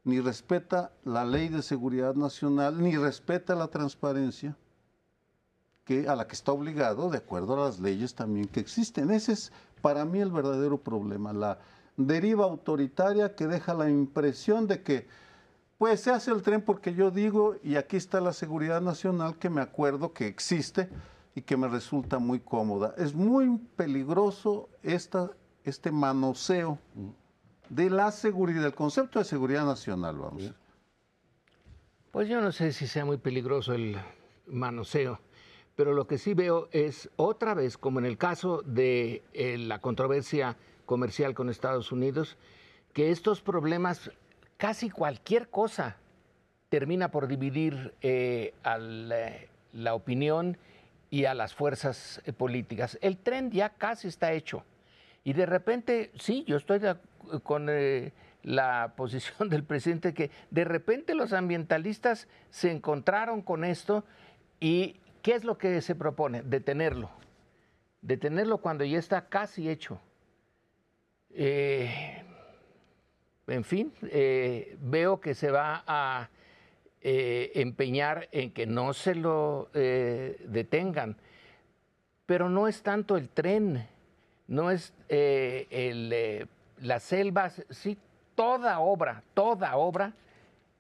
ni 0.03 0.19
respeta 0.21 0.91
la 1.05 1.27
Ley 1.27 1.51
de 1.51 1.61
Seguridad 1.61 2.15
Nacional, 2.15 2.83
ni 2.83 2.97
respeta 2.97 3.55
la 3.55 3.69
transparencia 3.69 4.57
que, 5.85 6.09
a 6.09 6.17
la 6.17 6.27
que 6.27 6.35
está 6.35 6.53
obligado 6.53 7.11
de 7.11 7.19
acuerdo 7.19 7.53
a 7.53 7.67
las 7.67 7.79
leyes 7.79 8.15
también 8.15 8.49
que 8.49 8.61
existen. 8.61 9.11
Ese 9.11 9.33
es 9.33 9.53
para 9.83 10.07
mí 10.07 10.21
el 10.21 10.31
verdadero 10.31 10.79
problema, 10.79 11.35
la 11.35 11.59
deriva 11.97 12.45
autoritaria 12.45 13.35
que 13.35 13.47
deja 13.47 13.75
la 13.75 13.91
impresión 13.91 14.67
de 14.67 14.83
que 14.83 15.07
pues 15.79 16.01
se 16.01 16.11
hace 16.11 16.31
el 16.31 16.43
tren 16.43 16.63
porque 16.63 16.95
yo 16.95 17.11
digo 17.11 17.57
y 17.63 17.77
aquí 17.77 17.97
está 17.97 18.21
la 18.21 18.33
seguridad 18.33 18.81
nacional 18.81 19.37
que 19.39 19.51
me 19.51 19.61
acuerdo 19.61 20.13
que 20.13 20.27
existe 20.27 20.89
y 21.35 21.43
que 21.43 21.57
me 21.57 21.69
resulta 21.69 22.19
muy 22.19 22.41
cómoda. 22.41 22.95
Es 22.97 23.15
muy 23.15 23.59
peligroso 23.77 24.69
esta, 24.83 25.31
este 25.65 25.91
manoseo 25.91 26.79
de 27.69 27.91
la 27.91 28.13
seguridad, 28.13 28.65
el 28.65 28.75
concepto 28.75 29.19
de 29.19 29.25
seguridad 29.25 29.65
nacional, 29.65 30.19
vamos. 30.19 30.53
Pues 32.11 32.29
yo 32.29 32.41
no 32.41 32.53
sé 32.53 32.73
si 32.73 32.87
sea 32.87 33.05
muy 33.05 33.17
peligroso 33.17 33.73
el 33.73 33.97
manoseo, 34.47 35.19
pero 35.75 35.95
lo 35.95 36.07
que 36.07 36.19
sí 36.19 36.35
veo 36.35 36.69
es 36.71 37.09
otra 37.17 37.55
vez, 37.55 37.79
como 37.79 37.99
en 37.99 38.05
el 38.05 38.19
caso 38.19 38.63
de 38.63 39.25
eh, 39.33 39.57
la 39.57 39.81
controversia 39.81 40.57
comercial 40.93 41.33
con 41.33 41.49
Estados 41.49 41.91
Unidos, 41.91 42.37
que 42.93 43.11
estos 43.11 43.41
problemas, 43.41 44.11
casi 44.59 44.91
cualquier 44.91 45.49
cosa, 45.49 45.97
termina 46.69 47.11
por 47.11 47.29
dividir 47.29 47.95
eh, 48.03 48.53
a 48.63 48.77
la, 48.77 49.95
opinión 49.95 50.59
y 51.09 51.25
a 51.25 51.33
las 51.33 51.55
fuerzas 51.55 52.21
eh, 52.27 52.35
políticas. 52.35 52.99
El 53.01 53.17
tren 53.17 53.51
ya 53.51 53.71
casi 53.71 54.09
está 54.09 54.33
hecho. 54.33 54.65
Y 55.25 55.33
de 55.33 55.47
repente, 55.47 56.11
sí, 56.19 56.45
yo 56.47 56.59
estoy 56.59 56.81
con 57.43 57.69
eh, 57.71 58.13
la 58.43 58.93
posición 58.99 59.49
del 59.49 59.65
presidente 59.65 60.13
que 60.13 60.31
de 60.51 60.65
repente 60.65 61.15
los 61.15 61.33
ambientalistas 61.33 62.29
se 62.51 62.71
encontraron 62.71 63.41
con 63.41 63.65
esto 63.65 64.05
y 64.61 65.01
¿qué 65.23 65.37
es 65.37 65.45
lo 65.45 65.57
que 65.57 65.81
se 65.81 65.95
propone? 65.95 66.43
Detenerlo. 66.43 67.09
Detenerlo 68.03 68.59
cuando 68.59 68.85
ya 68.85 68.99
está 68.99 69.31
casi 69.31 69.71
hecho. 69.71 70.03
Eh, 71.35 72.23
en 73.47 73.65
fin, 73.65 73.93
veo 74.81 75.21
que 75.21 75.35
se 75.35 75.51
va 75.51 75.83
a 75.87 76.29
eh, 77.05 77.51
empeñar 77.57 78.29
en 78.31 78.53
que 78.53 78.65
no 78.65 78.93
se 78.93 79.17
lo 79.17 79.71
eh, 79.75 80.41
detengan. 80.47 81.17
Pero 82.27 82.49
no 82.49 82.69
es 82.69 82.85
tanto 82.85 83.17
el 83.17 83.29
tren, 83.29 83.89
no 84.47 84.71
es 84.71 84.95
eh, 85.09 85.67
el, 85.71 86.49
las 86.79 87.03
selvas, 87.03 87.65
sí, 87.71 87.99
toda 88.37 88.79
obra, 88.79 89.25
toda 89.35 89.77
obra 89.77 90.13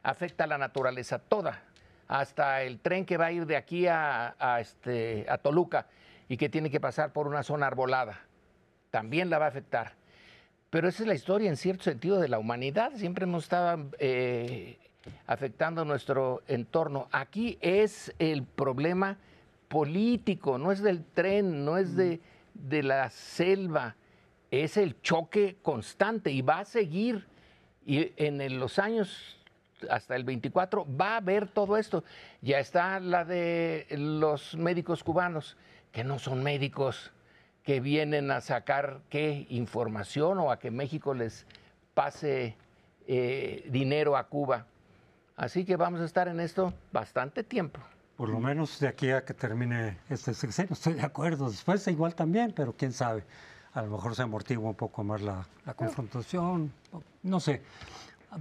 afecta 0.04 0.44
a 0.44 0.46
la 0.46 0.58
naturaleza, 0.58 1.18
toda, 1.18 1.60
hasta 2.06 2.62
el 2.62 2.78
tren 2.78 3.04
que 3.04 3.16
va 3.16 3.26
a 3.26 3.32
ir 3.32 3.44
de 3.44 3.56
aquí 3.56 3.88
a, 3.88 4.36
este, 4.60 5.26
a 5.28 5.38
Toluca 5.38 5.86
y 6.28 6.36
que 6.36 6.48
tiene 6.48 6.70
que 6.70 6.78
pasar 6.78 7.12
por 7.12 7.26
una 7.26 7.42
zona 7.42 7.66
arbolada, 7.66 8.20
también 8.92 9.28
la 9.28 9.38
va 9.38 9.46
a 9.46 9.48
afectar. 9.48 9.94
Pero 10.72 10.88
esa 10.88 11.02
es 11.02 11.06
la 11.06 11.14
historia 11.14 11.50
en 11.50 11.58
cierto 11.58 11.84
sentido 11.84 12.18
de 12.18 12.28
la 12.28 12.38
humanidad. 12.38 12.92
Siempre 12.94 13.24
hemos 13.24 13.42
estado 13.42 13.90
afectando 15.26 15.84
nuestro 15.84 16.40
entorno. 16.48 17.08
Aquí 17.12 17.58
es 17.60 18.14
el 18.18 18.44
problema 18.44 19.18
político, 19.68 20.56
no 20.56 20.72
es 20.72 20.82
del 20.82 21.04
tren, 21.04 21.66
no 21.66 21.76
es 21.76 21.94
de, 21.94 22.20
la 22.82 23.10
selva, 23.10 23.96
es 24.50 24.78
el 24.78 24.98
choque 25.02 25.58
constante 25.60 26.30
y 26.30 26.40
va 26.40 26.60
a 26.60 26.64
seguir. 26.64 27.26
Y 27.84 28.10
en 28.16 28.58
los 28.58 28.78
años 28.78 29.38
hasta 29.90 30.16
el 30.16 30.24
24 30.24 30.86
va 30.98 31.12
a 31.12 31.16
haber 31.18 31.48
todo 31.48 31.76
esto. 31.76 32.02
Ya 32.40 32.60
está 32.60 32.98
la 32.98 33.26
de 33.26 33.86
los 33.90 34.56
médicos 34.56 35.04
cubanos, 35.04 35.58
que 35.92 36.02
no 36.02 36.18
son 36.18 36.42
médicos, 36.42 37.12
que 37.64 37.80
vienen 37.80 38.30
a 38.30 38.40
sacar 38.40 39.00
qué 39.08 39.46
información 39.50 40.38
o 40.38 40.50
a 40.50 40.58
que 40.58 40.70
México 40.70 41.14
les 41.14 41.46
pase 41.94 42.56
eh, 43.06 43.68
dinero 43.70 44.16
a 44.16 44.28
Cuba. 44.28 44.66
Así 45.36 45.64
que 45.64 45.76
vamos 45.76 46.00
a 46.00 46.04
estar 46.04 46.28
en 46.28 46.40
esto 46.40 46.72
bastante 46.92 47.42
tiempo. 47.42 47.80
Por 48.16 48.28
lo 48.28 48.38
menos 48.38 48.78
de 48.78 48.88
aquí 48.88 49.10
a 49.10 49.24
que 49.24 49.34
termine 49.34 49.98
este 50.08 50.34
sexenio, 50.34 50.74
estoy 50.74 50.94
de 50.94 51.02
acuerdo. 51.02 51.50
Después 51.50 51.86
igual 51.88 52.14
también, 52.14 52.52
pero 52.54 52.72
quién 52.72 52.92
sabe. 52.92 53.24
A 53.72 53.82
lo 53.82 53.90
mejor 53.90 54.14
se 54.14 54.22
amortigua 54.22 54.68
un 54.68 54.76
poco 54.76 55.02
más 55.02 55.22
la, 55.22 55.46
confrontación, 55.74 56.72
no 57.22 57.40
sé. 57.40 57.62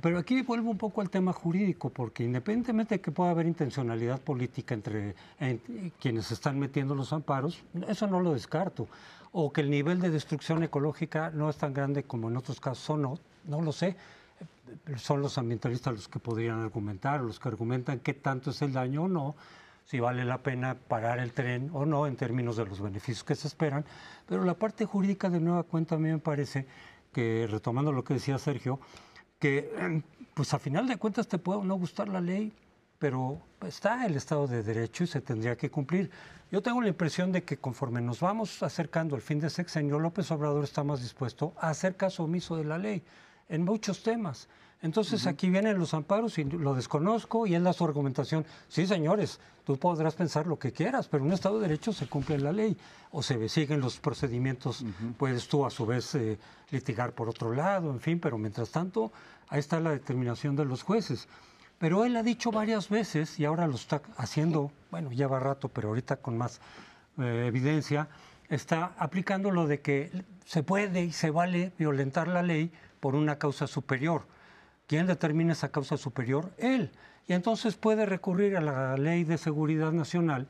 Pero 0.01 0.19
aquí 0.19 0.41
vuelvo 0.41 0.71
un 0.71 0.77
poco 0.77 1.01
al 1.01 1.09
tema 1.09 1.33
jurídico, 1.33 1.89
porque 1.89 2.23
independientemente 2.23 2.95
de 2.95 3.01
que 3.01 3.11
pueda 3.11 3.31
haber 3.31 3.45
intencionalidad 3.45 4.21
política 4.21 4.73
entre 4.73 5.15
quienes 5.99 6.31
están 6.31 6.59
metiendo 6.59 6.95
los 6.95 7.11
amparos, 7.11 7.63
eso 7.87 8.07
no 8.07 8.21
lo 8.21 8.33
descarto. 8.33 8.87
O 9.33 9.51
que 9.51 9.61
el 9.61 9.69
nivel 9.69 9.99
de 9.99 10.09
destrucción 10.09 10.63
ecológica 10.63 11.31
no 11.31 11.49
es 11.49 11.57
tan 11.57 11.73
grande 11.73 12.03
como 12.03 12.29
en 12.29 12.37
otros 12.37 12.59
casos, 12.59 12.97
no, 12.97 13.19
no 13.45 13.61
lo 13.61 13.71
sé 13.71 13.97
son 14.97 15.21
los 15.21 15.37
ambientalistas 15.37 15.93
los 15.93 16.07
que 16.07 16.19
podrían 16.19 16.61
argumentar, 16.61 17.21
los 17.21 17.39
que 17.39 17.49
argumentan 17.49 17.99
qué 17.99 18.13
tanto 18.13 18.51
es 18.51 18.61
el 18.61 18.73
daño 18.73 19.03
o 19.03 19.07
no, 19.07 19.35
si 19.85 19.99
vale 19.99 20.23
la 20.23 20.39
pena 20.39 20.75
parar 20.75 21.19
el 21.19 21.33
tren 21.33 21.69
o 21.73 21.85
no 21.85 22.07
en 22.07 22.15
términos 22.15 22.55
de 22.57 22.65
los 22.65 22.79
beneficios 22.79 23.23
que 23.23 23.35
se 23.35 23.47
esperan. 23.47 23.85
Pero 24.27 24.43
la 24.43 24.53
parte 24.53 24.85
jurídica 24.85 25.29
de 25.29 25.39
nueva 25.39 25.63
cuenta 25.63 25.95
a 25.95 25.97
mí 25.97 26.09
me 26.09 26.19
parece 26.19 26.65
que, 27.11 27.47
retomando 27.49 27.91
lo 27.91 28.03
que 28.03 28.13
decía 28.13 28.37
Sergio, 28.37 28.79
que 29.41 30.03
pues 30.35 30.53
a 30.53 30.59
final 30.59 30.87
de 30.87 30.97
cuentas 30.97 31.27
te 31.27 31.39
puede 31.39 31.63
no 31.63 31.75
gustar 31.75 32.07
la 32.07 32.21
ley, 32.21 32.53
pero 32.99 33.41
está 33.65 34.05
el 34.05 34.15
Estado 34.15 34.47
de 34.47 34.61
Derecho 34.61 35.03
y 35.03 35.07
se 35.07 35.19
tendría 35.19 35.57
que 35.57 35.71
cumplir. 35.71 36.11
Yo 36.51 36.61
tengo 36.61 36.79
la 36.79 36.89
impresión 36.89 37.31
de 37.31 37.43
que 37.43 37.57
conforme 37.57 38.01
nos 38.01 38.19
vamos 38.19 38.61
acercando 38.61 39.15
al 39.15 39.21
fin 39.21 39.39
de 39.39 39.49
sexenio, 39.49 39.97
López 39.97 40.29
Obrador 40.29 40.63
está 40.63 40.83
más 40.83 41.01
dispuesto 41.01 41.53
a 41.57 41.69
hacer 41.69 41.95
caso 41.95 42.23
omiso 42.23 42.55
de 42.55 42.65
la 42.65 42.77
ley 42.77 43.01
en 43.49 43.65
muchos 43.65 44.03
temas. 44.03 44.47
Entonces 44.81 45.27
aquí 45.27 45.49
vienen 45.49 45.77
los 45.77 45.93
amparos 45.93 46.39
y 46.39 46.43
lo 46.43 46.73
desconozco 46.73 47.45
y 47.45 47.53
él 47.53 47.63
da 47.63 47.71
su 47.71 47.85
argumentación. 47.85 48.45
Sí, 48.67 48.87
señores, 48.87 49.39
tú 49.63 49.77
podrás 49.77 50.15
pensar 50.15 50.47
lo 50.47 50.57
que 50.57 50.71
quieras, 50.71 51.07
pero 51.07 51.23
en 51.23 51.27
un 51.27 51.33
Estado 51.33 51.59
de 51.59 51.67
Derecho 51.67 51.93
se 51.93 52.07
cumple 52.07 52.39
la 52.39 52.51
ley 52.51 52.75
o 53.11 53.21
se 53.21 53.47
siguen 53.47 53.79
los 53.79 53.99
procedimientos, 53.99 54.83
puedes 55.17 55.47
tú 55.47 55.65
a 55.65 55.69
su 55.69 55.85
vez 55.85 56.15
eh, 56.15 56.39
litigar 56.71 57.13
por 57.13 57.29
otro 57.29 57.53
lado, 57.53 57.91
en 57.91 57.99
fin, 57.99 58.19
pero 58.19 58.39
mientras 58.39 58.71
tanto 58.71 59.11
ahí 59.49 59.59
está 59.59 59.79
la 59.79 59.91
determinación 59.91 60.55
de 60.55 60.65
los 60.65 60.81
jueces. 60.81 61.27
Pero 61.77 62.03
él 62.05 62.15
ha 62.15 62.23
dicho 62.23 62.51
varias 62.51 62.89
veces 62.89 63.39
y 63.39 63.45
ahora 63.45 63.67
lo 63.67 63.75
está 63.75 64.01
haciendo, 64.17 64.71
bueno, 64.89 65.11
lleva 65.11 65.39
rato, 65.39 65.67
pero 65.69 65.89
ahorita 65.89 66.17
con 66.17 66.37
más 66.37 66.59
eh, 67.19 67.45
evidencia, 67.47 68.07
está 68.49 68.93
aplicando 68.97 69.51
lo 69.51 69.67
de 69.67 69.81
que 69.81 70.11
se 70.45 70.63
puede 70.63 71.03
y 71.03 71.11
se 71.11 71.29
vale 71.29 71.71
violentar 71.77 72.27
la 72.27 72.41
ley 72.41 72.71
por 72.99 73.15
una 73.15 73.37
causa 73.37 73.67
superior. 73.67 74.25
¿Quién 74.91 75.07
determina 75.07 75.53
esa 75.53 75.69
causa 75.69 75.95
superior? 75.95 76.51
Él. 76.57 76.91
Y 77.25 77.31
entonces 77.31 77.77
puede 77.77 78.05
recurrir 78.05 78.57
a 78.57 78.59
la 78.59 78.97
ley 78.97 79.23
de 79.23 79.37
seguridad 79.37 79.93
nacional 79.93 80.49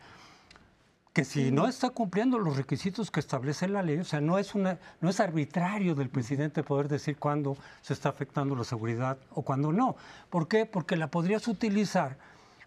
que 1.13 1.25
si 1.25 1.51
no 1.51 1.67
está 1.67 1.91
cumpliendo 1.91 2.39
los 2.39 2.58
requisitos 2.58 3.12
que 3.12 3.19
establece 3.19 3.67
la 3.67 3.84
ley, 3.84 3.99
o 3.99 4.04
sea, 4.04 4.19
no 4.19 4.39
es, 4.39 4.56
una, 4.56 4.80
no 4.99 5.12
es 5.12 5.19
arbitrario 5.19 5.93
del 5.93 6.10
presidente 6.10 6.63
poder 6.63 6.88
decir 6.88 7.17
cuándo 7.17 7.56
se 7.84 7.93
está 7.93 8.10
afectando 8.10 8.56
la 8.56 8.63
seguridad 8.63 9.19
o 9.30 9.43
cuándo 9.43 9.71
no. 9.71 9.95
¿Por 10.32 10.47
qué? 10.47 10.65
Porque 10.65 10.95
la 10.95 11.12
podrías 11.12 11.47
utilizar 11.47 12.17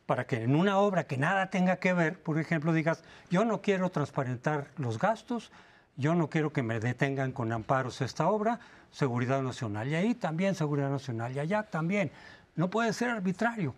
para 0.07 0.29
que 0.29 0.45
en 0.45 0.55
una 0.55 0.79
obra 0.79 1.09
que 1.09 1.17
nada 1.17 1.51
tenga 1.51 1.79
que 1.79 1.93
ver, 1.93 2.23
por 2.23 2.39
ejemplo, 2.39 2.73
digas, 2.73 3.03
yo 3.31 3.45
no 3.45 3.63
quiero 3.63 3.91
transparentar 3.91 4.69
los 4.77 5.01
gastos, 5.01 5.51
yo 5.97 6.15
no 6.15 6.29
quiero 6.29 6.53
que 6.53 6.63
me 6.63 6.81
detengan 6.81 7.33
con 7.33 7.53
amparos 7.53 8.01
esta 8.01 8.29
obra, 8.29 8.61
seguridad 8.91 9.43
nacional. 9.43 9.89
Y 9.89 9.95
ahí 9.95 10.15
también 10.15 10.55
seguridad 10.55 10.91
nacional. 10.91 11.33
Y 11.35 11.39
allá 11.39 11.65
también. 11.65 12.11
No 12.57 12.71
puede 12.71 12.93
ser 12.93 13.11
arbitrario. 13.11 13.75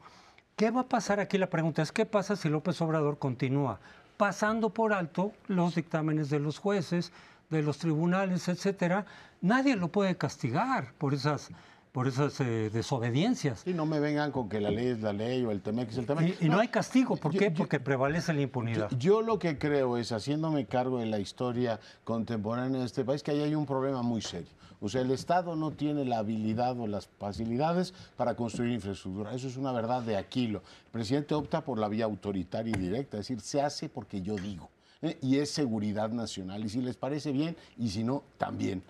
¿Qué 0.56 0.70
va 0.70 0.82
a 0.82 0.88
pasar 0.88 1.20
aquí? 1.20 1.36
La 1.38 1.50
pregunta 1.50 1.82
es, 1.82 1.92
¿qué 1.92 2.06
pasa 2.06 2.36
si 2.36 2.48
López 2.48 2.80
Obrador 2.80 3.18
continúa 3.18 3.78
pasando 4.16 4.70
por 4.70 4.94
alto 4.94 5.32
los 5.46 5.74
dictámenes 5.74 6.30
de 6.30 6.40
los 6.40 6.58
jueces, 6.58 7.12
de 7.50 7.62
los 7.62 7.78
tribunales, 7.78 8.48
etcétera? 8.48 9.04
Nadie 9.42 9.76
lo 9.76 9.88
puede 9.88 10.16
castigar 10.16 10.94
por 10.96 11.12
esas 11.12 11.50
por 11.96 12.08
esas 12.08 12.38
eh, 12.40 12.68
desobediencias. 12.68 13.62
Y 13.66 13.72
no 13.72 13.86
me 13.86 14.00
vengan 14.00 14.30
con 14.30 14.50
que 14.50 14.60
la 14.60 14.70
ley 14.70 14.88
es 14.88 15.00
la 15.00 15.14
ley 15.14 15.42
o 15.46 15.50
el 15.50 15.62
TEMEX 15.62 15.92
es 15.92 15.98
el 16.00 16.04
TEMEX. 16.04 16.42
Y, 16.42 16.48
no, 16.50 16.58
hay 16.58 16.68
castigo, 16.68 17.16
¿por 17.16 17.32
qué? 17.32 17.50
Porque 17.50 17.80
prevalece 17.80 18.34
la 18.34 18.42
impunidad. 18.42 18.90
Yo, 18.98 19.22
lo 19.22 19.38
que 19.38 19.56
creo 19.56 19.96
es, 19.96 20.12
haciéndome 20.12 20.66
cargo 20.66 20.98
de 20.98 21.06
la 21.06 21.18
historia 21.20 21.80
contemporánea 22.04 22.80
de 22.80 22.84
este 22.84 23.02
país, 23.02 23.22
que 23.22 23.30
ahí 23.30 23.40
hay 23.40 23.54
un 23.54 23.64
problema 23.64 24.02
muy 24.02 24.20
serio. 24.20 24.50
O 24.78 24.90
sea, 24.90 25.00
el 25.00 25.10
Estado 25.10 25.56
no 25.56 25.70
tiene 25.70 26.04
la 26.04 26.18
habilidad 26.18 26.78
o 26.78 26.86
las 26.86 27.08
facilidades 27.18 27.94
para 28.18 28.36
construir 28.36 28.74
infraestructura. 28.74 29.32
Eso 29.32 29.48
es 29.48 29.56
una 29.56 29.72
verdad 29.72 30.02
de 30.02 30.18
Aquilo. 30.18 30.62
El 30.84 30.90
presidente 30.90 31.34
opta 31.34 31.64
por 31.64 31.78
la 31.78 31.88
vía 31.88 32.04
autoritaria 32.04 32.76
y 32.76 32.78
directa, 32.78 33.16
es 33.16 33.26
decir, 33.26 33.40
se 33.40 33.62
hace 33.62 33.88
porque 33.88 34.20
yo 34.20 34.36
digo. 34.36 34.68
¿eh? 35.00 35.16
Y 35.22 35.38
es 35.38 35.50
seguridad 35.50 36.10
nacional. 36.10 36.62
Y 36.62 36.68
si 36.68 36.82
les 36.82 36.98
parece 36.98 37.32
bien, 37.32 37.56
y 37.78 37.88
si 37.88 38.04
no, 38.04 38.22
también. 38.36 38.82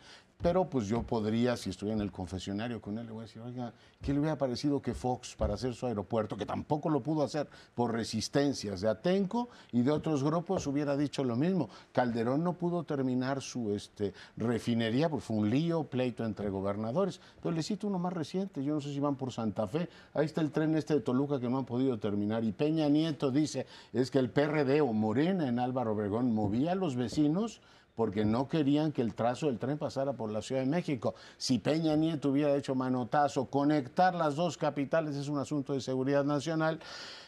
Pero 0.42 0.68
pues 0.68 0.86
yo 0.86 1.02
podría, 1.02 1.56
si 1.56 1.70
estuviera 1.70 1.96
en 1.96 2.02
el 2.02 2.12
confesionario 2.12 2.80
con 2.80 2.98
él, 2.98 3.06
le 3.06 3.12
voy 3.12 3.20
a 3.20 3.26
decir, 3.26 3.40
oiga, 3.40 3.72
¿qué 4.02 4.12
le 4.12 4.20
hubiera 4.20 4.36
parecido 4.36 4.82
que 4.82 4.92
Fox 4.92 5.34
para 5.34 5.54
hacer 5.54 5.74
su 5.74 5.86
aeropuerto, 5.86 6.36
que 6.36 6.44
tampoco 6.44 6.90
lo 6.90 7.02
pudo 7.02 7.22
hacer 7.22 7.48
por 7.74 7.92
resistencias 7.92 8.82
de 8.82 8.88
Atenco 8.88 9.48
y 9.72 9.80
de 9.80 9.90
otros 9.90 10.22
grupos, 10.22 10.66
hubiera 10.66 10.94
dicho 10.96 11.24
lo 11.24 11.36
mismo? 11.36 11.70
Calderón 11.90 12.44
no 12.44 12.52
pudo 12.52 12.84
terminar 12.84 13.40
su 13.40 13.72
este, 13.72 14.12
refinería 14.36 15.08
porque 15.08 15.24
fue 15.24 15.36
un 15.36 15.48
lío, 15.48 15.84
pleito 15.84 16.24
entre 16.24 16.50
gobernadores. 16.50 17.18
Pero 17.42 17.54
le 17.54 17.62
cito 17.62 17.86
uno 17.86 17.98
más 17.98 18.12
reciente, 18.12 18.62
yo 18.62 18.74
no 18.74 18.80
sé 18.82 18.92
si 18.92 19.00
van 19.00 19.16
por 19.16 19.32
Santa 19.32 19.66
Fe, 19.66 19.88
ahí 20.12 20.26
está 20.26 20.42
el 20.42 20.50
tren 20.50 20.76
este 20.76 20.94
de 20.94 21.00
Toluca 21.00 21.40
que 21.40 21.48
no 21.48 21.58
han 21.58 21.64
podido 21.64 21.98
terminar. 21.98 22.44
Y 22.44 22.52
Peña 22.52 22.90
Nieto 22.90 23.30
dice, 23.30 23.66
es 23.94 24.10
que 24.10 24.18
el 24.18 24.28
PRD 24.28 24.82
o 24.82 24.92
Morena 24.92 25.48
en 25.48 25.58
Álvaro 25.58 25.92
Obregón 25.92 26.34
movía 26.34 26.72
a 26.72 26.74
los 26.74 26.94
vecinos 26.94 27.62
porque 27.96 28.24
no 28.24 28.46
querían 28.46 28.92
que 28.92 29.02
el 29.02 29.14
trazo 29.14 29.46
del 29.46 29.58
tren 29.58 29.78
pasara 29.78 30.12
por 30.12 30.30
la 30.30 30.42
Ciudad 30.42 30.60
de 30.60 30.68
México. 30.68 31.14
Si 31.38 31.58
Peña 31.58 31.96
Nieto 31.96 32.30
hubiera 32.30 32.54
hecho 32.54 32.74
manotazo, 32.74 33.46
conectar 33.46 34.14
las 34.14 34.36
dos 34.36 34.56
capitales 34.56 35.16
es 35.16 35.28
un 35.28 35.38
asunto 35.38 35.72
de 35.72 35.80
seguridad 35.80 36.22
nacional, 36.22 36.78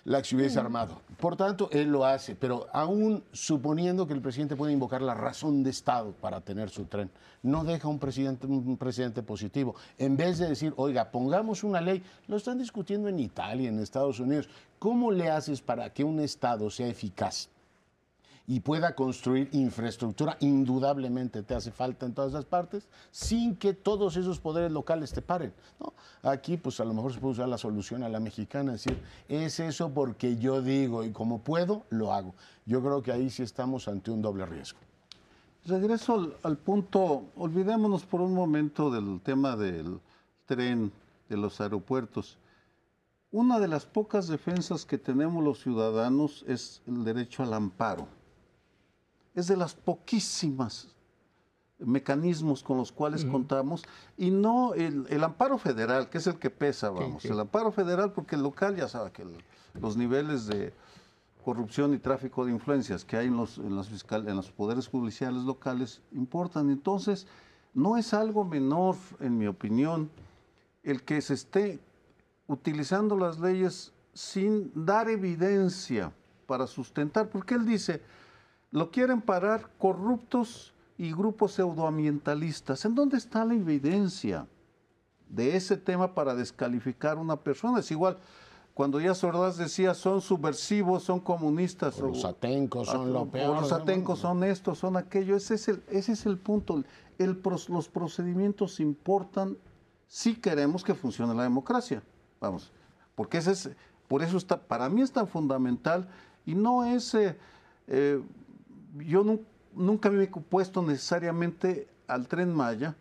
la 0.05 0.23
se 0.23 0.37
hubiese 0.37 0.59
armado. 0.59 1.01
Por 1.19 1.37
tanto, 1.37 1.69
él 1.73 1.89
lo 1.89 2.05
hace, 2.05 2.35
pero 2.35 2.67
aún 2.73 3.25
suponiendo 3.33 4.07
que 4.07 4.13
el 4.13 4.21
presidente 4.21 4.57
puede 4.57 4.73
invocar 4.73 5.01
la 5.01 5.15
razón 5.15 5.63
de 5.63 5.71
Estado 5.71 6.13
para 6.13 6.43
tener 6.43 6.69
su 6.69 6.85
tren, 6.85 7.11
no 7.43 7.65
deja 7.65 7.89
un 7.89 7.99
presidente, 7.99 8.47
un 8.47 8.77
presidente 8.77 9.23
positivo. 9.23 9.75
En 9.97 10.17
vez 10.17 10.39
de 10.39 10.49
decir, 10.49 10.75
oiga, 10.77 11.11
pongamos 11.11 11.65
una 11.65 11.81
ley, 11.81 12.03
lo 12.27 12.37
están 12.37 12.59
discutiendo 12.59 13.09
en 13.09 13.19
Italia, 13.19 13.71
en 13.71 13.79
Estados 13.79 14.21
Unidos. 14.21 14.49
¿Cómo 14.79 15.11
le 15.11 15.31
haces 15.31 15.63
para 15.63 15.93
que 15.93 16.05
un 16.05 16.21
Estado 16.21 16.69
sea 16.69 16.89
eficaz? 16.89 17.49
Y 18.51 18.61
pueda 18.61 18.95
construir 18.95 19.51
infraestructura, 19.53 20.39
indudablemente 20.41 21.43
te 21.43 21.55
hace 21.55 21.71
falta 21.71 22.07
en 22.07 22.15
todas 22.15 22.33
las 22.33 22.47
partes, 22.47 22.89
sin 23.11 23.55
que 23.55 23.75
todos 23.75 24.17
esos 24.17 24.41
poderes 24.41 24.73
locales 24.73 25.13
te 25.13 25.21
paren. 25.21 25.53
Aquí, 26.23 26.57
pues 26.57 26.81
a 26.81 26.87
lo 26.87 26.95
mejor 26.95 27.13
se 27.13 27.21
puede 27.21 27.33
usar 27.33 27.49
la 27.51 27.59
solución 27.59 28.03
a 28.05 28.09
la 28.09 28.21
mexicana, 28.21 28.75
es 28.75 28.85
decir, 28.85 29.03
es 29.29 29.61
eso 29.61 29.91
porque 29.91 30.39
yo 30.39 30.63
digo 30.63 31.05
y 31.05 31.13
como 31.13 31.41
puedo, 31.41 31.85
lo 31.91 32.11
hago. 32.15 32.35
Yo 32.65 32.81
creo 32.81 33.03
que 33.03 33.13
ahí 33.13 33.29
sí 33.29 33.43
estamos 33.43 33.87
ante 33.87 34.11
un 34.11 34.23
doble 34.23 34.47
riesgo. 34.47 34.79
Regreso 35.67 36.33
al, 36.43 36.57
punto, 36.57 37.25
olvidémonos 37.37 38.07
por 38.07 38.23
un 38.23 38.33
momento 38.33 38.91
del 38.91 39.21
tema 39.21 39.57
del 39.57 40.01
tren, 40.47 40.91
de 41.29 41.37
los 41.37 41.61
aeropuertos. 41.61 42.39
Una 43.31 43.61
de 43.61 43.69
las 43.69 43.85
pocas 43.85 44.27
defensas 44.27 44.87
que 44.87 44.97
tenemos 44.97 45.45
los 45.45 45.61
ciudadanos 45.61 46.47
es 46.49 46.81
el 46.87 47.05
derecho 47.05 47.43
al 47.43 47.53
amparo. 47.53 48.09
Es 49.39 49.47
de 49.47 49.57
las 49.57 49.75
poquísimas 49.75 50.89
mecanismos 51.79 52.63
con 52.63 52.77
los 52.77 52.91
cuales 52.91 53.25
contamos 53.25 53.85
y 54.17 54.31
no 54.31 54.75
el, 54.75 55.23
amparo 55.23 55.59
federal, 55.59 56.11
que 56.11 56.19
es 56.19 56.27
el 56.27 56.39
que 56.39 56.51
pesa, 56.51 56.91
vamos. 56.91 57.25
El 57.25 57.39
amparo 57.39 57.71
federal, 57.71 58.13
porque 58.13 58.35
el 58.35 58.43
local 58.43 58.75
ya 58.75 58.89
sabe 58.89 59.13
que 59.13 59.25
los 59.81 59.97
niveles 59.97 60.47
de, 60.47 60.73
corrupción 61.49 61.95
y 61.95 61.99
tráfico 61.99 62.45
de 62.45 62.53
influencias 62.53 63.07
que 63.07 63.17
hay 63.17 63.29
en 63.29 63.37
los, 63.39 63.57
en 63.57 63.73
en 63.73 64.37
los 64.37 64.51
poderes 64.51 64.87
judiciales 64.87 65.45
locales 65.45 66.03
importan. 66.13 66.69
Entonces, 66.69 67.27
no 67.73 67.97
es 67.97 68.13
algo 68.13 68.45
menor, 68.45 68.97
en 69.19 69.39
mi 69.39 69.47
opinión, 69.47 70.11
el 70.83 71.03
que 71.05 71.23
se 71.23 71.33
esté 71.33 71.81
utilizando 72.49 73.17
las 73.17 73.39
leyes 73.39 73.93
sin 74.13 74.71
dar 74.75 75.09
evidencia 75.09 76.13
para 76.47 76.67
sustentar, 76.67 77.31
porque 77.31 77.55
él 77.55 77.65
dice, 77.65 78.03
lo 78.71 78.91
quieren 78.91 79.21
parar 79.21 79.71
corruptos 79.79 80.75
y 80.97 81.13
grupos 81.13 81.53
pseudoambientalistas. 81.53 82.85
¿En 82.85 82.95
dónde 82.95 83.17
está 83.17 83.45
la 83.45 83.55
evidencia 83.55 84.47
de 85.29 85.57
ese 85.57 85.77
tema 85.77 86.15
para 86.15 86.35
descalificar 86.35 87.17
a 87.17 87.21
una 87.21 87.37
persona? 87.37 87.81
Es 87.81 87.91
igual, 87.91 88.19
cuando 88.75 89.01
ya 89.01 89.11
Ordaz 89.11 89.57
decía 89.57 89.93
son 89.93 90.21
subversivos, 90.21 91.03
son 91.03 91.21
comunistas. 91.21 91.99
los 91.99 92.25
atencos 92.25 92.89
son 92.89 93.13
lo 93.13 93.27
peor. 93.27 93.61
los 93.61 93.73
atencos 93.73 94.21
son 94.21 94.45
esto, 94.45 94.75
son 94.75 94.97
aquello. 94.97 95.35
Ese 95.35 95.55
es 95.55 95.69
el, 95.69 95.83
ese 95.91 96.13
es 96.13 96.27
el 96.27 96.39
punto. 96.39 96.85
El, 97.19 97.43
los 97.69 97.89
procedimientos 97.89 98.79
importan 98.79 99.57
si 100.07 100.37
queremos 100.37 100.85
que 100.85 100.95
funcione 100.95 101.35
la 101.35 101.43
democracia. 101.43 102.03
Vamos, 102.41 102.71
porque 103.15 103.39
ese 103.39 103.51
es, 103.51 103.71
por 104.07 104.23
eso 104.23 104.37
está, 104.37 104.57
para 104.61 104.89
mí 104.89 105.03
es 105.03 105.11
tan 105.11 105.27
fundamental 105.27 106.09
y 106.47 106.55
no 106.55 106.85
es, 106.85 107.13
eh, 107.15 107.37
eh, 107.89 108.23
yo 108.97 109.25
nunca 109.75 110.11
me 110.11 110.25
he 110.25 110.29
puesto 110.29 110.83
necesariamente 110.83 111.89
al 112.07 112.29
tren 112.29 112.53
Maya 112.53 112.97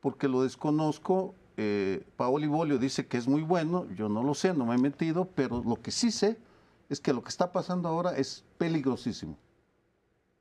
porque 0.00 0.28
lo 0.28 0.42
desconozco 0.42 1.34
eh, 1.56 2.02
Paoli 2.16 2.46
Bolio 2.46 2.78
dice 2.78 3.06
que 3.06 3.18
es 3.18 3.28
muy 3.28 3.42
bueno, 3.42 3.86
yo 3.94 4.08
no 4.08 4.22
lo 4.22 4.34
sé, 4.34 4.54
no 4.54 4.66
me 4.66 4.74
he 4.74 4.78
metido, 4.78 5.26
pero 5.34 5.62
lo 5.62 5.76
que 5.76 5.90
sí 5.90 6.10
sé 6.10 6.38
es 6.88 7.00
que 7.00 7.12
lo 7.12 7.22
que 7.22 7.28
está 7.28 7.52
pasando 7.52 7.88
ahora 7.88 8.16
es 8.16 8.44
peligrosísimo. 8.58 9.36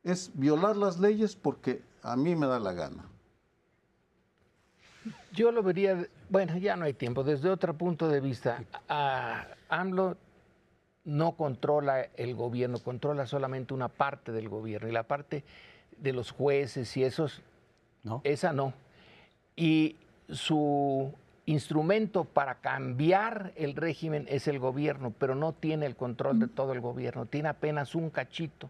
Es 0.04 0.32
violar 0.34 0.78
las 0.78 1.00
leyes 1.00 1.36
porque 1.36 1.84
a 2.02 2.16
mí 2.16 2.36
me 2.36 2.48
da 2.48 2.60
la 2.60 2.74
gana. 2.74 3.06
Yo 5.34 5.52
lo 5.52 5.64
vería, 5.64 6.08
bueno, 6.30 6.58
ya 6.58 6.76
no 6.76 6.86
hay 6.86 6.94
tiempo, 6.94 7.24
desde 7.24 7.50
otro 7.50 7.78
punto 7.78 8.08
de 8.08 8.20
vista, 8.20 8.64
a 8.88 9.48
AMLO 9.70 10.18
no 11.04 11.34
controla 11.34 12.08
el 12.16 12.36
gobierno, 12.36 12.80
controla 12.80 13.26
solamente 13.26 13.74
una 13.74 13.88
parte 13.88 14.32
del 14.32 14.50
gobierno 14.50 14.90
y 14.90 14.92
la 14.92 15.04
parte 15.04 15.44
de 15.98 16.14
los 16.14 16.32
jueces 16.32 16.96
y 16.98 17.04
esos, 17.04 17.42
no. 18.04 18.22
esa 18.24 18.54
no. 18.54 18.74
Y 19.56 19.98
su 20.30 21.14
instrumento 21.46 22.24
para 22.24 22.56
cambiar 22.56 23.52
el 23.56 23.76
régimen 23.76 24.26
es 24.30 24.48
el 24.48 24.60
gobierno, 24.60 25.14
pero 25.18 25.36
no 25.36 25.54
tiene 25.54 25.86
el 25.86 25.96
control 25.96 26.40
de 26.40 26.48
todo 26.48 26.74
el 26.74 26.82
gobierno, 26.82 27.26
tiene 27.26 27.50
apenas 27.50 27.96
un 27.96 28.10
cachito. 28.10 28.70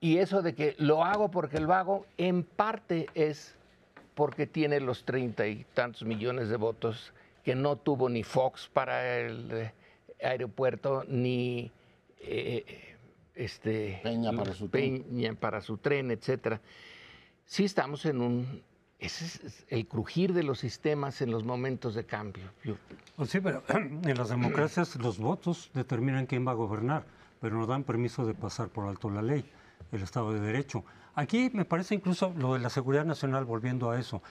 Y 0.00 0.18
eso 0.18 0.42
de 0.42 0.54
que 0.54 0.74
lo 0.78 1.04
hago 1.04 1.30
porque 1.30 1.60
lo 1.60 1.72
hago, 1.72 2.06
en 2.18 2.42
parte 2.42 3.06
es 3.14 3.54
porque 4.14 4.46
tiene 4.46 4.80
los 4.80 5.04
treinta 5.04 5.46
y 5.46 5.64
tantos 5.74 6.04
millones 6.04 6.48
de 6.48 6.56
votos 6.56 7.12
que 7.44 7.54
no 7.54 7.76
tuvo 7.76 8.08
ni 8.08 8.22
Fox 8.22 8.68
para 8.72 9.18
el 9.18 9.50
eh, 9.52 9.72
aeropuerto, 10.24 11.04
ni 11.08 11.70
eh, 12.20 12.96
este, 13.34 14.00
Peña, 14.02 14.32
para 14.32 14.54
su, 14.54 14.68
Peña 14.68 15.34
para 15.34 15.60
su 15.60 15.78
tren, 15.78 16.10
etcétera. 16.10 16.60
Sí 17.44 17.64
estamos 17.64 18.06
en 18.06 18.20
un 18.20 18.62
ese 19.04 19.46
es 19.46 19.66
el 19.68 19.86
crujir 19.86 20.32
de 20.32 20.42
los 20.42 20.60
sistemas 20.60 21.20
en 21.20 21.30
los 21.30 21.44
momentos 21.44 21.94
de 21.94 22.04
cambio. 22.04 22.44
Pues 23.16 23.30
sí, 23.30 23.40
pero 23.40 23.62
en 23.68 24.16
las 24.16 24.30
democracias 24.30 24.96
los 24.96 25.18
votos 25.18 25.70
determinan 25.74 26.26
quién 26.26 26.46
va 26.46 26.52
a 26.52 26.54
gobernar, 26.54 27.04
pero 27.40 27.56
no 27.56 27.66
dan 27.66 27.84
permiso 27.84 28.24
de 28.24 28.34
pasar 28.34 28.68
por 28.68 28.88
alto 28.88 29.10
la 29.10 29.20
ley, 29.20 29.44
el 29.92 30.02
Estado 30.02 30.32
de 30.32 30.40
Derecho. 30.40 30.84
Aquí 31.14 31.50
me 31.52 31.64
parece 31.64 31.94
incluso 31.94 32.32
lo 32.36 32.54
de 32.54 32.60
la 32.60 32.70
seguridad 32.70 33.04
nacional, 33.04 33.44
volviendo 33.44 33.90
a 33.90 34.00
eso, 34.00 34.22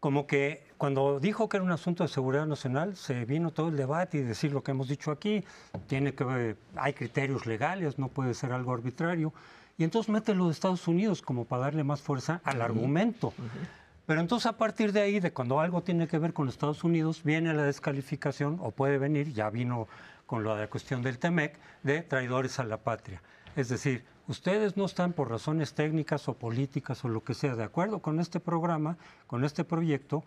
como 0.00 0.26
que 0.26 0.64
cuando 0.76 1.20
dijo 1.20 1.48
que 1.48 1.56
era 1.56 1.64
un 1.64 1.72
asunto 1.72 2.04
de 2.04 2.08
seguridad 2.08 2.46
nacional, 2.46 2.96
se 2.96 3.24
vino 3.24 3.50
todo 3.50 3.68
el 3.68 3.76
debate 3.76 4.18
y 4.18 4.22
decir 4.22 4.52
lo 4.52 4.62
que 4.62 4.72
hemos 4.72 4.88
dicho 4.88 5.10
aquí, 5.10 5.44
tiene 5.86 6.14
que 6.14 6.56
hay 6.76 6.92
criterios 6.92 7.46
legales, 7.46 7.98
no 7.98 8.08
puede 8.08 8.34
ser 8.34 8.52
algo 8.52 8.72
arbitrario, 8.72 9.32
y 9.78 9.84
entonces 9.84 10.10
mete 10.10 10.34
lo 10.34 10.46
de 10.46 10.52
Estados 10.52 10.86
Unidos 10.88 11.22
como 11.22 11.44
para 11.44 11.62
darle 11.62 11.84
más 11.84 12.00
fuerza 12.00 12.40
al 12.44 12.62
argumento. 12.62 13.32
Pero 14.06 14.20
entonces 14.20 14.46
a 14.46 14.56
partir 14.56 14.92
de 14.92 15.00
ahí, 15.00 15.18
de 15.18 15.32
cuando 15.32 15.60
algo 15.60 15.82
tiene 15.82 16.06
que 16.06 16.18
ver 16.18 16.32
con 16.32 16.48
Estados 16.48 16.84
Unidos, 16.84 17.22
viene 17.24 17.52
la 17.52 17.64
descalificación, 17.64 18.58
o 18.62 18.70
puede 18.70 18.98
venir, 18.98 19.32
ya 19.32 19.50
vino 19.50 19.88
con 20.26 20.44
la 20.44 20.68
cuestión 20.68 21.02
del 21.02 21.18
TEMEC, 21.18 21.58
de 21.82 22.02
traidores 22.02 22.58
a 22.58 22.64
la 22.64 22.76
patria. 22.78 23.20
Es 23.56 23.68
decir, 23.68 24.04
ustedes 24.28 24.76
no 24.76 24.84
están 24.84 25.12
por 25.12 25.30
razones 25.30 25.74
técnicas 25.74 26.28
o 26.28 26.34
políticas 26.34 27.04
o 27.04 27.08
lo 27.08 27.22
que 27.22 27.34
sea 27.34 27.54
de 27.54 27.64
acuerdo 27.64 28.00
con 28.00 28.20
este 28.20 28.40
programa, 28.40 28.98
con 29.26 29.44
este 29.44 29.64
proyecto, 29.64 30.24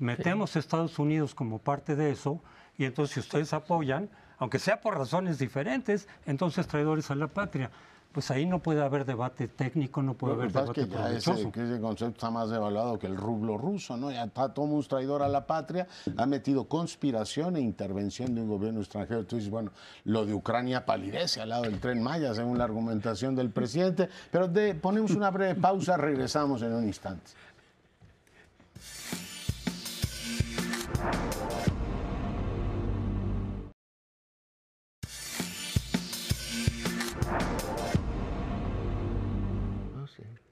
metemos 0.00 0.56
a 0.56 0.58
Estados 0.58 0.98
Unidos 0.98 1.34
como 1.34 1.58
parte 1.58 1.96
de 1.96 2.10
eso, 2.10 2.40
y 2.78 2.84
entonces 2.84 3.14
si 3.14 3.20
ustedes 3.20 3.52
apoyan, 3.52 4.08
aunque 4.38 4.58
sea 4.58 4.80
por 4.80 4.96
razones 4.96 5.38
diferentes, 5.38 6.08
entonces 6.26 6.66
traidores 6.66 7.10
a 7.10 7.14
la 7.14 7.28
patria 7.28 7.70
pues 8.14 8.30
ahí 8.30 8.46
no 8.46 8.60
puede 8.60 8.80
haber 8.80 9.04
debate 9.04 9.48
técnico, 9.48 10.00
no 10.00 10.14
puede 10.14 10.34
haber 10.34 10.52
debate 10.52 10.86
que 10.86 10.88
ya 10.88 11.10
ese, 11.10 11.50
que 11.50 11.64
ese 11.64 11.80
concepto 11.80 12.12
está 12.12 12.30
más 12.30 12.48
devaluado 12.48 12.96
que 12.96 13.08
el 13.08 13.16
rublo 13.16 13.58
ruso, 13.58 13.96
¿no? 13.96 14.12
Ya 14.12 14.22
está 14.22 14.54
todo 14.54 14.66
un 14.66 14.84
traidor 14.84 15.20
a 15.22 15.28
la 15.28 15.48
patria, 15.48 15.88
ha 16.16 16.24
metido 16.24 16.68
conspiración 16.68 17.56
e 17.56 17.60
intervención 17.60 18.32
de 18.32 18.42
un 18.42 18.48
gobierno 18.48 18.80
extranjero. 18.80 19.26
Tú 19.26 19.34
dices, 19.34 19.50
bueno, 19.50 19.72
lo 20.04 20.24
de 20.24 20.32
Ucrania 20.32 20.86
palidece 20.86 21.40
al 21.40 21.48
lado 21.48 21.64
del 21.64 21.80
tren 21.80 22.00
Maya, 22.00 22.32
según 22.34 22.56
la 22.56 22.64
argumentación 22.64 23.34
del 23.34 23.50
presidente. 23.50 24.08
Pero 24.30 24.46
de, 24.46 24.76
ponemos 24.76 25.10
una 25.10 25.30
breve 25.32 25.56
pausa, 25.56 25.96
regresamos 25.96 26.62
en 26.62 26.72
un 26.72 26.84
instante. 26.84 27.32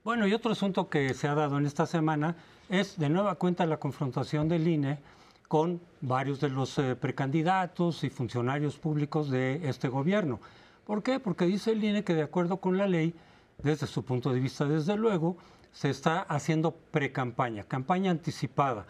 Bueno, 0.04 0.26
y 0.26 0.34
otro 0.34 0.50
asunto 0.50 0.88
que 0.88 1.14
se 1.14 1.28
ha 1.28 1.34
dado 1.36 1.58
en 1.58 1.64
esta 1.64 1.86
semana 1.86 2.34
es 2.68 2.98
de 2.98 3.08
nueva 3.08 3.36
cuenta 3.36 3.66
la 3.66 3.76
confrontación 3.76 4.48
del 4.48 4.66
INE 4.66 4.98
con 5.46 5.80
varios 6.00 6.40
de 6.40 6.48
los 6.48 6.76
eh, 6.78 6.96
precandidatos 6.96 8.02
y 8.02 8.10
funcionarios 8.10 8.78
públicos 8.78 9.30
de 9.30 9.60
este 9.68 9.86
gobierno. 9.86 10.40
¿Por 10.84 11.04
qué? 11.04 11.20
Porque 11.20 11.46
dice 11.46 11.70
el 11.70 11.84
INE 11.84 12.02
que 12.02 12.16
de 12.16 12.22
acuerdo 12.22 12.56
con 12.56 12.76
la 12.76 12.88
ley, 12.88 13.14
desde 13.62 13.86
su 13.86 14.04
punto 14.04 14.32
de 14.32 14.40
vista, 14.40 14.64
desde 14.64 14.96
luego, 14.96 15.36
se 15.70 15.90
está 15.90 16.22
haciendo 16.22 16.72
precampaña, 16.72 17.62
campaña 17.62 18.10
anticipada, 18.10 18.86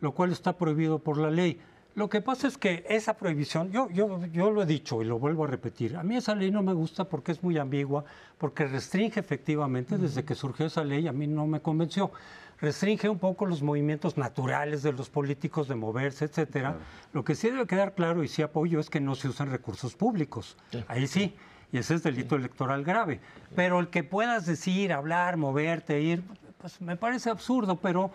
lo 0.00 0.14
cual 0.14 0.32
está 0.32 0.56
prohibido 0.56 0.98
por 0.98 1.16
la 1.16 1.30
ley. 1.30 1.60
Lo 1.96 2.10
que 2.10 2.20
pasa 2.20 2.46
es 2.46 2.58
que 2.58 2.84
esa 2.90 3.14
prohibición, 3.14 3.72
yo, 3.72 3.88
yo, 3.88 4.26
yo 4.26 4.50
lo 4.50 4.62
he 4.62 4.66
dicho 4.66 5.00
y 5.00 5.06
lo 5.06 5.18
vuelvo 5.18 5.44
a 5.44 5.46
repetir, 5.46 5.96
a 5.96 6.02
mí 6.02 6.14
esa 6.14 6.34
ley 6.34 6.50
no 6.50 6.62
me 6.62 6.74
gusta 6.74 7.08
porque 7.08 7.32
es 7.32 7.42
muy 7.42 7.56
ambigua, 7.56 8.04
porque 8.36 8.66
restringe 8.66 9.18
efectivamente, 9.18 9.96
desde 9.96 10.22
que 10.22 10.34
surgió 10.34 10.66
esa 10.66 10.84
ley 10.84 11.08
a 11.08 11.12
mí 11.12 11.26
no 11.26 11.46
me 11.46 11.60
convenció, 11.60 12.12
restringe 12.60 13.08
un 13.08 13.18
poco 13.18 13.46
los 13.46 13.62
movimientos 13.62 14.18
naturales 14.18 14.82
de 14.82 14.92
los 14.92 15.08
políticos 15.08 15.68
de 15.68 15.74
moverse, 15.74 16.26
etcétera. 16.26 16.76
Lo 17.14 17.24
que 17.24 17.34
sí 17.34 17.48
debe 17.48 17.66
quedar 17.66 17.94
claro 17.94 18.22
y 18.22 18.28
sí 18.28 18.42
apoyo 18.42 18.78
es 18.78 18.90
que 18.90 19.00
no 19.00 19.14
se 19.14 19.28
usan 19.28 19.50
recursos 19.50 19.96
públicos. 19.96 20.58
Ahí 20.88 21.06
sí, 21.06 21.34
y 21.72 21.78
ese 21.78 21.94
es 21.94 22.02
delito 22.02 22.36
electoral 22.36 22.84
grave. 22.84 23.20
Pero 23.54 23.80
el 23.80 23.88
que 23.88 24.04
puedas 24.04 24.44
decir, 24.44 24.92
hablar, 24.92 25.38
moverte, 25.38 25.98
ir, 26.02 26.22
pues 26.58 26.78
me 26.82 26.96
parece 26.96 27.30
absurdo, 27.30 27.76
pero 27.80 28.10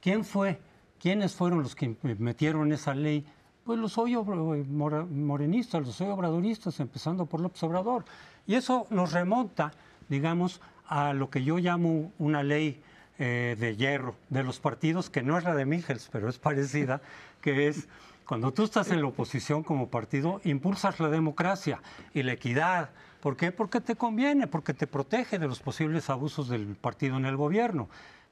¿quién 0.00 0.24
fue? 0.24 0.58
¿Quiénes 1.06 1.36
fueron 1.36 1.62
los 1.62 1.76
que 1.76 1.94
metieron 2.02 2.72
esa 2.72 2.92
ley? 2.92 3.24
Pues 3.62 3.78
los 3.78 3.92
soy 3.92 4.16
morenistas, 4.16 5.86
los 5.86 5.94
soy 5.94 6.08
obradoristas, 6.08 6.80
empezando 6.80 7.26
por 7.26 7.40
López 7.40 7.62
Obrador. 7.62 8.04
Y 8.44 8.56
eso 8.56 8.88
nos 8.90 9.12
remonta, 9.12 9.70
digamos, 10.08 10.60
a 10.88 11.12
lo 11.12 11.30
que 11.30 11.44
yo 11.44 11.58
llamo 11.58 12.10
una 12.18 12.42
ley 12.42 12.82
eh, 13.20 13.54
de 13.56 13.76
hierro 13.76 14.16
de 14.30 14.42
los 14.42 14.58
partidos, 14.58 15.08
que 15.08 15.22
no 15.22 15.38
es 15.38 15.44
la 15.44 15.54
de 15.54 15.64
Michels, 15.64 16.08
pero 16.10 16.28
es 16.28 16.38
parecida, 16.38 17.00
que 17.40 17.68
es 17.68 17.86
cuando 18.26 18.52
tú 18.52 18.64
estás 18.64 18.90
en 18.90 19.00
la 19.00 19.06
oposición 19.06 19.62
como 19.62 19.88
partido, 19.88 20.40
impulsas 20.42 20.98
la 20.98 21.08
democracia 21.08 21.80
y 22.14 22.24
la 22.24 22.32
equidad. 22.32 22.90
¿Por 23.20 23.36
qué? 23.36 23.52
Porque 23.52 23.80
te 23.80 23.94
conviene, 23.94 24.48
porque 24.48 24.74
te 24.74 24.88
protege 24.88 25.38
de 25.38 25.46
los 25.46 25.60
posibles 25.60 26.10
abusos 26.10 26.48
del 26.48 26.74
partido 26.74 27.16
en 27.16 27.26
el 27.26 27.36
gobierno 27.36 27.88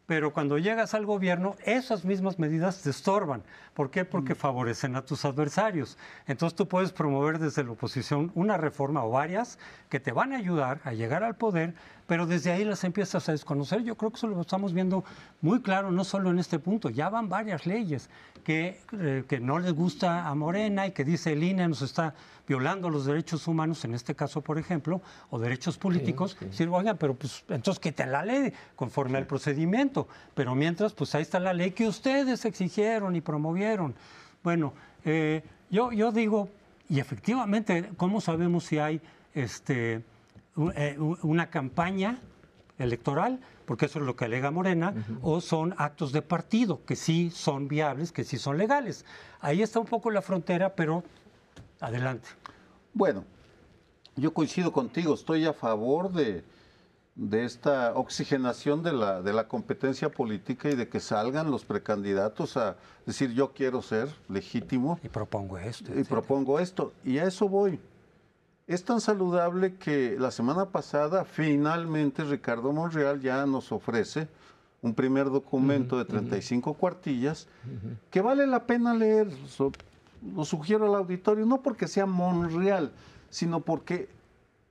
pero 0.06 0.32
cuando 0.32 0.58
llegas 0.58 0.92
al 0.92 1.06
gobierno, 1.06 1.56
esas 1.64 2.04
mismas 2.04 2.38
medidas 2.38 2.82
te 2.82 2.90
estorban. 2.90 3.42
¿Por 3.72 3.90
qué? 3.90 4.04
Porque 4.04 4.34
mm. 4.34 4.36
favorecen 4.36 4.96
a 4.96 5.02
tus 5.02 5.24
adversarios. 5.24 5.96
Entonces 6.26 6.54
tú 6.56 6.68
puedes 6.68 6.92
promover 6.92 7.38
desde 7.38 7.64
la 7.64 7.70
oposición 7.70 8.30
una 8.34 8.58
reforma 8.58 9.04
o 9.04 9.10
varias 9.10 9.58
que 9.88 10.00
te 10.00 10.12
van 10.12 10.32
a 10.32 10.36
ayudar 10.36 10.80
a 10.84 10.92
llegar 10.92 11.24
al 11.24 11.36
poder, 11.36 11.74
pero 12.06 12.26
desde 12.26 12.52
ahí 12.52 12.64
las 12.64 12.84
empiezas 12.84 13.28
a 13.28 13.32
desconocer. 13.32 13.82
Yo 13.82 13.96
creo 13.96 14.10
que 14.10 14.18
eso 14.18 14.26
lo 14.26 14.40
estamos 14.40 14.74
viendo 14.74 15.04
muy 15.40 15.62
claro, 15.62 15.90
no 15.90 16.04
solo 16.04 16.30
en 16.30 16.38
este 16.38 16.58
punto, 16.58 16.90
ya 16.90 17.08
van 17.08 17.28
varias 17.28 17.64
leyes 17.64 18.10
que, 18.44 18.80
eh, 18.92 19.24
que 19.26 19.40
no 19.40 19.58
les 19.58 19.72
gusta 19.72 20.26
a 20.28 20.34
Morena 20.34 20.86
y 20.86 20.92
que 20.92 21.04
dice 21.04 21.32
el 21.32 21.42
INE 21.42 21.66
nos 21.66 21.80
está 21.80 22.14
violando 22.46 22.90
los 22.90 23.06
derechos 23.06 23.46
humanos, 23.48 23.84
en 23.84 23.94
este 23.94 24.14
caso, 24.14 24.42
por 24.42 24.58
ejemplo, 24.58 25.00
o 25.30 25.38
derechos 25.38 25.78
políticos, 25.78 26.36
decir, 26.38 26.68
oigan, 26.68 26.98
pero 26.98 27.14
pues 27.14 27.44
entonces 27.48 27.80
quiten 27.80 28.12
la 28.12 28.24
ley 28.24 28.52
conforme 28.76 29.18
al 29.18 29.26
procedimiento. 29.26 29.93
Pero 30.34 30.54
mientras, 30.54 30.92
pues 30.92 31.14
ahí 31.14 31.22
está 31.22 31.40
la 31.40 31.52
ley 31.52 31.70
que 31.70 31.86
ustedes 31.86 32.44
exigieron 32.44 33.16
y 33.16 33.20
promovieron. 33.20 33.94
Bueno, 34.42 34.72
eh, 35.04 35.42
yo, 35.70 35.92
yo 35.92 36.12
digo, 36.12 36.48
y 36.88 37.00
efectivamente, 37.00 37.90
¿cómo 37.96 38.20
sabemos 38.20 38.64
si 38.64 38.78
hay 38.78 39.00
este, 39.34 40.02
eh, 40.76 40.98
una 41.22 41.50
campaña 41.50 42.18
electoral? 42.78 43.40
porque 43.64 43.86
eso 43.86 43.98
es 43.98 44.04
lo 44.04 44.14
que 44.14 44.26
alega 44.26 44.50
Morena, 44.50 44.92
o 45.22 45.40
son 45.40 45.74
actos 45.78 46.12
de 46.12 46.20
partido, 46.20 46.84
que 46.84 46.96
sí 46.96 47.30
son 47.30 47.66
viables, 47.66 48.12
que 48.12 48.22
sí 48.22 48.36
son 48.36 48.58
legales. 48.58 49.06
Ahí 49.40 49.62
está 49.62 49.80
un 49.80 49.86
poco 49.86 50.10
la 50.10 50.20
frontera, 50.20 50.74
pero 50.74 51.02
Adelante. 51.84 52.28
Bueno, 52.94 53.24
yo 54.16 54.32
coincido 54.32 54.72
contigo, 54.72 55.12
estoy 55.14 55.44
a 55.44 55.52
favor 55.52 56.10
de, 56.12 56.42
esta 57.32 57.94
oxigenación 57.94 58.82
de 58.82 58.92
la, 58.92 59.22
de 59.22 59.32
la 59.32 59.46
competencia 59.46 60.10
política 60.10 60.68
y 60.70 60.74
de 60.74 60.88
que 60.88 61.00
salgan 61.00 61.50
los 61.50 61.64
precandidatos 61.64 62.56
a 62.56 62.76
decir 63.06 63.32
yo 63.32 63.52
quiero 63.52 63.82
ser 63.82 64.08
legítimo. 64.28 64.98
Y 65.02 65.08
propongo 65.08 65.58
esto. 65.58 65.92
Y 65.98 66.04
propongo 66.04 66.58
esto. 66.58 66.92
Y 67.04 67.18
a 67.18 67.24
eso 67.24 67.48
voy. 67.48 67.78
Es 68.66 68.84
tan 68.84 69.00
saludable 69.00 69.76
que 69.76 70.16
la 70.18 70.30
semana 70.30 70.70
pasada 70.70 71.24
finalmente 71.24 72.24
Ricardo 72.24 72.72
Monreal 72.72 73.20
ya 73.20 73.44
nos 73.46 73.70
ofrece 73.72 74.26
un 74.80 74.94
primer 74.94 75.30
documento 75.30 75.98
de 75.98 76.04
35 76.04 76.74
cuartillas 76.74 77.46
que 78.10 78.20
vale 78.20 78.46
la 78.46 78.66
pena 78.66 78.94
leer 78.94 79.28
lo 80.34 80.44
sugiero 80.44 80.86
al 80.86 80.94
auditorio, 80.94 81.44
no 81.44 81.62
porque 81.62 81.88
sea 81.88 82.06
Monreal, 82.06 82.92
sino 83.28 83.60
porque 83.60 84.08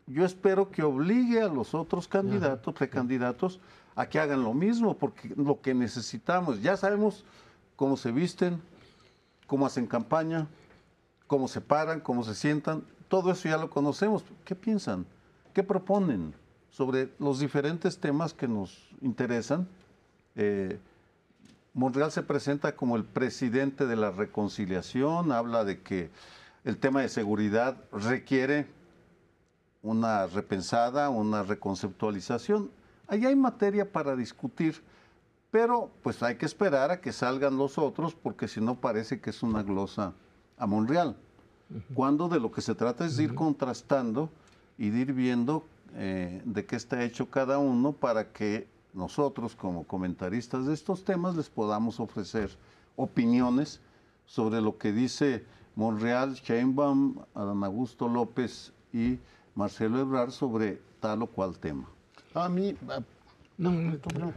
yo 0.07 0.25
espero 0.25 0.69
que 0.69 0.83
obligue 0.83 1.41
a 1.41 1.47
los 1.47 1.73
otros 1.73 2.07
candidatos, 2.07 2.73
precandidatos, 2.73 3.59
a 3.95 4.07
que 4.07 4.19
hagan 4.19 4.43
lo 4.43 4.53
mismo, 4.53 4.97
porque 4.97 5.33
lo 5.35 5.61
que 5.61 5.73
necesitamos, 5.73 6.61
ya 6.61 6.75
sabemos 6.75 7.25
cómo 7.75 7.95
se 7.95 8.11
visten, 8.11 8.61
cómo 9.47 9.65
hacen 9.65 9.87
campaña, 9.87 10.47
cómo 11.27 11.47
se 11.47 11.61
paran, 11.61 11.99
cómo 11.99 12.23
se 12.23 12.35
sientan, 12.35 12.83
todo 13.07 13.31
eso 13.31 13.47
ya 13.47 13.57
lo 13.57 13.69
conocemos. 13.69 14.23
¿Qué 14.43 14.55
piensan? 14.55 15.05
¿Qué 15.53 15.63
proponen 15.63 16.33
sobre 16.69 17.09
los 17.19 17.39
diferentes 17.39 17.99
temas 17.99 18.33
que 18.33 18.47
nos 18.47 18.89
interesan? 19.01 19.67
Eh, 20.35 20.79
Monreal 21.73 22.11
se 22.11 22.23
presenta 22.23 22.75
como 22.75 22.95
el 22.95 23.03
presidente 23.03 23.85
de 23.85 23.95
la 23.95 24.11
reconciliación, 24.11 25.31
habla 25.31 25.63
de 25.63 25.81
que 25.81 26.09
el 26.63 26.77
tema 26.77 27.01
de 27.01 27.09
seguridad 27.09 27.77
requiere 27.91 28.67
una 29.83 30.25
repensada, 30.25 31.09
una 31.09 31.43
reconceptualización. 31.43 32.71
Ahí 33.07 33.25
hay 33.25 33.35
materia 33.35 33.91
para 33.91 34.15
discutir, 34.15 34.81
pero 35.51 35.91
pues 36.01 36.23
hay 36.23 36.37
que 36.37 36.47
esperar 36.47 36.89
a 36.89 37.01
que 37.01 37.11
salgan 37.11 37.57
los 37.57 37.77
otros 37.77 38.15
porque 38.15 38.47
si 38.47 38.59
no 38.61 38.75
parece 38.75 39.21
que 39.21 39.29
es 39.29 39.43
una 39.43 39.61
glosa 39.61 40.13
a 40.57 40.65
Monreal. 40.65 41.15
Cuando 41.93 42.29
de 42.29 42.39
lo 42.39 42.51
que 42.51 42.61
se 42.61 42.75
trata 42.75 43.05
es 43.05 43.17
de 43.17 43.23
ir 43.23 43.35
contrastando 43.35 44.29
y 44.77 44.89
de 44.89 44.99
ir 44.99 45.13
viendo 45.13 45.65
eh, 45.95 46.41
de 46.45 46.65
qué 46.65 46.75
está 46.75 47.03
hecho 47.03 47.29
cada 47.29 47.57
uno 47.57 47.91
para 47.93 48.31
que 48.31 48.67
nosotros 48.93 49.55
como 49.55 49.83
comentaristas 49.83 50.65
de 50.65 50.73
estos 50.73 51.03
temas 51.03 51.35
les 51.35 51.49
podamos 51.49 51.99
ofrecer 51.99 52.51
opiniones 52.95 53.81
sobre 54.25 54.61
lo 54.61 54.77
que 54.77 54.91
dice 54.91 55.45
Monreal, 55.75 56.35
Sheinbaum, 56.35 57.23
Adán 57.33 57.63
Augusto 57.63 58.07
López 58.07 58.71
y 58.93 59.17
Marcelo 59.55 59.99
Ebrard 59.99 60.31
sobre 60.31 60.81
tal 60.99 61.21
o 61.23 61.27
cual 61.27 61.57
tema. 61.57 61.87
A 62.33 62.49
mí, 62.49 62.75
no, 63.57 63.71
no, 63.71 63.97
no. 64.19 64.33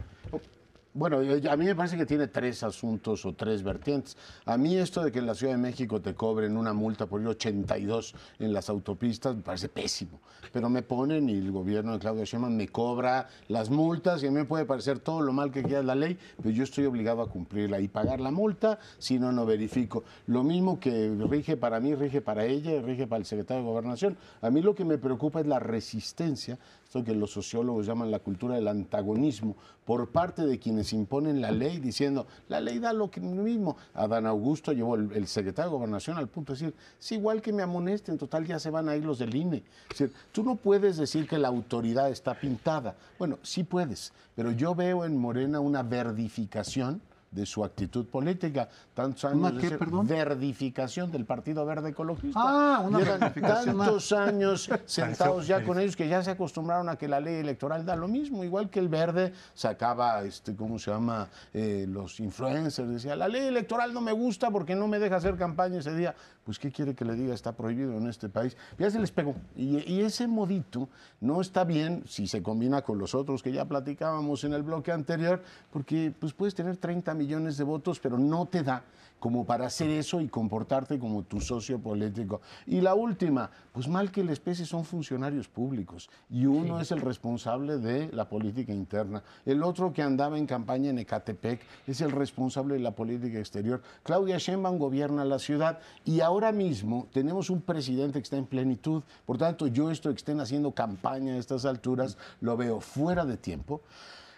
Bueno, 0.97 1.19
a 1.19 1.57
mí 1.57 1.65
me 1.65 1.75
parece 1.75 1.95
que 1.95 2.07
tiene 2.07 2.25
tres 2.25 2.63
asuntos 2.63 3.23
o 3.27 3.35
tres 3.35 3.61
vertientes. 3.61 4.17
A 4.45 4.57
mí 4.57 4.77
esto 4.77 5.03
de 5.03 5.11
que 5.11 5.19
en 5.19 5.27
la 5.27 5.35
Ciudad 5.35 5.53
de 5.53 5.59
México 5.59 6.01
te 6.01 6.15
cobren 6.15 6.57
una 6.57 6.73
multa 6.73 7.05
por 7.05 7.21
ir 7.21 7.27
82 7.27 8.15
en 8.39 8.51
las 8.51 8.67
autopistas 8.67 9.35
me 9.35 9.43
parece 9.43 9.69
pésimo. 9.69 10.19
Pero 10.51 10.71
me 10.71 10.81
ponen 10.81 11.29
y 11.29 11.33
el 11.33 11.51
gobierno 11.51 11.93
de 11.93 11.99
Claudia 11.99 12.23
Sheinbaum 12.23 12.55
me 12.55 12.69
cobra 12.69 13.27
las 13.47 13.69
multas 13.69 14.23
y 14.23 14.25
a 14.25 14.31
mí 14.31 14.37
me 14.37 14.45
puede 14.45 14.65
parecer 14.65 14.97
todo 14.97 15.21
lo 15.21 15.33
mal 15.33 15.51
que 15.51 15.61
quiera 15.61 15.83
la 15.83 15.93
ley, 15.93 16.17
pero 16.37 16.49
yo 16.49 16.63
estoy 16.63 16.85
obligado 16.85 17.21
a 17.21 17.29
cumplirla 17.29 17.79
y 17.79 17.87
pagar 17.87 18.19
la 18.19 18.31
multa, 18.31 18.79
si 18.97 19.19
no, 19.19 19.31
no 19.31 19.45
verifico. 19.45 20.03
Lo 20.25 20.43
mismo 20.43 20.79
que 20.79 21.15
rige 21.29 21.57
para 21.57 21.79
mí, 21.79 21.93
rige 21.93 22.21
para 22.21 22.43
ella, 22.43 22.81
rige 22.81 23.05
para 23.05 23.19
el 23.19 23.25
secretario 23.27 23.61
de 23.61 23.69
Gobernación. 23.69 24.17
A 24.41 24.49
mí 24.49 24.63
lo 24.63 24.73
que 24.73 24.83
me 24.83 24.97
preocupa 24.97 25.41
es 25.41 25.45
la 25.45 25.59
resistencia 25.59 26.57
esto 26.97 27.03
que 27.05 27.17
los 27.17 27.31
sociólogos 27.31 27.85
llaman 27.85 28.11
la 28.11 28.19
cultura 28.19 28.55
del 28.55 28.67
antagonismo, 28.67 29.55
por 29.85 30.09
parte 30.09 30.45
de 30.45 30.59
quienes 30.59 30.91
imponen 30.93 31.41
la 31.41 31.51
ley, 31.51 31.79
diciendo, 31.79 32.27
la 32.49 32.59
ley 32.59 32.79
da 32.79 32.93
lo 32.93 33.09
mismo. 33.21 33.77
Adán 33.93 34.25
Augusto 34.25 34.73
llevó 34.73 34.95
el, 34.95 35.27
secretario 35.27 35.71
de 35.71 35.77
Gobernación 35.77 36.17
al 36.17 36.27
punto 36.27 36.53
de 36.53 36.59
decir, 36.59 36.75
es 36.99 37.11
igual 37.11 37.41
que 37.41 37.53
me 37.53 37.63
amonesten, 37.63 38.13
en 38.13 38.19
total 38.19 38.45
ya 38.45 38.59
se 38.59 38.69
van 38.69 38.89
a 38.89 38.95
ir 38.95 39.05
los 39.05 39.19
del 39.19 39.33
INE. 39.33 39.63
Es 39.91 39.97
decir, 39.97 40.13
tú 40.31 40.43
no 40.43 40.55
puedes 40.55 40.97
decir 40.97 41.27
que 41.27 41.37
la 41.37 41.47
autoridad 41.47 42.09
está 42.09 42.33
pintada. 42.33 42.95
Bueno, 43.17 43.37
sí 43.43 43.63
puedes, 43.63 44.11
pero 44.35 44.51
yo 44.51 44.75
veo 44.75 45.05
en 45.05 45.17
Morena 45.17 45.59
una 45.59 45.83
verdificación 45.83 47.01
de 47.31 47.45
su 47.45 47.63
actitud 47.63 48.05
política. 48.05 48.69
Tantos 48.93 49.25
años 49.25 49.61
de 49.61 49.77
verdificación 50.07 51.11
del 51.11 51.25
Partido 51.25 51.65
Verde 51.65 51.89
Ecologista. 51.89 52.39
Ah, 52.41 52.83
una 52.85 53.31
tantos 53.33 54.11
años 54.11 54.69
sentados 54.85 55.47
ya 55.47 55.63
con 55.63 55.79
ellos 55.79 55.95
que 55.95 56.07
ya 56.07 56.23
se 56.23 56.31
acostumbraron 56.31 56.89
a 56.89 56.95
que 56.95 57.07
la 57.07 57.19
ley 57.19 57.35
electoral 57.35 57.85
da 57.85 57.95
lo 57.95 58.07
mismo, 58.07 58.43
igual 58.43 58.69
que 58.69 58.79
el 58.79 58.87
Verde 58.87 59.33
sacaba, 59.53 60.23
este, 60.23 60.55
¿cómo 60.55 60.79
se 60.79 60.91
llama? 60.91 61.27
Eh, 61.53 61.85
los 61.87 62.19
influencers, 62.19 62.89
decía, 62.89 63.15
la 63.15 63.27
ley 63.27 63.47
electoral 63.47 63.93
no 63.93 64.01
me 64.01 64.11
gusta 64.11 64.49
porque 64.49 64.75
no 64.75 64.87
me 64.87 64.99
deja 64.99 65.17
hacer 65.17 65.35
campaña 65.35 65.79
ese 65.79 65.95
día. 65.95 66.15
Pues, 66.47 66.59
¿qué 66.59 66.71
quiere 66.71 66.95
que 66.95 67.03
le 67.03 67.13
diga? 67.13 67.33
Está 67.33 67.51
prohibido 67.51 67.97
en 67.97 68.07
este 68.07 68.29
país. 68.29 68.55
Ya 68.79 68.89
se 68.89 68.99
les 68.99 69.11
pegó. 69.11 69.35
Y, 69.53 69.79
y 69.79 69.99
ese 69.99 70.29
modito 70.29 70.87
no 71.19 71.41
está 71.41 71.65
bien 71.65 72.05
si 72.07 72.25
se 72.25 72.41
combina 72.41 72.83
con 72.83 72.97
los 72.97 73.13
otros 73.13 73.43
que 73.43 73.51
ya 73.51 73.65
platicábamos 73.65 74.45
en 74.45 74.53
el 74.53 74.63
bloque 74.63 74.93
anterior, 74.93 75.43
porque 75.73 76.13
pues 76.17 76.31
puedes 76.31 76.55
tener 76.55 76.77
30 76.77 77.13
millones 77.15 77.57
de 77.57 77.65
votos, 77.65 77.99
pero 77.99 78.17
no 78.17 78.45
te 78.45 78.63
da 78.63 78.81
como 79.19 79.45
para 79.45 79.65
hacer 79.65 79.89
eso 79.89 80.21
y 80.21 80.27
comportarte 80.27 80.99
como 80.99 81.23
tu 81.23 81.41
socio 81.41 81.79
político. 81.79 82.41
Y 82.65 82.81
la 82.81 82.93
última, 82.93 83.49
pues 83.71 83.87
mal 83.87 84.11
que 84.11 84.23
la 84.23 84.31
especie 84.31 84.65
son 84.65 84.85
funcionarios 84.85 85.47
públicos 85.47 86.09
y 86.29 86.45
uno 86.45 86.79
es 86.79 86.91
el 86.91 87.01
responsable 87.01 87.77
de 87.77 88.11
la 88.11 88.29
política 88.29 88.73
interna. 88.73 89.23
El 89.45 89.63
otro 89.63 89.91
que 89.91 90.03
andaba 90.03 90.37
en 90.37 90.45
campaña 90.45 90.89
en 90.89 90.99
Ecatepec 90.99 91.61
es 91.87 92.01
el 92.01 92.11
responsable 92.11 92.75
de 92.75 92.81
la 92.81 92.91
política 92.91 93.39
exterior. 93.39 93.81
Claudia 94.03 94.37
Sheinbaum 94.37 94.77
gobierna 94.77 95.25
la 95.25 95.39
ciudad 95.39 95.79
y 96.05 96.21
ahora 96.21 96.36
mismo 96.51 97.07
tenemos 97.11 97.49
un 97.49 97.61
presidente 97.61 98.19
que 98.19 98.23
está 98.23 98.37
en 98.37 98.45
plenitud. 98.45 99.03
Por 99.25 99.37
tanto, 99.37 99.67
yo 99.67 99.91
esto 99.91 100.09
que 100.09 100.17
estén 100.17 100.39
haciendo 100.39 100.71
campaña 100.71 101.33
a 101.33 101.37
estas 101.37 101.65
alturas 101.65 102.17
lo 102.41 102.55
veo 102.55 102.79
fuera 102.79 103.25
de 103.25 103.37
tiempo 103.37 103.81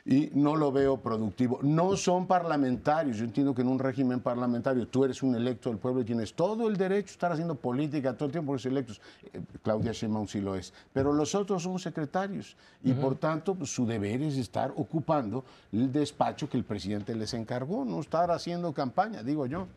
y 0.06 0.32
no 0.34 0.56
lo 0.56 0.72
veo 0.72 0.98
productivo. 0.98 1.60
No 1.62 1.96
son 1.96 2.26
parlamentarios. 2.26 3.18
Yo 3.18 3.26
entiendo 3.26 3.54
que 3.54 3.62
en 3.62 3.68
un 3.68 3.78
régimen 3.78 4.20
parlamentario 4.20 4.88
tú 4.88 5.06
eres 5.06 5.22
un 5.22 5.36
electo 5.36 5.70
del 5.70 5.78
pueblo 5.78 6.02
y 6.02 6.06
tienes 6.06 6.34
todo 6.34 6.68
el 6.68 6.78
derecho 6.78 7.10
a 7.10 7.12
estar 7.12 7.32
haciendo 7.32 7.56
política 7.56 8.14
todo 8.14 8.26
el 8.26 8.32
tiempo 8.32 8.52
por 8.52 8.60
esos 8.60 8.72
electos. 8.72 9.02
Eh, 9.34 9.42
Claudia 9.62 9.92
Sheinbaum 9.92 10.28
sí 10.28 10.42
lo 10.42 10.56
es. 10.56 10.74
Pero 10.94 11.14
los 11.14 11.36
otros 11.36 11.62
son 11.64 11.78
secretarios 11.78 12.56
y 12.84 12.94
por 12.94 13.16
tanto 13.16 13.54
pues, 13.54 13.70
su 13.70 13.86
deber 13.86 14.22
es 14.24 14.38
estar 14.38 14.74
ocupando 14.78 15.44
el 15.72 15.92
despacho 15.92 16.50
que 16.50 16.58
el 16.58 16.64
presidente 16.64 17.14
les 17.14 17.34
encargó, 17.34 17.86
no 17.86 18.00
estar 18.00 18.32
haciendo 18.32 18.74
campaña, 18.74 19.22
digo 19.22 19.46
yo. 19.46 19.68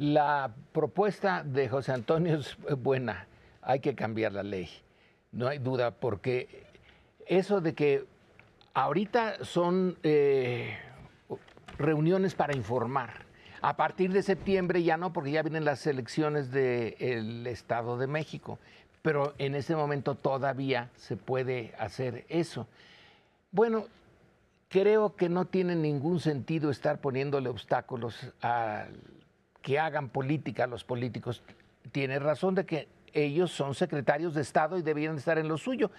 La 0.00 0.50
propuesta 0.72 1.42
de 1.44 1.68
José 1.68 1.92
Antonio 1.92 2.38
es 2.38 2.56
buena. 2.78 3.26
Hay 3.60 3.80
que 3.80 3.94
cambiar 3.94 4.32
la 4.32 4.42
ley. 4.42 4.70
No 5.30 5.46
hay 5.46 5.58
duda 5.58 5.90
porque 5.90 6.64
eso 7.26 7.60
de 7.60 7.74
que 7.74 8.06
ahorita 8.72 9.44
son 9.44 9.98
eh, 10.02 10.74
reuniones 11.76 12.34
para 12.34 12.56
informar. 12.56 13.26
A 13.60 13.76
partir 13.76 14.10
de 14.10 14.22
septiembre 14.22 14.82
ya 14.82 14.96
no, 14.96 15.12
porque 15.12 15.32
ya 15.32 15.42
vienen 15.42 15.66
las 15.66 15.86
elecciones 15.86 16.50
del 16.50 17.46
Estado 17.46 17.98
de 17.98 18.06
México. 18.06 18.58
Pero 19.02 19.34
en 19.36 19.54
ese 19.54 19.76
momento 19.76 20.14
todavía 20.14 20.88
se 20.96 21.18
puede 21.18 21.74
hacer 21.78 22.24
eso. 22.30 22.66
Bueno, 23.52 23.84
creo 24.70 25.14
que 25.14 25.28
no 25.28 25.44
tiene 25.44 25.76
ningún 25.76 26.20
sentido 26.20 26.70
estar 26.70 27.02
poniéndole 27.02 27.50
obstáculos 27.50 28.32
a 28.40 28.86
que 29.62 29.78
hagan 29.78 30.08
política 30.08 30.66
los 30.66 30.84
políticos. 30.84 31.42
Tiene 31.92 32.18
razón 32.18 32.54
de 32.54 32.66
que 32.66 32.88
ellos 33.12 33.50
son 33.50 33.74
secretarios 33.74 34.34
de 34.34 34.42
Estado 34.42 34.78
y 34.78 34.82
debían 34.82 35.16
estar 35.16 35.38
en 35.38 35.48
lo 35.48 35.58
suyo. 35.58 35.90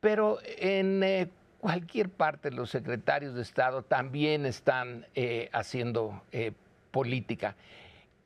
Pero 0.00 0.38
en 0.58 1.02
eh, 1.02 1.28
cualquier 1.58 2.08
parte 2.08 2.50
los 2.50 2.70
secretarios 2.70 3.34
de 3.34 3.42
Estado 3.42 3.82
también 3.82 4.46
están 4.46 5.06
eh, 5.14 5.48
haciendo 5.52 6.22
eh, 6.32 6.52
política. 6.90 7.56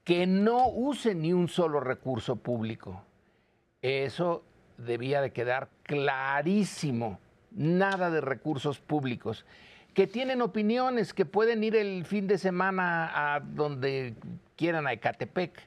Que 0.05 0.27
no 0.27 0.69
usen 0.69 1.23
ni 1.23 1.33
un 1.33 1.49
solo 1.49 1.81
recurso 1.81 2.37
público. 2.37 3.03
Eso 3.83 4.43
debía 4.79 5.21
de 5.21 5.33
quedar 5.33 5.69
clarísimo. 5.83 7.19
Nada 7.51 8.11
de 8.11 8.21
recursos 8.21 8.79
públicos. 8.79 9.45
Que 9.97 10.07
tienen 10.07 10.43
opiniones, 10.43 11.15
que 11.15 11.25
pueden 11.25 11.65
ir 11.65 11.75
el 11.75 12.05
fin 12.05 12.27
de 12.27 12.37
semana 12.37 13.35
a 13.35 13.41
donde 13.41 14.15
quieran, 14.55 14.87
a 14.87 14.93
Ecatepec. 14.93 15.59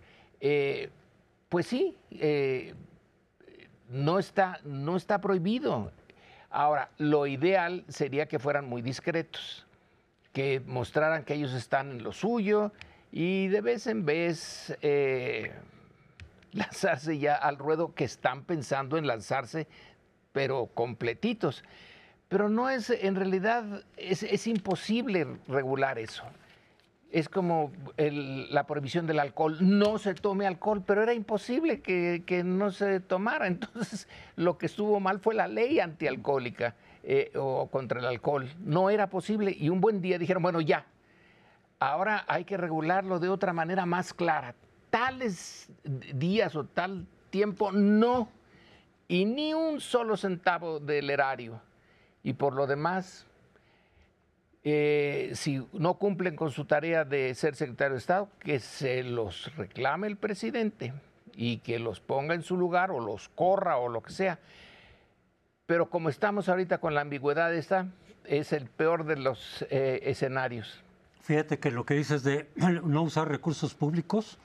pues 1.50 1.66
sí, 1.66 1.98
no, 3.90 4.20
está, 4.20 4.60
no 4.64 4.96
está 4.98 5.20
prohibido. 5.20 5.92
Ahora, 6.52 6.92
lo 6.98 7.26
ideal 7.26 7.84
sería 7.88 8.28
que 8.28 8.38
fueran 8.38 8.70
muy 8.70 8.84
discretos, 8.84 9.66
que 10.32 10.62
mostraran 10.66 11.24
que 11.24 11.34
ellos 11.34 11.54
están 11.54 11.92
en 11.92 12.04
lo 12.04 12.12
suyo 12.12 12.72
y 13.12 13.48
de 13.48 13.62
vez 13.62 13.88
en 13.88 14.06
vez 14.06 14.78
eh, 14.82 15.52
lanzarse 16.52 17.18
ya 17.18 17.36
al 17.36 17.58
ruedo 17.58 17.96
que 17.96 18.04
están 18.04 18.44
pensando 18.44 18.98
en 18.98 19.08
lanzarse, 19.08 19.68
pero 20.32 20.68
completitos. 20.68 21.64
Pero 22.30 22.48
no 22.48 22.70
es, 22.70 22.90
en 22.90 23.16
realidad, 23.16 23.84
es 23.98 24.48
imposible 24.48 25.28
regular 25.48 26.00
eso 26.00 26.24
es 27.12 27.28
como 27.28 27.72
la 27.98 28.66
prohibición 28.66 29.08
del 29.08 29.20
alcohol. 29.20 29.58
No 29.62 29.98
se 29.98 30.14
tome 30.14 30.46
alcohol, 30.46 30.84
pero 30.86 31.04
era 31.04 31.14
imposible 31.14 31.82
que, 31.82 32.44
no 32.46 32.72
se 32.72 33.00
tomara. 33.00 33.48
Entonces, 33.48 34.08
lo 34.36 34.58
que 34.58 34.68
estuvo 34.68 35.00
mal 35.00 35.20
fue 35.20 35.36
la 35.36 35.48
ley 35.48 35.80
antialcohólica 35.80 36.76
eh, 37.04 37.32
o 37.36 37.68
contra 37.68 38.00
el 38.00 38.06
alcohol. 38.06 38.50
No 38.60 38.90
era 38.90 39.10
posible. 39.10 39.56
Y 39.58 39.70
un 39.70 39.82
buen 39.82 40.02
día 40.02 40.18
dijeron, 40.18 40.44
bueno, 40.44 40.62
ya, 40.62 40.86
ahora 41.80 42.26
hay 42.28 42.46
que 42.46 42.58
regularlo 42.58 43.20
de 43.20 43.30
otra 43.30 43.54
manera 43.54 43.86
más 43.86 44.14
clara. 44.14 44.56
Tales 44.90 45.70
días 45.84 46.56
o 46.56 46.66
tal 46.66 47.08
tiempo, 47.30 47.72
no. 47.72 48.30
Y 49.08 49.26
ni 49.26 49.54
un 49.54 49.82
solo 49.82 50.16
centavo 50.16 50.80
del 50.80 51.10
erario. 51.10 51.60
Y 52.24 52.34
por 52.34 52.54
lo 52.54 52.68
demás, 52.68 53.26
eh, 54.64 55.32
si 55.36 55.66
no 55.74 55.96
cumplen 55.96 56.36
con 56.36 56.52
su 56.52 56.66
tarea 56.66 57.06
de 57.06 57.34
ser 57.36 57.56
secretario 57.56 57.94
de 57.94 58.00
Estado, 58.00 58.30
que 58.40 58.60
se 58.60 59.04
los 59.04 59.56
reclame 59.56 60.08
el 60.08 60.18
presidente 60.18 60.94
y 61.36 61.60
que 61.60 61.80
los 61.80 62.02
ponga 62.02 62.36
en 62.36 62.44
su 62.44 62.58
lugar 62.58 62.92
o 62.92 63.00
los 63.00 63.30
corra 63.30 63.78
o 63.78 63.88
lo 63.88 64.02
que 64.02 64.12
sea. 64.12 64.40
Pero 65.66 65.90
como 65.90 66.10
estamos 66.10 66.50
ahorita 66.50 66.80
con 66.80 66.94
la 66.94 67.02
ambigüedad 67.02 67.54
esta, 67.54 67.88
es 68.26 68.54
el 68.54 68.70
peor 68.70 69.06
de 69.06 69.16
los 69.16 69.66
eh, 69.70 70.02
escenarios. 70.04 70.84
Fíjate 71.22 71.60
que 71.60 71.72
lo 71.72 71.86
que 71.86 71.94
dices 71.94 72.24
de 72.24 72.50
no 72.56 73.04
usar 73.04 73.30
recursos 73.30 73.74
públicos, 73.74 74.38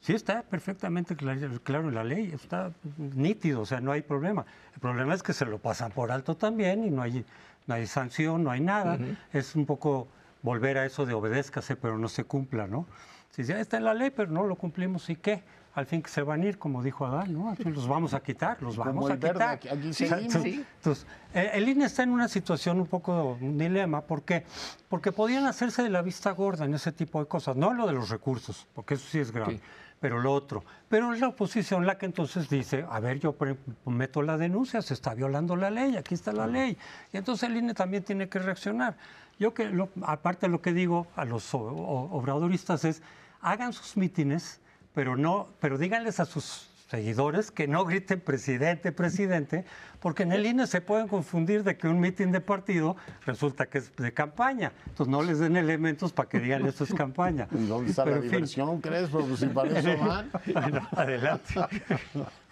sí 0.00 0.12
está 0.12 0.42
perfectamente 0.42 1.16
claro 1.16 1.88
en 1.88 1.94
la 1.94 2.04
ley, 2.04 2.30
está 2.34 2.72
nítido, 2.96 3.60
o 3.60 3.66
sea, 3.66 3.80
no 3.80 3.92
hay 3.92 4.02
problema. 4.02 4.44
El 4.74 4.80
problema 4.80 5.14
es 5.14 5.22
que 5.22 5.32
se 5.32 5.44
lo 5.44 5.58
pasan 5.58 5.92
por 5.92 6.10
alto 6.10 6.36
también 6.36 6.84
y 6.84 6.90
no 6.90 7.02
hay 7.02 7.24
no 7.66 7.74
hay 7.74 7.86
sanción, 7.86 8.42
no 8.42 8.50
hay 8.50 8.60
nada. 8.60 8.98
Es 9.32 9.54
un 9.54 9.64
poco 9.64 10.08
volver 10.42 10.78
a 10.78 10.86
eso 10.86 11.06
de 11.06 11.14
obedézcase, 11.14 11.76
pero 11.76 11.98
no 11.98 12.08
se 12.08 12.24
cumpla, 12.24 12.66
¿no? 12.66 12.86
Si 13.30 13.44
ya 13.44 13.60
está 13.60 13.76
en 13.76 13.84
la 13.84 13.94
ley, 13.94 14.10
pero 14.10 14.30
no 14.32 14.44
lo 14.44 14.56
cumplimos, 14.56 15.08
¿y 15.08 15.16
qué? 15.16 15.42
Al 15.74 15.86
fin 15.86 16.02
que 16.02 16.10
se 16.10 16.22
van 16.22 16.42
a 16.42 16.46
ir, 16.46 16.58
como 16.58 16.82
dijo 16.82 17.06
Adán, 17.06 17.32
¿no? 17.32 17.54
los 17.64 17.86
vamos 17.86 18.12
a 18.12 18.20
quitar, 18.20 18.60
los 18.60 18.76
vamos 18.76 19.08
a 19.08 19.14
quitar. 19.14 19.60
entonces, 19.62 21.06
eh, 21.32 21.50
el 21.54 21.68
INE 21.68 21.84
está 21.84 22.02
en 22.02 22.10
una 22.10 22.26
situación 22.26 22.80
un 22.80 22.88
poco, 22.88 23.38
un 23.40 23.56
dilema, 23.56 24.00
¿por 24.00 24.24
qué? 24.24 24.44
Porque 24.88 25.12
podían 25.12 25.46
hacerse 25.46 25.84
de 25.84 25.90
la 25.90 26.02
vista 26.02 26.32
gorda 26.32 26.64
en 26.64 26.74
ese 26.74 26.90
tipo 26.90 27.20
de 27.20 27.28
cosas, 27.28 27.54
no 27.54 27.72
lo 27.72 27.86
de 27.86 27.92
los 27.92 28.10
recursos, 28.10 28.66
porque 28.74 28.94
eso 28.94 29.06
sí 29.08 29.20
es 29.20 29.30
grave 29.30 29.60
pero 30.00 30.18
lo 30.18 30.32
otro. 30.32 30.64
Pero 30.88 31.12
es 31.12 31.20
la 31.20 31.28
oposición 31.28 31.86
la 31.86 31.98
que 31.98 32.06
entonces 32.06 32.48
dice, 32.48 32.86
a 32.90 32.98
ver, 33.00 33.20
yo 33.20 33.36
meto 33.84 34.22
la 34.22 34.38
denuncia, 34.38 34.80
se 34.82 34.94
está 34.94 35.14
violando 35.14 35.54
la 35.54 35.70
ley, 35.70 35.96
aquí 35.96 36.14
está 36.14 36.32
la 36.32 36.46
ley. 36.46 36.76
Y 37.12 37.18
entonces 37.18 37.48
el 37.48 37.56
INE 37.56 37.74
también 37.74 38.02
tiene 38.02 38.28
que 38.28 38.38
reaccionar. 38.38 38.96
Yo 39.38 39.54
que, 39.54 39.70
aparte 40.02 40.46
de 40.46 40.52
lo 40.52 40.60
que 40.62 40.72
digo 40.72 41.06
a 41.16 41.24
los 41.24 41.50
obradoristas 41.52 42.84
es, 42.84 43.02
hagan 43.42 43.72
sus 43.72 43.96
mítines, 43.96 44.60
pero 44.94 45.16
no, 45.16 45.48
pero 45.60 45.78
díganles 45.78 46.18
a 46.18 46.24
sus 46.24 46.69
seguidores 46.90 47.52
que 47.52 47.68
no 47.68 47.84
griten 47.84 48.20
presidente, 48.20 48.90
presidente, 48.90 49.64
porque 50.00 50.24
en 50.24 50.32
el 50.32 50.44
INE 50.44 50.66
se 50.66 50.80
pueden 50.80 51.06
confundir 51.06 51.62
de 51.62 51.76
que 51.76 51.86
un 51.86 52.00
mitin 52.00 52.32
de 52.32 52.40
partido 52.40 52.96
resulta 53.24 53.66
que 53.66 53.78
es 53.78 53.94
de 53.94 54.12
campaña. 54.12 54.72
Entonces 54.88 55.06
no 55.06 55.22
les 55.22 55.38
den 55.38 55.56
elementos 55.56 56.12
para 56.12 56.28
que 56.28 56.40
digan 56.40 56.66
eso 56.66 56.82
es 56.82 56.92
campaña. 56.92 57.46
¿Y 57.52 57.66
dónde 57.68 57.90
está 57.90 58.04
la 58.04 58.18
diversión, 58.18 58.80
crees? 58.80 59.08
Porque 59.08 59.36
si 59.36 59.46
para 59.46 59.78
eso 59.78 59.96
van. 60.04 60.30
Bueno, 60.52 60.88
adelante. 60.90 61.54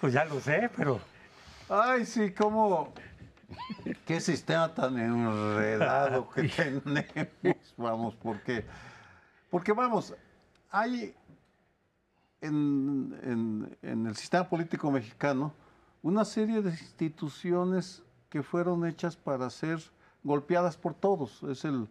Pues 0.01 0.13
ya 0.13 0.25
lo 0.25 0.41
sé, 0.41 0.71
pero... 0.77 1.01
Ay, 1.69 2.07
sí, 2.07 2.31
cómo... 2.31 2.95
Qué 4.07 4.21
sistema 4.21 4.73
tan 4.73 4.99
enredado 4.99 6.31
que 6.31 6.43
tenemos, 6.85 7.75
vamos, 7.77 8.15
porque... 8.23 8.65
Porque 9.51 9.73
vamos, 9.73 10.15
hay 10.71 11.15
en, 12.41 13.77
el 13.83 14.17
sistema 14.17 14.49
político 14.49 14.91
mexicano 14.91 15.53
una 16.03 16.25
serie 16.25 16.63
de 16.63 16.71
instituciones 16.71 18.03
que 18.31 18.43
fueron 18.43 18.87
hechas 18.87 19.17
para 19.17 19.51
ser 19.51 19.81
golpeadas 20.23 20.77
por 20.77 20.95
todos. 20.95 21.43
Es 21.45 21.65
el, 21.65 21.89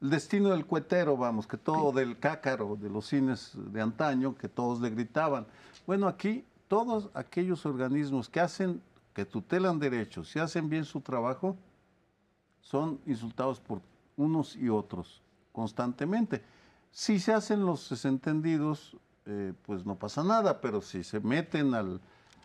destino 0.00 0.50
del 0.50 0.66
cuetero, 0.66 1.16
vamos, 1.16 1.46
que 1.46 1.56
todo 1.56 1.92
del 1.92 2.18
cácaro, 2.18 2.76
de 2.76 2.90
los 2.90 3.06
cines 3.06 3.52
de 3.54 3.80
antaño, 3.80 4.36
que 4.36 4.48
todos 4.48 4.80
le 4.80 4.90
gritaban. 4.90 5.46
Bueno, 5.86 6.06
aquí 6.06 6.44
todos 6.68 7.08
aquellos 7.14 7.64
organismos 7.64 8.28
que 8.28 8.40
hacen, 8.40 8.82
que 9.14 9.24
tutelan 9.24 9.78
derechos 9.78 10.34
y 10.36 10.38
hacen 10.38 10.68
bien 10.68 10.84
su 10.84 11.00
trabajo, 11.00 11.56
son 12.60 13.00
insultados 13.06 13.60
por 13.60 13.80
unos 14.16 14.56
y 14.56 14.68
otros 14.68 15.22
constantemente. 15.52 16.42
Si 16.90 17.18
se 17.18 17.32
hacen 17.32 17.64
los 17.64 17.88
desentendidos, 17.88 18.96
eh, 19.26 19.52
pues 19.64 19.84
no 19.84 19.96
pasa 19.96 20.22
nada, 20.22 20.60
pero 20.60 20.80
si 20.80 21.02
se 21.02 21.18
meten 21.18 21.74
al, 21.74 22.00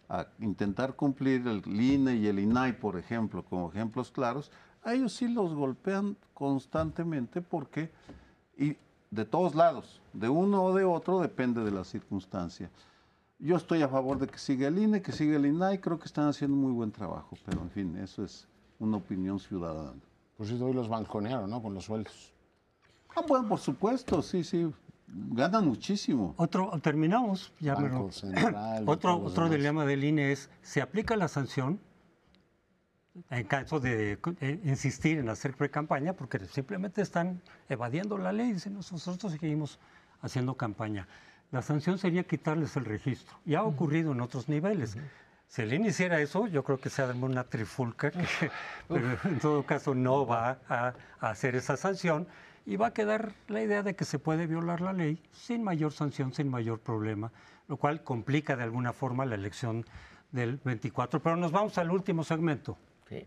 a 0.10 0.28
intentar 0.40 0.96
cumplir 0.96 1.48
el 1.48 1.62
INE 1.66 2.16
y 2.16 2.28
el 2.28 2.40
INAI, 2.40 2.80
por 2.80 2.98
ejemplo, 2.98 3.44
como 3.44 3.70
ejemplos 3.70 4.12
claros, 4.12 4.52
a 4.84 4.94
ellos 4.94 5.14
sí 5.14 5.28
los 5.28 5.54
golpean 5.54 6.18
constantemente 6.34 7.42
porque, 7.42 7.92
y 8.58 8.76
de 9.12 9.26
todos 9.26 9.54
lados, 9.54 10.02
de 10.14 10.28
uno 10.28 10.64
o 10.64 10.74
de 10.74 10.84
otro, 10.84 11.20
depende 11.20 11.64
de 11.64 11.72
la 11.72 11.84
circunstancia. 11.84 12.72
Yo 13.38 13.58
estoy 13.58 13.84
a 13.84 13.88
favor 13.88 14.18
de 14.18 14.28
que 14.28 14.40
siga 14.40 14.68
el 14.68 14.80
INE, 14.80 15.02
que 15.02 15.12
siga 15.12 15.38
el 15.38 15.46
INAI, 15.46 15.80
creo 15.80 16.00
que 16.00 16.06
están 16.06 16.28
haciendo 16.28 16.58
muy 16.58 16.72
buen 16.72 16.92
trabajo, 16.92 17.38
pero 17.46 17.62
en 17.62 17.70
fin, 17.70 17.98
eso 17.98 18.24
es 18.24 18.48
una 18.80 18.98
opinión 18.98 19.40
ciudadana. 19.40 20.02
Por 20.36 20.48
si 20.48 20.60
hoy 20.60 20.74
los 20.74 20.90
banconearon, 20.90 21.50
¿no? 21.50 21.62
Con 21.62 21.76
los 21.76 21.86
sueldos. 21.86 22.34
Ah, 23.16 23.22
bueno, 23.28 23.48
por 23.48 23.60
supuesto, 23.60 24.22
sí, 24.22 24.44
sí 24.44 24.72
ganan 25.14 25.68
muchísimo. 25.68 26.34
Otro, 26.38 26.72
terminamos. 26.82 27.54
Ya 27.60 27.76
otro 28.86 29.18
otro 29.18 29.50
dilema 29.50 29.86
del 29.86 30.04
INE 30.04 30.32
es, 30.32 30.50
¿se 30.62 30.82
aplica 30.82 31.16
la 31.16 31.28
sanción 31.28 31.80
en 33.30 33.44
caso 33.46 33.80
de 33.80 34.18
eh, 34.40 34.60
insistir 34.64 35.20
en 35.20 35.30
hacer 35.30 35.56
pre-campaña? 35.56 36.14
Porque 36.14 36.40
simplemente 36.40 37.02
están 37.02 37.42
evadiendo 37.70 38.18
la 38.18 38.32
ley. 38.32 38.54
Dicen, 38.54 38.74
nosotros 38.74 39.32
seguimos 39.32 39.80
haciendo 40.22 40.56
campaña. 40.56 41.08
La 41.52 41.62
sanción 41.62 41.98
sería 41.98 42.24
quitarles 42.24 42.76
el 42.78 42.86
registro. 42.86 43.38
Ya 43.46 43.60
ha 43.60 43.64
ocurrido 43.64 44.14
en 44.14 44.22
otros 44.22 44.48
niveles. 44.48 44.98
Si 45.48 45.62
el 45.62 45.74
INE 45.74 45.90
hiciera 45.90 46.22
eso, 46.22 46.48
yo 46.48 46.64
creo 46.64 46.80
que 46.80 46.90
se 46.90 47.04
una 47.04 47.44
trifulca, 47.44 48.12
que, 48.12 48.24
pero 48.88 49.18
en 49.26 49.40
todo 49.40 49.66
caso 49.66 49.94
no 49.94 50.26
va 50.26 50.60
a 50.70 50.94
hacer 51.20 51.56
esa 51.56 51.76
sanción 51.76 52.26
y 52.66 52.76
va 52.76 52.88
a 52.88 52.94
quedar 52.94 53.34
la 53.48 53.62
idea 53.62 53.84
de 53.84 53.96
que 53.96 54.06
se 54.06 54.20
puede 54.20 54.48
violar 54.48 54.82
la 54.82 54.94
ley 54.94 55.22
sin 55.32 55.64
mayor 55.64 55.94
sanción, 55.94 56.34
sin 56.34 56.50
mayor 56.50 56.80
problema, 56.80 57.32
lo 57.68 57.78
cual 57.78 58.04
complica 58.04 58.56
de 58.56 58.64
alguna 58.64 58.94
forma 58.94 59.26
la 59.26 59.36
elección 59.36 59.86
del 60.32 60.58
24. 60.64 61.22
Pero 61.22 61.36
nos 61.36 61.52
vamos 61.52 61.78
al 61.78 61.92
último 61.92 62.24
segmento. 62.24 62.78
Sí. 63.10 63.26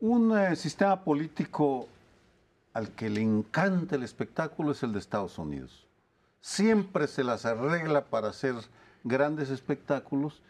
Un 0.00 0.38
eh, 0.38 0.56
sistema 0.56 1.04
político 1.04 1.86
al 2.72 2.90
que 2.90 3.10
le 3.10 3.20
encanta 3.20 3.96
el 3.96 4.02
espectáculo 4.02 4.72
es 4.72 4.82
el 4.82 4.92
de 4.92 4.98
Estados 4.98 5.38
Unidos. 5.38 5.86
Siempre 6.40 7.06
se 7.06 7.24
las 7.24 7.44
arregla 7.44 8.04
para 8.06 8.28
hacer 8.28 8.54
grandes 9.04 9.50
espectáculos. 9.50 10.42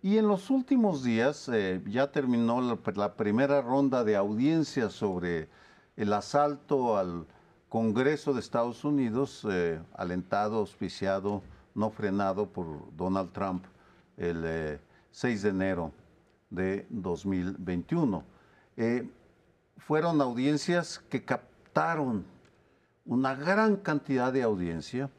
Y 0.00 0.18
en 0.18 0.28
los 0.28 0.50
últimos 0.50 1.02
días 1.02 1.48
eh, 1.52 1.82
ya 1.86 2.12
terminó 2.12 2.60
la, 2.60 3.14
primera 3.14 3.60
ronda 3.60 4.04
de 4.04 4.16
audiencias 4.16 4.92
sobre 4.92 5.48
el 5.96 6.12
asalto 6.12 6.96
al 6.96 7.26
Congreso 7.68 8.32
de 8.32 8.40
Estados 8.40 8.84
Unidos, 8.84 9.46
eh, 9.50 9.80
alentado, 9.94 10.58
auspiciado, 10.58 11.42
no 11.74 11.90
frenado 11.90 12.46
por 12.46 12.94
Donald 12.96 13.32
Trump 13.32 13.64
el 14.16 14.80
6 15.10 15.42
de 15.42 15.48
enero 15.48 15.92
de 16.50 16.86
2021 16.90 18.24
eh, 18.76 19.10
fueron 19.76 20.20
audiencias 20.20 21.00
que 21.10 21.24
captaron 21.68 22.24
una 23.04 23.34
gran 23.34 23.76
cantidad 23.76 24.32
de 24.32 24.42
audiencia 24.42 25.10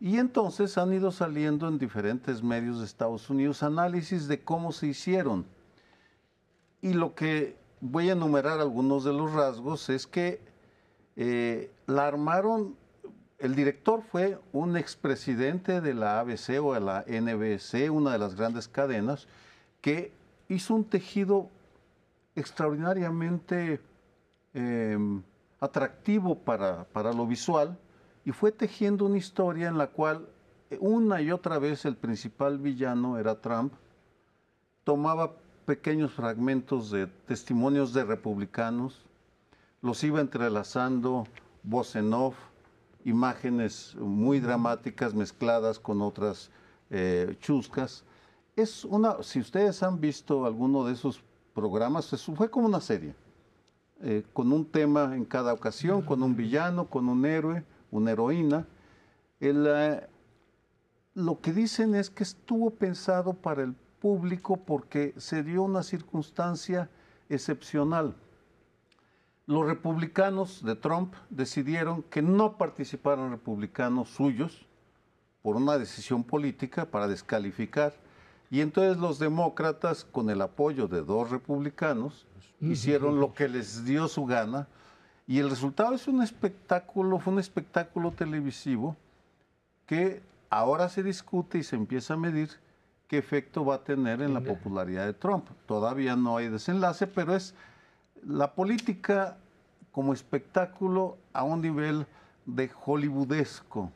y 0.00 0.18
entonces 0.18 0.76
han 0.78 0.92
ido 0.92 1.10
saliendo 1.12 1.68
en 1.68 1.78
diferentes 1.78 2.42
medios 2.42 2.80
de 2.80 2.84
Estados 2.84 3.30
Unidos 3.30 3.62
análisis 3.62 4.28
de 4.28 4.40
cómo 4.40 4.72
se 4.72 4.88
hicieron. 4.88 5.46
Y 6.82 6.92
lo 6.92 7.14
que 7.14 7.56
voy 7.80 8.10
a 8.10 8.12
enumerar 8.12 8.60
algunos 8.60 9.04
de 9.04 9.12
los 9.12 9.32
rasgos 9.32 9.88
es 9.88 10.06
que 10.06 10.40
eh, 11.16 11.70
la 11.86 12.06
armaron, 12.06 12.76
el 13.38 13.54
director 13.54 14.02
fue 14.02 14.38
un 14.52 14.76
expresidente 14.76 15.80
de 15.80 15.94
la 15.94 16.20
ABC 16.20 16.60
o 16.62 16.74
de 16.74 16.80
la 16.80 17.04
NBC, 17.08 17.90
una 17.90 18.12
de 18.12 18.18
las 18.18 18.34
grandes 18.34 18.68
cadenas, 18.68 19.28
que 19.80 20.12
hizo 20.48 20.74
un 20.74 20.84
tejido 20.84 21.48
extraordinariamente 22.34 23.80
em, 24.52 25.22
atractivo 25.60 26.36
para, 26.38 26.84
para 26.84 27.12
lo 27.12 27.26
visual 27.26 27.78
y 28.24 28.32
fue 28.32 28.52
tejiendo 28.52 29.04
una 29.04 29.18
historia 29.18 29.68
en 29.68 29.78
la 29.78 29.86
cual 29.86 30.26
una 30.80 31.20
y 31.22 31.30
otra 31.30 31.58
vez 31.58 31.84
el 31.84 31.96
principal 31.96 32.58
villano 32.58 33.18
era 33.18 33.40
Trump, 33.40 33.72
tomaba 34.84 35.32
pequeños 35.64 36.12
fragmentos 36.12 36.90
de 36.90 37.06
testimonios 37.06 37.92
de 37.92 38.04
republicanos, 38.04 39.04
los 39.82 40.02
iba 40.04 40.20
entrelazando 40.20 41.26
voz 41.62 41.94
en 41.96 42.12
off, 42.12 42.36
imágenes 43.04 43.94
muy 43.96 44.40
dramáticas 44.40 45.14
mezcladas 45.14 45.78
con 45.78 46.02
otras 46.02 46.50
eh, 46.90 47.36
chuscas. 47.40 48.04
Es 48.56 48.84
una, 48.84 49.22
si 49.22 49.40
ustedes 49.40 49.82
han 49.82 50.00
visto 50.00 50.46
alguno 50.46 50.84
de 50.84 50.94
esos 50.94 51.22
programas, 51.54 52.08
fue 52.34 52.50
como 52.50 52.66
una 52.66 52.80
serie, 52.80 53.14
eh, 54.02 54.24
con 54.32 54.52
un 54.52 54.66
tema 54.66 55.14
en 55.16 55.24
cada 55.24 55.52
ocasión, 55.52 56.02
con 56.02 56.22
un 56.22 56.36
villano, 56.36 56.88
con 56.88 57.08
un 57.08 57.24
héroe, 57.24 57.64
una 57.90 58.12
heroína. 58.12 58.66
Eh, 59.40 60.06
lo 61.14 61.40
que 61.40 61.52
dicen 61.52 61.94
es 61.94 62.10
que 62.10 62.22
estuvo 62.22 62.70
pensado 62.70 63.32
para 63.32 63.62
el 63.62 63.74
público 64.00 64.58
porque 64.58 65.14
se 65.16 65.42
dio 65.42 65.62
una 65.62 65.82
circunstancia 65.82 66.90
excepcional. 67.28 68.14
Los 69.46 69.66
republicanos 69.66 70.62
de 70.64 70.74
Trump 70.74 71.14
decidieron 71.30 72.02
que 72.02 72.20
no 72.20 72.58
participaran 72.58 73.30
republicanos 73.30 74.10
suyos 74.10 74.66
por 75.40 75.56
una 75.56 75.78
decisión 75.78 76.24
política 76.24 76.84
para 76.90 77.06
descalificar 77.06 77.94
y 78.50 78.60
entonces 78.60 78.96
los 78.96 79.18
demócratas, 79.18 80.04
con 80.04 80.30
el 80.30 80.40
apoyo 80.40 80.86
de 80.86 81.02
dos 81.02 81.30
republicanos, 81.30 82.26
hicieron 82.60 83.20
lo 83.20 83.34
que 83.34 83.48
les 83.48 83.84
dio 83.84 84.08
su 84.08 84.24
gana. 84.26 84.68
Y 85.26 85.38
el 85.38 85.50
resultado 85.50 85.94
es 85.94 86.06
un 86.08 86.22
espectáculo, 86.22 87.18
fue 87.18 87.32
un 87.32 87.40
espectáculo 87.40 88.12
televisivo 88.12 88.96
que 89.86 90.22
ahora 90.50 90.88
se 90.88 91.02
discute 91.02 91.58
y 91.58 91.62
se 91.62 91.76
empieza 91.76 92.14
a 92.14 92.16
medir 92.16 92.50
qué 93.08 93.18
efecto 93.18 93.64
va 93.64 93.76
a 93.76 93.84
tener 93.84 94.22
en 94.22 94.34
la 94.34 94.40
popularidad 94.40 95.06
de 95.06 95.14
Trump. 95.14 95.46
Todavía 95.66 96.16
no 96.16 96.36
hay 96.36 96.48
desenlace, 96.48 97.06
pero 97.06 97.34
es 97.34 97.54
la 98.24 98.54
política 98.54 99.36
como 99.92 100.12
espectáculo 100.12 101.16
a 101.32 101.42
un 101.42 101.62
nivel 101.62 102.06
de 102.44 102.68
hollywoodesco 102.68 103.90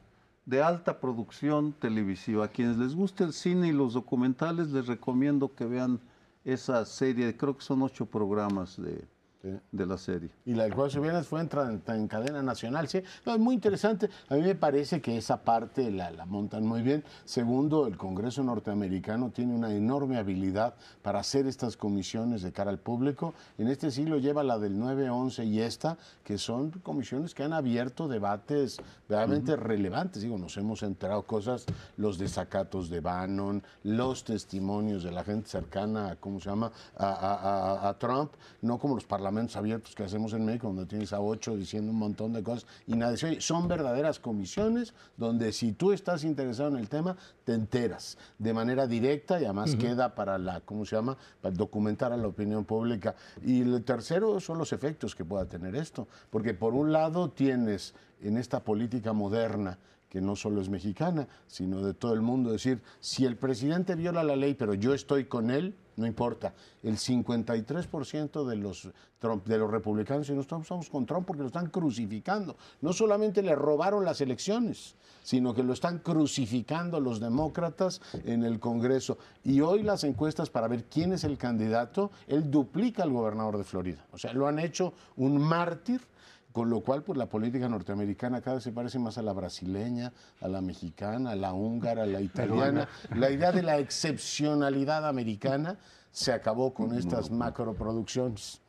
de 0.47 0.63
alta 0.63 0.99
producción 0.99 1.73
televisiva. 1.73 2.47
A 2.47 2.49
quienes 2.49 2.77
les 2.77 2.95
guste 2.95 3.25
el 3.25 3.33
cine 3.33 3.69
y 3.69 3.73
los 3.73 3.95
documentales, 3.95 4.71
les 4.71 4.87
recomiendo 4.87 5.55
que 5.55 5.65
vean 5.65 6.01
esa 6.45 6.84
serie, 6.84 7.36
creo 7.36 7.57
que 7.57 7.64
son 7.64 7.82
ocho 7.82 8.07
programas 8.07 8.80
de, 8.80 9.07
de 9.43 9.86
la 9.86 9.97
serie. 9.97 10.28
Y 10.45 10.53
la 10.53 10.64
del 10.64 10.74
Juego 10.74 11.01
Viernes 11.01 11.26
fue 11.26 11.41
en, 11.41 11.49
en, 11.86 12.09
cadena 12.09 12.43
nacional, 12.43 12.88
sí. 12.88 12.99
es 12.99 13.38
muy 13.38 13.55
interesante. 13.55 14.11
A 14.28 14.34
mí 14.34 14.43
me 14.43 14.55
parece 14.55 15.01
que 15.01 15.16
esa 15.16 15.38
parte 15.38 15.91
la, 15.91 16.11
la, 16.11 16.26
montan 16.26 16.66
muy 16.66 16.82
bien. 16.82 17.03
Segundo, 17.24 17.86
el 17.86 17.97
Congreso 17.97 18.43
norteamericano 18.43 19.30
tiene 19.30 19.55
una 19.55 19.72
enorme 19.72 20.18
habilidad 20.18 20.74
para 21.01 21.20
hacer 21.20 21.47
estas 21.47 21.78
comisiones 21.78 22.43
de 22.43 22.53
cara 22.53 22.70
al 22.70 22.78
público. 22.78 23.32
En 23.57 23.68
este 23.68 23.91
siglo 23.91 24.18
lleva 24.18 24.43
la 24.43 24.59
del 24.59 24.76
9-11 24.76 25.47
y 25.47 25.61
esta, 25.61 25.97
que 26.22 26.36
son 26.36 26.70
comisiones 26.82 27.34
que 27.34 27.43
han 27.43 27.55
abierto 27.55 28.09
debates 28.09 28.76
realmente 29.09 29.57
relevantes. 29.57 30.22
Digo, 30.22 30.36
nos 30.36 30.57
hemos 30.59 30.82
enterado 30.82 31.22
cosas, 31.22 31.64
los 31.97 32.18
desacatos 32.18 32.91
de 32.91 33.01
Bannon, 33.01 33.62
los 33.84 34.22
testimonios 34.22 35.03
de 35.03 35.12
la 35.12 35.24
gente 35.24 35.49
cercana, 35.49 36.16
¿cómo 36.20 36.41
se 36.41 36.51
llama?, 36.51 36.70
a, 36.99 37.07
a, 37.07 37.88
a 37.88 37.99
Trump, 37.99 38.32
no 38.61 38.78
como 38.78 38.97
los 38.97 39.05
parlamentarios 39.05 39.30
abiertos 39.57 39.95
que 39.95 40.03
hacemos 40.03 40.33
en 40.33 40.45
México, 40.45 40.68
donde 40.68 40.87
tienes 40.87 41.12
a 41.12 41.20
ocho 41.20 41.57
diciendo 41.57 41.91
un 41.91 41.99
montón 41.99 42.33
de 42.33 42.43
cosas 42.43 42.66
y 42.87 42.95
nadie 42.97 43.16
se 43.16 43.26
oye. 43.26 43.41
Son 43.41 43.68
verdaderas 43.68 44.18
comisiones 44.18 44.95
donde 45.16 45.53
si 45.53 45.72
tú 45.72 45.93
estás 45.93 46.24
interesado 46.24 46.70
en 46.70 46.76
el 46.76 46.89
tema, 46.89 47.16
te 47.45 47.55
enteras 47.55 48.18
de 48.39 48.53
manera 48.53 48.87
directa 48.87 49.41
y 49.41 49.45
además 49.45 49.76
queda 49.76 50.14
para 50.14 50.39
la, 50.39 50.61
¿cómo 50.61 50.85
se 50.85 50.97
llama?, 50.97 51.16
para 51.41 51.55
documentar 51.55 52.12
a 52.12 52.16
la 52.16 52.26
opinión 52.26 52.64
pública. 52.64 53.14
Y 53.45 53.62
el 53.62 53.83
tercero 53.85 54.41
son 54.41 54.59
los 54.59 54.72
efectos 54.72 55.14
que 55.14 55.24
pueda 55.24 55.47
tener 55.47 55.74
esto, 55.76 56.09
porque 56.31 56.55
por 56.55 56.74
un 56.74 56.93
lado 56.93 57.31
tienes 57.31 57.95
en 58.22 58.37
esta 58.37 58.61
política 58.61 59.12
moderna, 59.12 59.78
que 60.09 60.20
no 60.20 60.35
solo 60.35 60.61
es 60.61 60.68
mexicana, 60.68 61.28
sino 61.47 61.83
de 61.83 61.95
todo 61.95 62.14
el 62.14 62.20
mundo, 62.20 62.51
decir, 62.51 62.83
si 62.99 63.24
el 63.24 63.37
presidente 63.37 63.95
viola 63.95 64.24
la 64.24 64.35
ley, 64.35 64.55
pero 64.55 64.74
yo 64.74 64.93
estoy 64.93 65.26
con 65.26 65.51
él, 65.51 65.76
no 66.01 66.07
importa. 66.07 66.55
El 66.82 66.96
53% 66.96 68.44
de 68.44 68.57
los, 68.57 68.90
de 69.44 69.59
los 69.59 69.70
republicanos 69.70 70.28
y 70.28 70.32
nosotros 70.32 70.62
estamos 70.62 70.90
con 70.90 71.07
Trump 71.07 71.26
porque 71.26 71.42
lo 71.42 71.48
están 71.48 71.68
crucificando. 71.68 72.57
No 72.80 72.92
solamente 72.92 73.42
le 73.42 73.55
robaron 73.55 74.05
las 74.05 74.20
elecciones, 74.20 74.96
sino 75.22 75.55
que 75.55 75.62
lo 75.62 75.74
están 75.74 75.98
crucificando 75.98 76.98
los 77.01 77.20
demócratas 77.20 78.01
en 78.24 78.42
el 78.42 78.59
Congreso. 78.59 79.18
Y 79.44 79.61
hoy 79.61 79.82
las 79.82 80.03
encuestas 80.05 80.51
para 80.51 80.68
ver 80.68 80.84
quién 80.84 81.12
es 81.12 81.24
el 81.24 81.36
candidato, 81.36 82.11
él 82.26 82.51
duplica 82.51 83.03
al 83.03 83.11
gobernador 83.11 83.59
de 83.59 83.64
Florida. 83.64 84.07
O 84.12 84.18
sea, 84.18 84.32
lo 84.32 84.48
han 84.48 84.59
hecho 84.59 84.94
un 85.16 85.38
mártir 85.38 86.01
con 86.53 86.68
lo 86.68 86.80
cual, 86.80 87.03
pues 87.03 87.16
la 87.16 87.26
política 87.26 87.68
norteamericana 87.68 88.40
cada 88.40 88.57
vez 88.57 88.64
se 88.64 88.72
parece 88.72 88.98
más 88.98 89.18
a 89.18 89.22
la 89.22 89.32
brasileña, 89.32 90.12
a 90.40 90.48
la 90.48 90.61
mexicana, 90.61 91.30
a 91.30 91.36
la 91.36 91.53
húngara, 91.53 92.03
a 92.03 92.07
la 92.07 92.20
italiana. 92.20 92.88
La 93.14 93.30
idea 93.30 93.53
de 93.53 93.62
la 93.62 93.78
excepcionalidad 93.78 95.07
americana 95.07 95.78
se 96.11 96.32
acabó 96.32 96.74
con 96.74 96.94
estas 96.96 97.30
macroproducciones. 97.30 98.61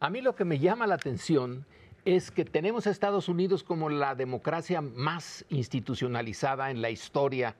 A 0.00 0.10
mí 0.10 0.20
lo 0.20 0.34
que 0.34 0.44
me 0.44 0.58
llama 0.58 0.86
la 0.86 0.94
atención 0.94 1.64
es 2.04 2.30
que 2.30 2.44
tenemos 2.44 2.86
a 2.86 2.90
Estados 2.90 3.28
Unidos 3.28 3.62
como 3.62 3.90
la 3.90 4.14
democracia 4.14 4.80
más 4.80 5.44
institucionalizada 5.50 6.70
en 6.70 6.82
la 6.82 6.90
historia 6.90 7.54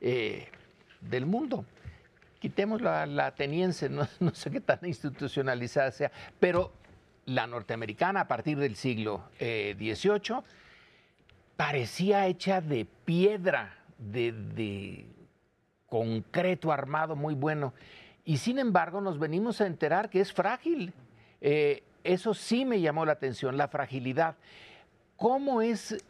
eh, 0.00 0.48
del 1.00 1.24
mundo. 1.24 1.64
Quitemos 2.40 2.82
la, 2.82 3.06
la 3.06 3.26
ateniense, 3.26 3.88
no, 3.88 4.06
no 4.20 4.34
sé 4.34 4.50
qué 4.50 4.60
tan 4.60 4.80
institucionalizada 4.82 5.90
sea, 5.92 6.10
pero 6.40 6.72
la 7.26 7.46
norteamericana 7.46 8.20
a 8.20 8.28
partir 8.28 8.58
del 8.58 8.76
siglo 8.76 9.24
XVIII 9.38 10.38
eh, 10.38 10.42
parecía 11.56 12.26
hecha 12.26 12.60
de 12.60 12.86
piedra, 13.04 13.76
de, 13.98 15.06
concreto 15.86 16.72
armado 16.72 17.14
muy 17.14 17.34
bueno. 17.34 17.74
Y 18.24 18.38
sin 18.38 18.58
embargo 18.58 19.00
nos 19.00 19.18
venimos 19.18 19.60
a 19.60 19.66
enterar 19.66 20.08
que 20.08 20.20
es 20.20 20.32
frágil. 20.32 20.92
Eh, 21.40 21.82
eso 22.02 22.34
sí 22.34 22.64
me 22.64 22.80
llamó 22.80 23.04
la 23.04 23.12
atención, 23.12 23.56
la 23.56 23.68
fragilidad. 23.68 24.36
¿Cómo 25.16 25.60
es 25.60 26.02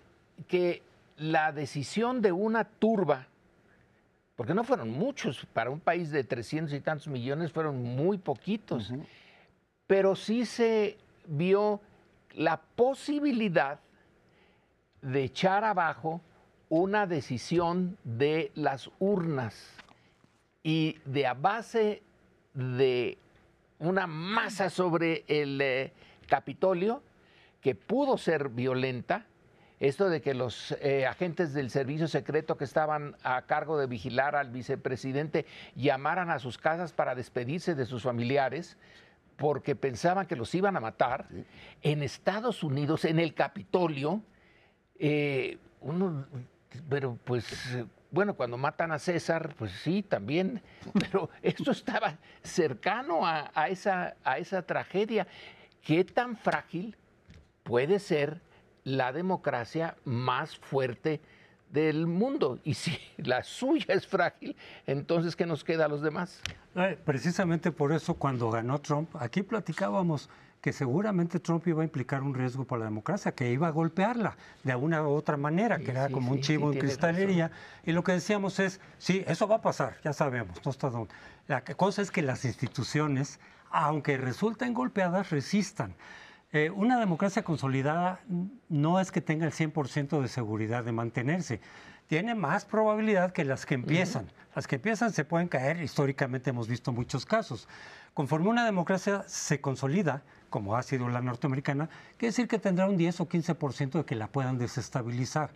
que 0.47 0.83
la 1.17 1.53
decisión 1.53 2.23
de 2.23 2.33
una 2.33 2.65
turba, 2.65 3.27
porque 4.37 4.55
no 4.55 4.65
fueron 4.65 4.91
muchos, 4.91 5.47
para 5.53 5.71
un 5.71 5.81
país 5.81 6.11
de 6.11 6.25
300 6.25 6.73
y 6.75 6.81
tantos 6.81 7.09
millones 7.09 7.53
fueron 7.53 7.83
muy 7.83 8.19
poquitos, 8.19 8.93
pero 9.87 10.17
sí 10.17 10.47
se 10.47 10.97
vio 11.27 11.81
la 12.35 12.61
posibilidad 12.61 13.81
de 15.01 15.25
echar 15.25 15.65
abajo 15.65 16.21
una 16.69 17.07
decisión 17.07 17.99
de 18.05 18.51
las 18.55 18.91
urnas 18.99 19.75
y 20.63 20.97
de 21.05 21.27
a 21.27 21.35
base 21.35 22.03
de 22.55 23.19
una 23.79 24.07
masa 24.07 24.71
sobre 24.71 25.25
el 25.27 25.61
eh, 25.61 25.93
Capitolio 26.29 27.03
que 27.61 27.75
pudo 27.75 28.17
ser 28.17 28.49
violenta. 28.49 29.27
Esto 29.81 30.09
de 30.09 30.23
que 30.23 30.33
los 30.33 30.77
eh, 30.81 31.07
agentes 31.07 31.53
del 31.53 31.69
servicio 31.69 32.07
secreto 32.07 32.57
que 32.57 32.65
estaban 32.65 33.17
a 33.25 33.43
cargo 33.43 33.77
de 33.77 33.89
vigilar 33.89 34.37
al 34.37 34.51
vicepresidente 34.51 35.45
llamaran 35.75 36.31
a 36.31 36.39
sus 36.39 36.57
casas 36.57 36.93
para 36.93 37.17
despedirse 37.17 37.75
de 37.75 37.85
sus 37.85 38.05
familiares 38.05 38.79
porque 39.43 39.75
pensaban 39.75 40.29
que 40.29 40.37
los 40.37 40.55
iban 40.55 40.77
a 40.77 40.81
matar. 40.81 41.27
En 41.83 42.05
Estados 42.05 42.63
Unidos, 42.63 43.05
en 43.05 43.19
el 43.19 43.35
Capitolio, 43.35 44.23
eh, 45.01 45.59
uno, 45.81 46.29
pero 46.89 47.19
pues 47.25 47.77
bueno, 48.13 48.35
cuando 48.35 48.57
matan 48.57 48.93
a 48.93 49.01
César, 49.01 49.57
pues 49.59 49.73
sí, 49.83 50.05
también, 50.05 50.63
pero 51.01 51.29
esto 51.43 51.73
estaba 51.73 52.19
cercano 52.45 53.27
a, 53.27 53.51
esa, 53.67 54.15
a 54.23 54.39
esa 54.39 54.63
tragedia. 54.63 55.27
¿Qué 55.83 56.05
tan 56.05 56.37
frágil 56.37 56.97
puede 57.65 57.99
ser 57.99 58.41
la 58.85 59.13
democracia 59.13 59.97
más 60.05 60.57
fuerte 60.57 61.21
del 61.73 62.07
mundo? 62.07 62.61
Y 62.63 62.75
si 62.75 62.97
la 63.17 63.43
suya 63.43 63.95
es 63.95 64.07
frágil, 64.07 64.55
entonces, 64.87 65.35
¿qué 65.35 65.47
nos 65.47 65.65
queda 65.65 65.87
a 65.87 65.89
los 65.89 66.03
demás? 66.03 66.41
Eh, 66.77 66.97
precisamente 67.05 67.73
por 67.73 67.93
eso, 67.93 68.15
cuando 68.15 68.51
ganó 68.51 68.81
Trump, 68.81 69.11
aquí 69.19 69.43
platicábamos 69.43 70.31
que 70.63 70.73
seguramente 70.73 71.41
Trump 71.41 71.67
iba 71.67 71.83
a 71.83 71.85
implicar 71.85 72.23
un 72.23 72.35
riesgo 72.35 72.65
para 72.65 72.81
la 72.81 72.85
democracia, 72.85 73.33
que 73.33 73.51
iba 73.51 73.67
a 73.67 73.71
golpearla 73.71 74.37
de 74.63 74.71
alguna 74.71 75.03
u 75.03 75.11
otra 75.11 75.37
manera, 75.37 75.79
que 75.79 75.91
era 75.91 76.09
como 76.09 76.31
un 76.31 76.41
chivo 76.41 76.73
en 76.73 76.79
cristalería. 76.79 77.51
Y 77.85 77.91
lo 77.91 78.05
que 78.05 78.13
decíamos 78.13 78.61
es, 78.61 78.81
sí, 78.97 79.25
eso 79.27 79.49
va 79.49 79.57
a 79.57 79.61
pasar, 79.61 79.97
ya 80.05 80.13
sabemos, 80.13 80.65
no 80.65 80.71
está 80.71 80.89
La 81.49 81.65
cosa 81.65 82.01
es 82.01 82.13
que 82.13 82.23
las 82.23 82.45
instituciones, 82.45 83.41
aunque 83.71 84.17
resulten 84.17 84.73
golpeadas, 84.73 85.31
resistan. 85.31 85.97
Eh, 86.53 86.71
una 86.71 86.99
democracia 86.99 87.43
consolidada 87.43 88.21
no 88.69 89.01
es 89.01 89.11
que 89.11 89.21
tenga 89.21 89.47
el 89.47 89.53
100% 89.53 90.21
de 90.21 90.29
seguridad 90.29 90.85
de 90.85 90.93
mantenerse 90.93 91.61
tiene 92.13 92.35
más 92.35 92.67
probabilidad 92.67 93.33
que 93.33 93.43
las 93.43 93.65
que 93.65 93.73
empiezan. 93.73 94.27
Las 94.55 94.67
que 94.67 94.77
empiezan 94.77 95.15
se 95.15 95.25
pueden 95.25 95.49
caer, 95.49 95.81
históricamente 95.81 96.51
hemos 96.51 96.69
visto 96.69 96.93
muchos 96.93 97.25
casos. 97.25 97.69
Conforme 98.13 98.51
una 98.51 98.67
democracia 98.67 99.25
se 99.27 99.63
consolida, 99.63 100.23
como 100.51 100.77
ha 100.77 100.83
sido 100.83 101.09
la 101.09 101.23
norteamericana, 101.23 101.89
quiere 102.19 102.33
decir 102.33 102.49
que 102.49 102.59
tendrá 102.59 102.87
un 102.87 102.99
10 102.99 103.21
o 103.21 103.29
15% 103.31 103.93
de 103.93 104.05
que 104.05 104.15
la 104.15 104.27
puedan 104.27 104.59
desestabilizar. 104.59 105.53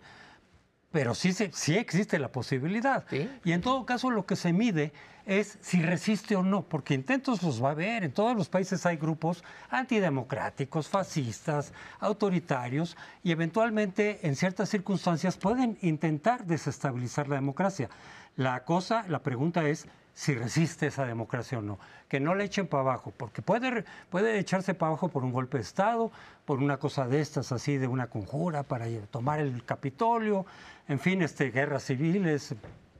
Pero 0.91 1.13
sí, 1.13 1.33
sí 1.33 1.77
existe 1.77 2.17
la 2.17 2.31
posibilidad. 2.31 3.05
Y 3.43 3.51
en 3.51 3.61
todo 3.61 3.85
caso 3.85 4.09
lo 4.09 4.25
que 4.25 4.35
se 4.35 4.53
mide 4.53 4.93
es 5.25 5.57
si 5.61 5.81
resiste 5.81 6.37
o 6.37 6.43
no, 6.43 6.63
porque 6.63 6.93
intentos 6.93 7.43
los 7.43 7.61
va 7.61 7.69
a 7.69 7.71
haber. 7.71 8.05
En 8.05 8.13
todos 8.13 8.35
los 8.35 8.47
países 8.47 8.85
hay 8.85 8.95
grupos 8.95 9.43
antidemocráticos, 9.69 10.87
fascistas, 10.87 11.73
autoritarios, 11.99 12.95
y 13.23 13.31
eventualmente 13.31 14.25
en 14.25 14.37
ciertas 14.37 14.69
circunstancias 14.69 15.35
pueden 15.35 15.77
intentar 15.81 16.45
desestabilizar 16.45 17.27
la 17.27 17.35
democracia. 17.35 17.89
La 18.37 18.63
cosa, 18.63 19.05
la 19.09 19.21
pregunta 19.21 19.67
es 19.67 19.87
si 20.17 20.33
resiste 20.33 20.87
esa 20.87 21.05
democracia 21.05 21.59
o 21.59 21.61
no. 21.61 21.77
Que 22.09 22.19
no 22.19 22.33
le 22.33 22.43
echen 22.43 22.65
para 22.65 22.81
abajo, 22.81 23.13
porque 23.15 23.43
puede, 23.43 23.85
puede 24.09 24.39
echarse 24.39 24.73
para 24.73 24.89
abajo 24.89 25.09
por 25.09 25.23
un 25.23 25.31
golpe 25.31 25.59
de 25.59 25.63
Estado, 25.63 26.11
por 26.43 26.57
una 26.57 26.77
cosa 26.77 27.07
de 27.07 27.21
estas, 27.21 27.51
así 27.51 27.77
de 27.77 27.87
una 27.87 28.07
conjura 28.07 28.63
para 28.63 28.87
tomar 29.11 29.39
el 29.39 29.63
Capitolio, 29.63 30.47
en 30.87 30.97
fin, 30.97 31.21
este, 31.21 31.51
guerras 31.51 31.83
civiles, 31.83 32.55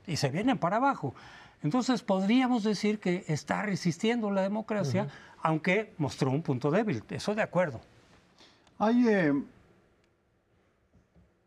y 0.06 0.14
se 0.14 0.28
vienen 0.28 0.58
para 0.58 0.76
abajo. 0.76 1.12
Entonces 1.64 2.04
podríamos 2.04 2.62
decir 2.62 3.00
que 3.00 3.24
está 3.26 3.62
resistiendo 3.62 4.30
la 4.30 4.42
democracia, 4.42 5.08
aunque 5.42 5.92
mostró 5.98 6.30
un 6.30 6.42
punto 6.42 6.70
débil, 6.70 7.02
eso 7.10 7.34
de 7.34 7.42
acuerdo. 7.42 7.80
Hay, 8.78 9.08
eh, 9.08 9.34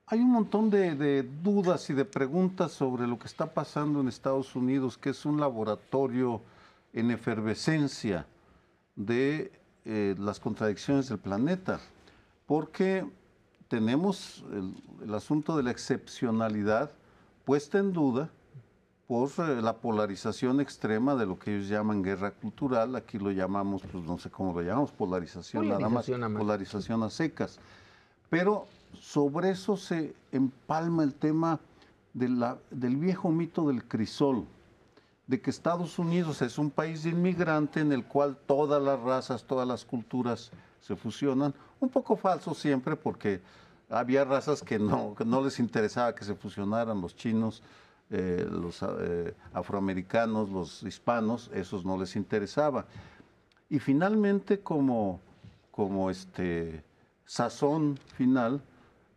hay 0.08 0.20
un 0.20 0.32
montón 0.32 0.70
de, 0.70 1.24
dudas 1.24 1.90
y 1.90 1.94
de 1.94 2.06
preguntas 2.06 2.72
sobre 2.72 3.08
lo 3.08 3.18
que 3.18 3.28
está 3.28 3.54
pasando 3.54 4.02
en 4.02 4.08
Estados 4.08 4.56
Unidos, 4.56 4.98
que 4.98 5.12
es 5.12 5.26
un 5.26 5.40
laboratorio 5.40 6.42
en 6.94 7.12
efervescencia 7.12 8.26
de 8.96 9.52
eh, 9.86 10.16
las 10.20 10.40
contradicciones 10.40 11.08
del 11.08 11.20
planeta, 11.20 11.80
porque 12.46 13.06
tenemos 13.70 14.44
el, 14.52 15.14
asunto 15.14 15.56
de 15.56 15.64
la 15.64 15.72
excepcionalidad 15.72 16.92
puesta 17.46 17.80
en 17.80 17.94
duda 17.94 18.30
por 19.08 19.30
eh, 19.38 19.62
la 19.62 19.78
polarización 19.78 20.60
extrema 20.60 21.16
de 21.16 21.26
lo 21.26 21.40
que 21.40 21.56
ellos 21.56 21.70
llaman 21.70 22.04
guerra 22.04 22.32
cultural, 22.32 22.98
aquí 22.98 23.18
lo 23.18 23.32
llamamos, 23.32 23.82
pues 23.90 24.04
no 24.04 24.18
sé 24.18 24.30
cómo 24.30 24.54
lo 24.54 24.62
llamamos, 24.62 24.92
polarización, 24.92 25.70
nada 25.70 25.88
más, 25.88 26.06
polarización 26.06 27.02
a 27.04 27.10
secas. 27.10 27.60
Pero 28.30 28.68
sobre 29.00 29.52
eso 29.52 29.78
se 29.78 30.16
empalma 30.32 31.04
el 31.04 31.14
tema 31.14 31.60
del 32.14 32.98
viejo 32.98 33.32
mito 33.32 33.68
del 33.68 33.86
crisol, 33.86 34.46
de 35.28 35.42
que 35.42 35.50
Estados 35.50 35.98
Unidos 35.98 36.42
es 36.42 36.58
un 36.58 36.70
país 36.70 37.06
inmigrante 37.06 37.80
en 37.80 37.92
el 37.92 38.06
cual 38.06 38.38
todas 38.46 38.82
las 38.82 39.00
razas, 39.00 39.44
todas 39.44 39.68
las 39.68 39.86
culturas 39.86 40.52
se 40.82 40.96
fusionan. 40.96 41.54
Un 41.80 41.90
poco 41.90 42.18
falso 42.18 42.54
siempre 42.54 42.96
porque 42.96 43.42
había 43.90 44.26
razas 44.26 44.62
que 44.62 44.78
no, 44.78 45.16
no 45.26 45.44
les 45.44 45.60
interesaba 45.60 46.14
que 46.16 46.26
se 46.26 46.36
fusionaran, 46.36 47.02
los 47.02 47.16
chinos, 47.16 47.62
eh, 48.10 48.46
los 48.50 48.84
eh, 48.84 49.34
afroamericanos, 49.54 50.50
los 50.50 50.84
hispanos, 50.84 51.50
esos 51.54 51.86
no 51.86 51.98
les 51.98 52.16
interesaba. 52.16 52.86
Y 53.70 53.80
finalmente 53.80 54.60
como, 54.60 55.22
como 55.72 56.10
este 56.10 56.84
sazón 57.26 57.98
final, 58.18 58.62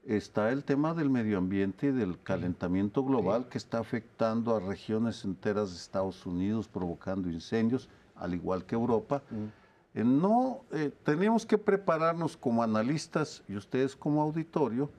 está 0.07 0.51
el 0.51 0.65
tema 0.65 0.95
del 0.95 1.11
medio 1.11 1.39
ambiente 1.39 1.87
y 1.87 1.93
del 1.93 2.21
calentamiento 2.21 3.03
global 3.05 3.49
que 3.49 3.59
está 3.59 3.79
afectando 3.79 4.55
a 4.55 4.61
regiones 4.61 5.25
enteras 5.25 5.71
de 5.71 5.77
Estados 5.77 6.27
Unidos, 6.27 6.69
provocando 6.69 7.31
incendios, 7.31 7.89
al 8.15 8.35
igual 8.35 8.65
que 8.65 8.75
Europa. 8.75 9.23
Mm. 9.31 9.99
Eh, 9.99 10.05
no, 10.05 10.61
eh, 10.73 10.93
tenemos 11.05 11.47
que 11.47 11.57
prepararnos 11.57 12.37
como 12.37 12.63
analistas 12.63 13.43
y 13.49 13.57
ustedes 13.57 13.97
como 13.97 14.23
auditorio 14.23 14.91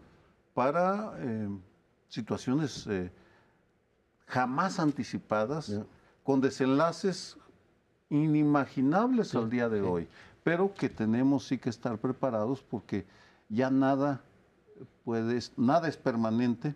para 0.54 1.14
eh, 1.18 1.50
situaciones 2.08 2.88
jamás 4.26 4.80
anticipadas, 4.80 5.82
con 6.24 6.42
desenlaces 6.42 7.38
inimaginables 8.10 9.36
al 9.36 9.50
día 9.50 9.70
de 9.70 9.82
hoy, 9.82 10.08
pero 10.44 10.74
que 10.74 10.90
tenemos 10.90 11.46
sí 11.46 11.58
que 11.58 11.70
estar 11.70 11.98
preparados 11.98 12.64
porque 12.64 13.06
ya 13.50 13.70
nada 13.70 14.22
puedes, 15.04 15.52
nada 15.58 15.88
es 15.88 15.98
permanente 15.98 16.76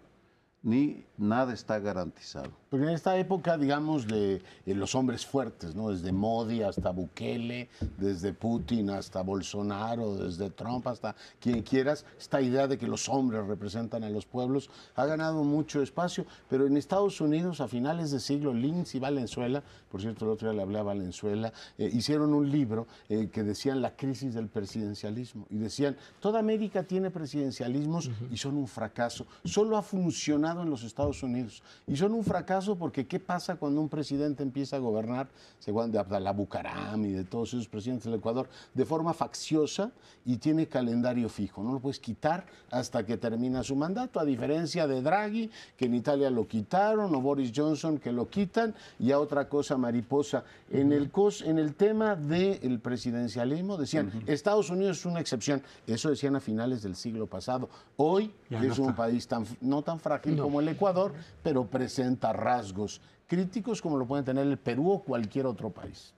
ni 0.61 1.05
nada 1.17 1.53
está 1.53 1.79
garantizado. 1.79 2.51
Porque 2.69 2.85
en 2.85 2.91
esta 2.91 3.17
época, 3.17 3.57
digamos, 3.57 4.05
de, 4.05 4.43
los 4.65 4.93
hombres 4.93 5.25
fuertes, 5.25 5.75
¿no? 5.75 5.89
Desde 5.89 6.11
Modi 6.11 6.61
hasta 6.61 6.91
Bukele, 6.91 7.67
desde 7.97 8.31
Putin 8.31 8.91
hasta 8.91 9.23
Bolsonaro, 9.23 10.15
desde 10.15 10.51
Trump 10.51 10.87
hasta 10.87 11.15
quien 11.39 11.63
quieras, 11.63 12.05
esta 12.19 12.41
idea 12.41 12.67
de 12.67 12.77
que 12.77 12.87
los 12.87 13.09
hombres 13.09 13.47
representan 13.47 14.03
a 14.03 14.09
los 14.09 14.27
pueblos 14.27 14.69
ha 14.95 15.05
ganado 15.07 15.43
mucho 15.43 15.81
espacio. 15.81 16.27
Pero 16.47 16.67
en 16.67 16.77
Estados 16.77 17.19
Unidos, 17.21 17.59
a 17.59 17.67
finales 17.67 18.11
de 18.11 18.19
siglo, 18.19 18.53
Linz 18.53 18.93
y 18.93 18.99
Valenzuela, 18.99 19.63
por 19.89 20.01
cierto, 20.01 20.25
el 20.25 20.31
otro 20.31 20.49
día 20.49 20.57
le 20.57 20.61
hablé 20.61 20.77
a 20.77 20.83
Valenzuela, 20.83 21.51
eh, 21.79 21.89
hicieron 21.91 22.35
un 22.35 22.51
libro 22.51 22.85
eh, 23.09 23.29
que 23.31 23.41
decían 23.41 23.81
la 23.81 23.95
crisis 23.95 24.35
del 24.35 24.47
presidencialismo. 24.47 25.47
Y 25.49 25.57
decían, 25.57 25.97
toda 26.19 26.37
América 26.37 26.83
tiene 26.83 27.09
presidencialismos 27.09 28.11
y 28.29 28.37
son 28.37 28.57
un 28.57 28.67
fracaso. 28.67 29.25
Solo 29.43 29.75
ha 29.75 29.81
funcionado 29.81 30.61
en 30.61 30.69
los 30.69 30.83
Estados 30.83 31.23
Unidos. 31.23 31.63
Y 31.87 31.97
son 31.97 32.13
un 32.13 32.23
fracaso 32.23 32.58
porque 32.77 33.07
¿qué 33.07 33.19
pasa 33.19 33.55
cuando 33.55 33.79
un 33.79 33.89
presidente 33.89 34.43
empieza 34.43 34.75
a 34.75 34.79
gobernar, 34.79 35.29
según 35.59 35.91
de 35.91 35.99
Abdalá 35.99 36.31
Bucaram 36.31 37.03
y 37.05 37.11
de 37.11 37.23
todos 37.23 37.53
esos 37.53 37.67
presidentes 37.67 38.05
del 38.05 38.15
Ecuador, 38.15 38.49
de 38.73 38.85
forma 38.85 39.13
facciosa 39.13 39.91
y 40.25 40.37
tiene 40.37 40.67
calendario 40.67 41.29
fijo? 41.29 41.63
No 41.63 41.73
lo 41.73 41.79
puedes 41.79 41.99
quitar 41.99 42.45
hasta 42.69 43.05
que 43.05 43.17
termina 43.17 43.63
su 43.63 43.75
mandato, 43.75 44.19
a 44.19 44.25
diferencia 44.25 44.87
de 44.87 45.01
Draghi, 45.01 45.49
que 45.77 45.85
en 45.85 45.95
Italia 45.95 46.29
lo 46.29 46.47
quitaron, 46.47 47.15
o 47.15 47.21
Boris 47.21 47.51
Johnson, 47.55 47.97
que 47.97 48.11
lo 48.11 48.27
quitan, 48.27 48.75
y 48.99 49.11
a 49.11 49.19
otra 49.19 49.47
cosa 49.47 49.77
mariposa. 49.77 50.43
En 50.69 50.91
el, 50.91 51.09
cos, 51.11 51.41
en 51.41 51.57
el 51.59 51.75
tema 51.75 52.15
del 52.15 52.79
presidencialismo 52.79 53.77
decían, 53.77 54.11
Estados 54.27 54.69
Unidos 54.69 54.99
es 54.99 55.05
una 55.05 55.21
excepción. 55.21 55.63
Eso 55.87 56.09
decían 56.09 56.35
a 56.35 56.39
finales 56.39 56.83
del 56.83 56.95
siglo 56.95 57.27
pasado. 57.27 57.69
Hoy 57.95 58.33
es 58.49 58.77
un 58.79 58.93
país 58.93 59.27
tan, 59.27 59.45
no 59.61 59.81
tan 59.81 59.99
frágil 59.99 60.37
como 60.37 60.59
el 60.59 60.67
Ecuador, 60.67 61.13
pero 61.41 61.65
presenta 61.65 62.33
rasgos 62.49 63.01
críticos 63.27 63.81
como 63.81 63.97
lo 63.97 64.05
pueden 64.05 64.25
tener 64.25 64.45
el 64.47 64.57
Perú 64.57 64.91
o 64.91 65.03
cualquier 65.03 65.45
otro 65.45 65.69
país. 65.69 66.13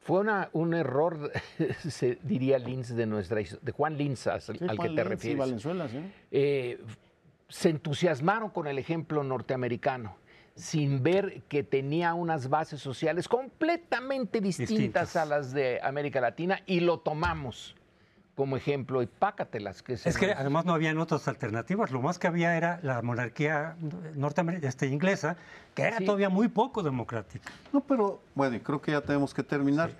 Fue 0.00 0.20
una, 0.20 0.50
un 0.52 0.74
error, 0.74 1.32
se 1.88 2.18
diría 2.22 2.58
Linz 2.58 2.90
de 2.90 3.06
nuestra 3.06 3.40
de 3.40 3.72
Juan 3.72 3.96
Linz 3.96 4.26
al, 4.26 4.42
que 4.42 4.90
te 4.90 5.04
refieres. 5.04 5.38
Valenzuela, 5.38 5.88
sí. 5.88 6.00
Eh, 6.30 6.78
se 7.48 7.70
entusiasmaron 7.70 8.50
con 8.50 8.66
el 8.66 8.78
ejemplo 8.78 9.24
norteamericano. 9.24 10.16
sin 10.56 11.02
ver 11.02 11.42
que 11.48 11.64
tenía 11.64 12.14
unas 12.14 12.48
bases 12.48 12.80
sociales 12.80 13.26
completamente 13.26 14.40
distintas, 14.40 14.68
Distintas. 14.68 15.16
a 15.16 15.24
las 15.24 15.52
de 15.52 15.80
América 15.82 16.20
Latina 16.20 16.60
y 16.66 16.78
lo 16.78 16.98
tomamos 16.98 17.74
como 18.34 18.56
ejemplo 18.56 19.02
y 19.02 19.06
pácatelas 19.06 19.82
que 19.82 19.96
se 19.96 20.08
Es 20.08 20.18
que 20.18 20.32
además 20.32 20.64
no 20.64 20.72
habían 20.74 20.98
otras 20.98 21.28
alternativas. 21.28 21.90
Lo 21.92 22.00
más 22.02 22.18
que 22.18 22.26
había 22.26 22.56
era 22.56 22.80
la 22.82 23.00
monarquía 23.02 23.76
norteamericana, 24.16 24.68
este, 24.68 24.86
inglesa, 24.88 25.36
que 25.74 25.82
era 25.82 25.98
Sí. 25.98 26.04
todavía 26.04 26.28
muy 26.28 26.48
poco 26.48 26.82
democrática. 26.82 27.50
No, 27.72 27.80
pero 27.80 28.20
bueno, 28.34 28.56
y 28.56 28.60
creo 28.60 28.80
que 28.80 28.92
ya 28.92 29.00
tenemos 29.00 29.32
que 29.34 29.42
terminar. 29.42 29.90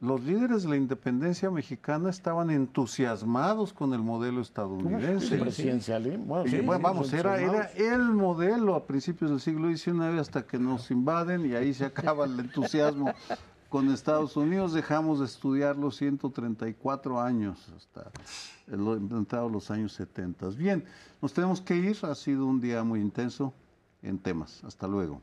Los 0.00 0.22
líderes 0.22 0.62
de 0.62 0.70
la 0.70 0.76
independencia 0.76 1.50
mexicana 1.50 2.08
estaban 2.08 2.50
entusiasmados 2.50 3.74
con 3.74 3.92
el 3.92 4.00
modelo 4.00 4.40
estadounidense. 4.40 5.34
El 5.34 5.40
presidencialismo. 5.42 6.24
Bueno, 6.24 6.44
Sí, 6.46 6.50
sí, 6.52 6.56
bueno, 6.62 6.78
sí, 6.78 6.82
vamos, 6.82 7.12
era, 7.12 7.38
era 7.40 7.70
el 7.76 8.00
modelo 8.12 8.74
a 8.74 8.86
principios 8.86 9.30
del 9.30 9.40
siglo 9.40 9.68
XIX 9.76 10.18
hasta 10.18 10.42
que 10.42 10.58
nos 10.58 10.90
invaden 10.90 11.44
y 11.44 11.54
ahí 11.54 11.74
se 11.74 11.84
acaba 11.84 12.24
el 12.24 12.40
entusiasmo 12.40 13.12
con 13.70 13.90
Estados 13.90 14.36
Unidos. 14.36 14.74
Dejamos 14.74 15.20
de 15.20 15.24
estudiarlo 15.24 15.90
134 15.90 17.18
años 17.20 17.66
hasta 17.74 18.10
el- 18.66 18.84
los 19.50 19.70
años 19.70 19.92
70. 19.94 20.48
Bien, 20.50 20.84
nos 21.22 21.32
tenemos 21.32 21.62
que 21.62 21.76
ir. 21.76 21.96
Ha 22.02 22.14
sido 22.14 22.44
un 22.44 22.60
día 22.60 22.84
muy 22.84 23.00
intenso 23.00 23.54
en 24.02 24.18
temas. 24.18 24.62
Hasta 24.64 24.86
luego. 24.86 25.22